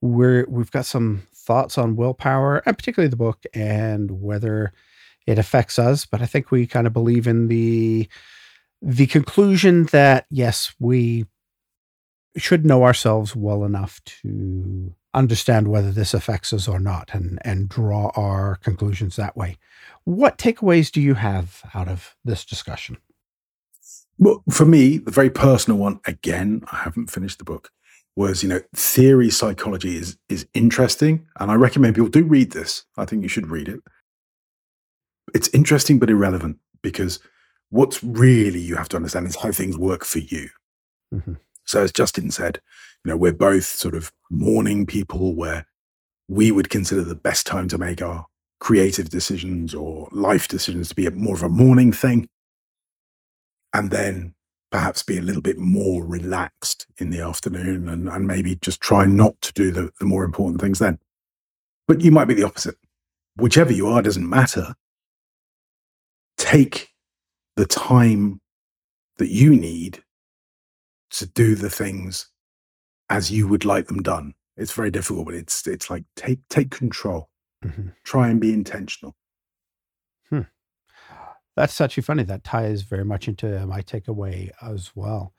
we're 0.00 0.44
we've 0.48 0.70
got 0.70 0.84
some 0.84 1.26
thoughts 1.34 1.78
on 1.78 1.96
willpower, 1.96 2.62
and 2.66 2.76
particularly 2.76 3.08
the 3.08 3.16
book 3.16 3.44
and 3.54 4.20
whether 4.20 4.72
it 5.26 5.38
affects 5.38 5.78
us. 5.78 6.04
But 6.04 6.20
I 6.20 6.26
think 6.26 6.50
we 6.50 6.66
kind 6.66 6.86
of 6.86 6.92
believe 6.92 7.26
in 7.26 7.48
the 7.48 8.08
the 8.84 9.06
conclusion 9.06 9.84
that 9.86 10.26
yes, 10.30 10.74
we 10.78 11.24
should 12.36 12.66
know 12.66 12.84
ourselves 12.84 13.34
well 13.34 13.64
enough 13.64 14.02
to 14.04 14.94
understand 15.14 15.68
whether 15.68 15.90
this 15.92 16.12
affects 16.12 16.52
us 16.52 16.66
or 16.68 16.80
not 16.80 17.10
and 17.14 17.38
and 17.44 17.68
draw 17.68 18.10
our 18.14 18.56
conclusions 18.56 19.16
that 19.16 19.36
way. 19.36 19.56
What 20.04 20.36
takeaways 20.36 20.92
do 20.92 21.00
you 21.00 21.14
have 21.14 21.62
out 21.74 21.88
of 21.88 22.14
this 22.24 22.44
discussion? 22.44 22.98
Well, 24.18 24.42
for 24.50 24.66
me, 24.66 24.98
the 24.98 25.10
very 25.10 25.30
personal 25.30 25.78
one, 25.78 26.00
again, 26.06 26.62
I 26.70 26.76
haven't 26.76 27.10
finished 27.10 27.38
the 27.38 27.44
book, 27.44 27.70
was, 28.16 28.42
you 28.42 28.48
know, 28.48 28.60
theory 28.74 29.30
psychology 29.30 29.96
is 29.96 30.18
is 30.28 30.46
interesting. 30.52 31.26
And 31.40 31.50
I 31.50 31.54
recommend 31.54 31.94
people 31.94 32.10
do 32.10 32.24
read 32.24 32.52
this. 32.52 32.84
I 32.98 33.06
think 33.06 33.22
you 33.22 33.28
should 33.28 33.46
read 33.46 33.68
it. 33.68 33.80
It's 35.34 35.48
interesting 35.48 35.98
but 35.98 36.10
irrelevant 36.10 36.58
because 36.82 37.18
what's 37.70 38.02
really 38.02 38.60
you 38.60 38.76
have 38.76 38.88
to 38.90 38.96
understand 38.96 39.26
is 39.26 39.36
how 39.36 39.52
things 39.52 39.76
work 39.76 40.04
for 40.04 40.20
you. 40.20 40.48
Mm-hmm. 41.12 41.34
So, 41.64 41.82
as 41.82 41.92
Justin 41.92 42.30
said, 42.30 42.60
you 43.04 43.10
know, 43.10 43.16
we're 43.16 43.32
both 43.32 43.64
sort 43.64 43.94
of 43.94 44.12
morning 44.30 44.86
people 44.86 45.34
where 45.34 45.66
we 46.28 46.50
would 46.50 46.70
consider 46.70 47.02
the 47.02 47.14
best 47.14 47.46
time 47.46 47.68
to 47.68 47.78
make 47.78 48.02
our 48.02 48.26
creative 48.60 49.10
decisions 49.10 49.74
or 49.74 50.08
life 50.12 50.48
decisions 50.48 50.88
to 50.88 50.94
be 50.94 51.06
a, 51.06 51.10
more 51.10 51.34
of 51.34 51.42
a 51.42 51.48
morning 51.48 51.92
thing. 51.92 52.28
And 53.72 53.90
then 53.90 54.34
perhaps 54.70 55.02
be 55.02 55.18
a 55.18 55.22
little 55.22 55.42
bit 55.42 55.58
more 55.58 56.04
relaxed 56.04 56.86
in 56.98 57.10
the 57.10 57.20
afternoon 57.20 57.88
and, 57.88 58.08
and 58.08 58.26
maybe 58.26 58.56
just 58.56 58.80
try 58.80 59.04
not 59.04 59.40
to 59.42 59.52
do 59.52 59.70
the, 59.70 59.90
the 60.00 60.06
more 60.06 60.24
important 60.24 60.60
things 60.60 60.78
then. 60.78 60.98
But 61.86 62.00
you 62.00 62.10
might 62.10 62.26
be 62.26 62.34
the 62.34 62.44
opposite. 62.44 62.76
Whichever 63.36 63.72
you 63.72 63.86
are 63.88 64.02
doesn't 64.02 64.28
matter 64.28 64.74
take 66.36 66.93
the 67.56 67.66
time 67.66 68.40
that 69.18 69.28
you 69.28 69.54
need 69.54 70.02
to 71.10 71.26
do 71.26 71.54
the 71.54 71.70
things 71.70 72.28
as 73.10 73.30
you 73.30 73.46
would 73.46 73.64
like 73.64 73.86
them 73.86 74.02
done. 74.02 74.34
It's 74.56 74.72
very 74.72 74.90
difficult, 74.90 75.26
but 75.26 75.34
it's 75.34 75.66
it's 75.66 75.90
like 75.90 76.04
take 76.16 76.40
take 76.48 76.70
control. 76.70 77.28
Mm-hmm. 77.64 77.88
Try 78.04 78.28
and 78.28 78.40
be 78.40 78.52
intentional. 78.52 79.16
Hmm. 80.28 80.42
That's 81.56 81.80
actually 81.80 82.02
funny. 82.02 82.22
That 82.24 82.44
ties 82.44 82.82
very 82.82 83.04
much 83.04 83.28
into 83.28 83.66
my 83.66 83.82
takeaway 83.82 84.50
as 84.62 84.92
well, 84.94 85.32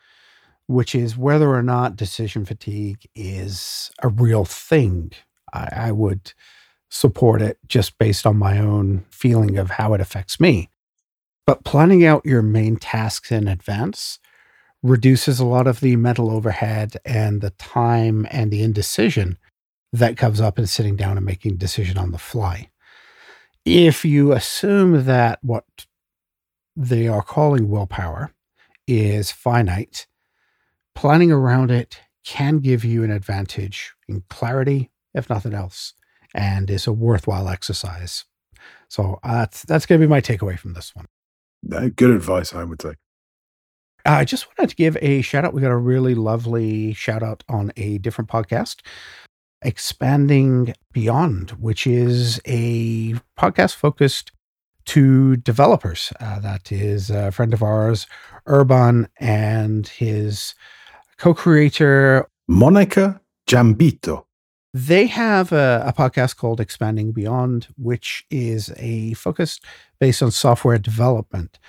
which 0.67 0.95
is 0.95 1.17
whether 1.17 1.49
or 1.49 1.63
not 1.63 1.95
decision 1.95 2.45
fatigue 2.45 3.07
is 3.15 3.91
a 4.01 4.09
real 4.09 4.45
thing. 4.45 5.11
I, 5.53 5.69
I 5.71 5.91
would 5.91 6.33
support 6.89 7.41
it 7.41 7.57
just 7.67 7.97
based 7.97 8.25
on 8.25 8.37
my 8.37 8.59
own 8.59 9.05
feeling 9.09 9.57
of 9.57 9.71
how 9.71 9.93
it 9.93 10.01
affects 10.01 10.39
me. 10.39 10.69
But 11.45 11.63
planning 11.63 12.05
out 12.05 12.25
your 12.25 12.41
main 12.41 12.77
tasks 12.77 13.31
in 13.31 13.47
advance 13.47 14.19
reduces 14.81 15.39
a 15.39 15.45
lot 15.45 15.67
of 15.67 15.79
the 15.79 15.95
mental 15.95 16.31
overhead 16.31 16.97
and 17.05 17.41
the 17.41 17.51
time 17.51 18.27
and 18.31 18.51
the 18.51 18.63
indecision 18.63 19.37
that 19.93 20.17
comes 20.17 20.41
up 20.41 20.59
in 20.59 20.67
sitting 20.67 20.95
down 20.95 21.17
and 21.17 21.25
making 21.25 21.53
a 21.53 21.57
decision 21.57 21.97
on 21.97 22.11
the 22.11 22.17
fly. 22.17 22.69
If 23.63 24.05
you 24.05 24.31
assume 24.31 25.05
that 25.05 25.39
what 25.41 25.65
they 26.75 27.07
are 27.07 27.21
calling 27.21 27.69
willpower 27.69 28.31
is 28.87 29.31
finite, 29.31 30.07
planning 30.93 31.31
around 31.31 31.71
it 31.71 32.01
can 32.23 32.59
give 32.59 32.83
you 32.83 33.03
an 33.03 33.11
advantage 33.11 33.93
in 34.07 34.23
clarity, 34.29 34.91
if 35.13 35.29
nothing 35.29 35.53
else, 35.53 35.93
and 36.33 36.69
is 36.69 36.85
a 36.85 36.93
worthwhile 36.93 37.49
exercise. 37.49 38.25
So 38.87 39.19
uh, 39.23 39.39
that's 39.39 39.63
that's 39.63 39.85
going 39.85 39.99
to 39.99 40.07
be 40.07 40.09
my 40.09 40.21
takeaway 40.21 40.59
from 40.59 40.73
this 40.73 40.95
one. 40.95 41.05
Good 41.67 42.11
advice, 42.11 42.53
I 42.53 42.63
would 42.63 42.81
say. 42.81 42.93
I 44.05 44.23
just 44.23 44.47
wanted 44.47 44.69
to 44.69 44.75
give 44.75 44.97
a 45.01 45.21
shout 45.21 45.45
out. 45.45 45.53
We 45.53 45.61
got 45.61 45.71
a 45.71 45.77
really 45.77 46.13
lovely 46.13 46.93
shout 46.93 47.23
out 47.23 47.43
on 47.49 47.71
a 47.75 47.97
different 47.97 48.29
podcast, 48.29 48.81
Expanding 49.63 50.75
Beyond, 50.91 51.51
which 51.51 51.87
is 51.87 52.39
a 52.45 53.15
podcast 53.37 53.75
focused 53.75 54.31
to 54.85 55.37
developers. 55.37 56.13
Uh, 56.19 56.39
that 56.39 56.71
is 56.71 57.09
a 57.09 57.31
friend 57.31 57.53
of 57.53 57.63
ours, 57.63 58.05
Urban, 58.45 59.07
and 59.19 59.87
his 59.87 60.53
co 61.17 61.33
creator, 61.33 62.27
Monica 62.47 63.19
Jambito. 63.47 64.24
They 64.77 65.07
have 65.07 65.53
a, 65.53 65.85
a, 65.87 65.93
podcast 65.93 66.35
called 66.35 66.59
Expanding 66.59 67.13
Beyond, 67.13 67.67
which 67.77 68.25
is 68.29 68.73
a 68.75 69.13
focus 69.13 69.61
based 69.99 70.21
on 70.21 70.31
software 70.31 70.77
development 70.77 71.59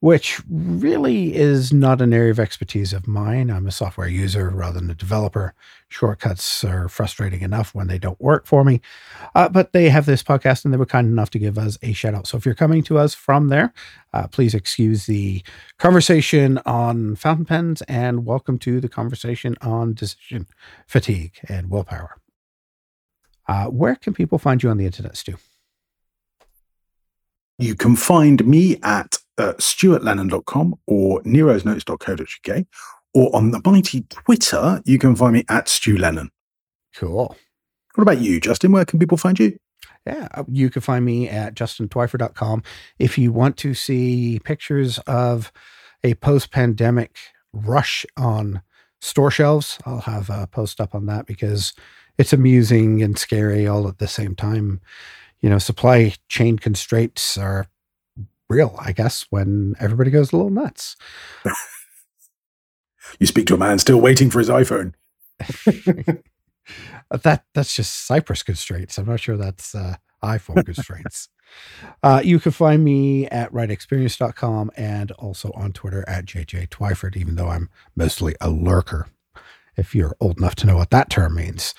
which 0.00 0.40
really 0.48 1.34
is 1.34 1.74
not 1.74 2.00
an 2.00 2.14
area 2.14 2.30
of 2.30 2.40
expertise 2.40 2.94
of 2.94 3.06
mine. 3.06 3.50
I'm 3.50 3.66
a 3.66 3.70
software 3.70 4.08
user 4.08 4.48
rather 4.48 4.80
than 4.80 4.90
a 4.90 4.94
developer. 4.94 5.52
Shortcuts 5.88 6.64
are 6.64 6.88
frustrating 6.88 7.42
enough 7.42 7.74
when 7.74 7.86
they 7.86 7.98
don't 7.98 8.18
work 8.18 8.46
for 8.46 8.64
me. 8.64 8.80
Uh, 9.34 9.50
but 9.50 9.74
they 9.74 9.90
have 9.90 10.06
this 10.06 10.22
podcast 10.22 10.64
and 10.64 10.72
they 10.72 10.78
were 10.78 10.86
kind 10.86 11.06
enough 11.06 11.28
to 11.30 11.38
give 11.38 11.58
us 11.58 11.76
a 11.82 11.92
shout 11.92 12.14
out. 12.14 12.26
So 12.26 12.38
if 12.38 12.46
you're 12.46 12.54
coming 12.54 12.82
to 12.84 12.96
us 12.96 13.14
from 13.14 13.48
there, 13.48 13.74
uh, 14.14 14.26
please 14.26 14.54
excuse 14.54 15.04
the 15.04 15.42
conversation 15.76 16.58
on 16.64 17.16
fountain 17.16 17.44
pens 17.44 17.82
and 17.82 18.24
welcome 18.24 18.58
to 18.60 18.80
the 18.80 18.88
conversation 18.88 19.54
on 19.60 19.92
decision 19.92 20.46
fatigue 20.86 21.40
and 21.46 21.70
willpower. 21.70 22.16
Uh, 23.46 23.66
where 23.66 23.96
can 23.96 24.14
people 24.14 24.38
find 24.38 24.62
you 24.62 24.70
on 24.70 24.76
the 24.76 24.86
internet, 24.86 25.16
Stu? 25.16 25.36
You 27.58 27.74
can 27.74 27.96
find 27.96 28.46
me 28.46 28.78
at 28.82 29.18
uh, 29.36 29.54
stuartlennon.com 29.54 30.74
or 30.86 31.22
nerosnotes.co.uk 31.22 32.66
or 33.14 33.34
on 33.34 33.50
the 33.50 33.60
mighty 33.64 34.02
Twitter, 34.02 34.80
you 34.84 34.98
can 34.98 35.16
find 35.16 35.34
me 35.34 35.44
at 35.48 35.68
Stu 35.68 35.96
Lennon. 35.96 36.30
Cool. 36.94 37.36
What 37.94 38.02
about 38.02 38.20
you, 38.20 38.40
Justin? 38.40 38.72
Where 38.72 38.84
can 38.84 38.98
people 38.98 39.16
find 39.16 39.38
you? 39.38 39.58
Yeah, 40.06 40.28
uh, 40.32 40.44
you 40.48 40.70
can 40.70 40.80
find 40.80 41.04
me 41.04 41.28
at 41.28 41.54
justintwyford.com. 41.54 42.62
If 42.98 43.18
you 43.18 43.32
want 43.32 43.56
to 43.58 43.74
see 43.74 44.40
pictures 44.44 44.98
of 45.00 45.52
a 46.02 46.14
post 46.14 46.50
pandemic 46.50 47.18
rush 47.52 48.06
on 48.16 48.62
store 49.00 49.30
shelves, 49.30 49.78
I'll 49.84 50.00
have 50.00 50.30
a 50.30 50.46
post 50.46 50.80
up 50.80 50.94
on 50.94 51.06
that 51.06 51.26
because 51.26 51.74
it's 52.18 52.32
amusing 52.32 53.02
and 53.02 53.18
scary 53.18 53.66
all 53.66 53.88
at 53.88 53.98
the 53.98 54.08
same 54.08 54.34
time 54.34 54.80
you 55.40 55.48
know, 55.48 55.58
supply 55.58 56.14
chain 56.28 56.58
constraints 56.58 57.38
are 57.38 57.66
real, 58.48 58.76
I 58.78 58.92
guess, 58.92 59.26
when 59.30 59.74
everybody 59.80 60.10
goes 60.10 60.32
a 60.32 60.36
little 60.36 60.50
nuts. 60.50 60.96
you 63.18 63.26
speak 63.26 63.46
to 63.46 63.54
a 63.54 63.58
man 63.58 63.78
still 63.78 64.00
waiting 64.00 64.30
for 64.30 64.38
his 64.38 64.48
iPhone. 64.48 64.94
that 67.10 67.44
that's 67.54 67.74
just 67.74 68.06
Cyprus 68.06 68.42
constraints. 68.42 68.98
I'm 68.98 69.06
not 69.06 69.20
sure 69.20 69.36
that's 69.36 69.74
uh, 69.74 69.96
iPhone 70.22 70.64
constraints. 70.64 71.28
Uh, 72.00 72.22
you 72.24 72.38
can 72.38 72.52
find 72.52 72.84
me 72.84 73.26
at 73.26 73.52
rightexperience.com 73.52 74.70
and 74.76 75.10
also 75.10 75.50
on 75.56 75.72
Twitter 75.72 76.04
at 76.06 76.24
JJ 76.24 76.68
Twyford, 76.68 77.16
even 77.16 77.34
though 77.34 77.48
I'm 77.48 77.68
mostly 77.96 78.36
a 78.40 78.50
lurker, 78.50 79.08
if 79.80 79.94
you're 79.94 80.16
old 80.20 80.38
enough 80.38 80.54
to 80.56 80.66
know 80.66 80.76
what 80.76 80.90
that 80.90 81.10
term 81.10 81.34
means. 81.34 81.74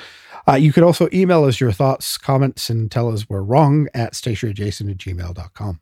Uh, 0.47 0.56
you 0.56 0.74
could 0.74 0.84
also 0.84 1.08
email 1.14 1.43
us 1.43 1.60
your 1.60 1.72
thoughts, 1.72 2.18
comments, 2.18 2.70
and 2.70 2.91
tell 2.91 3.14
us 3.14 3.30
we're 3.30 3.43
wrong 3.43 3.88
at 3.93 4.14
stationeryadjacent 4.14 4.89
at 4.89 4.97
gmail.com. 4.97 5.80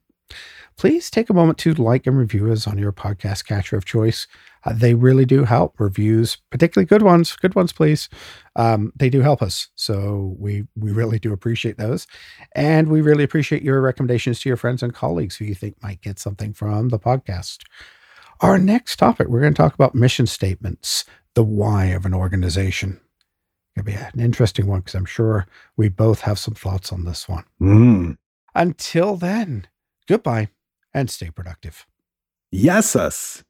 Please 0.77 1.09
take 1.09 1.29
a 1.29 1.33
moment 1.33 1.57
to 1.57 1.73
like 1.73 2.07
and 2.07 2.17
review 2.17 2.51
us 2.51 2.65
on 2.65 2.77
your 2.77 2.93
podcast 2.93 3.45
catcher 3.45 3.75
of 3.75 3.83
choice. 3.83 4.27
Uh, 4.63 4.73
they 4.73 4.93
really 4.93 5.25
do 5.25 5.43
help. 5.43 5.79
Reviews, 5.79 6.37
particularly 6.51 6.85
good 6.85 7.01
ones, 7.01 7.35
good 7.35 7.55
ones, 7.55 7.73
please. 7.73 8.07
Um, 8.55 8.93
they 8.95 9.09
do 9.09 9.21
help 9.21 9.41
us. 9.41 9.69
So 9.75 10.35
we 10.39 10.67
we 10.77 10.91
really 10.91 11.19
do 11.19 11.33
appreciate 11.33 11.77
those, 11.77 12.07
and 12.53 12.87
we 12.87 13.01
really 13.01 13.23
appreciate 13.23 13.61
your 13.61 13.81
recommendations 13.81 14.39
to 14.41 14.49
your 14.49 14.57
friends 14.57 14.83
and 14.83 14.93
colleagues 14.93 15.35
who 15.35 15.45
you 15.45 15.55
think 15.55 15.81
might 15.81 16.01
get 16.01 16.19
something 16.19 16.53
from 16.53 16.89
the 16.89 16.99
podcast. 16.99 17.59
Our 18.41 18.57
next 18.57 18.97
topic, 18.97 19.27
we're 19.27 19.41
going 19.41 19.53
to 19.53 19.61
talk 19.61 19.73
about 19.73 19.95
mission 19.95 20.27
statements, 20.27 21.03
the 21.35 21.43
why 21.43 21.85
of 21.87 22.05
an 22.05 22.13
organization 22.13 22.99
It'll 23.79 23.85
be 23.85 23.93
an 23.93 24.19
interesting 24.19 24.67
one 24.67 24.81
because 24.81 24.95
I'm 24.95 25.05
sure 25.05 25.47
we 25.77 25.87
both 25.87 26.21
have 26.21 26.37
some 26.37 26.53
thoughts 26.53 26.91
on 26.91 27.05
this 27.05 27.29
one. 27.29 27.45
Mm. 27.61 28.17
Until 28.53 29.15
then, 29.15 29.67
goodbye 30.05 30.49
and 30.93 31.09
stay 31.09 31.29
productive. 31.29 31.85
Yes, 32.51 32.93
us. 32.95 33.43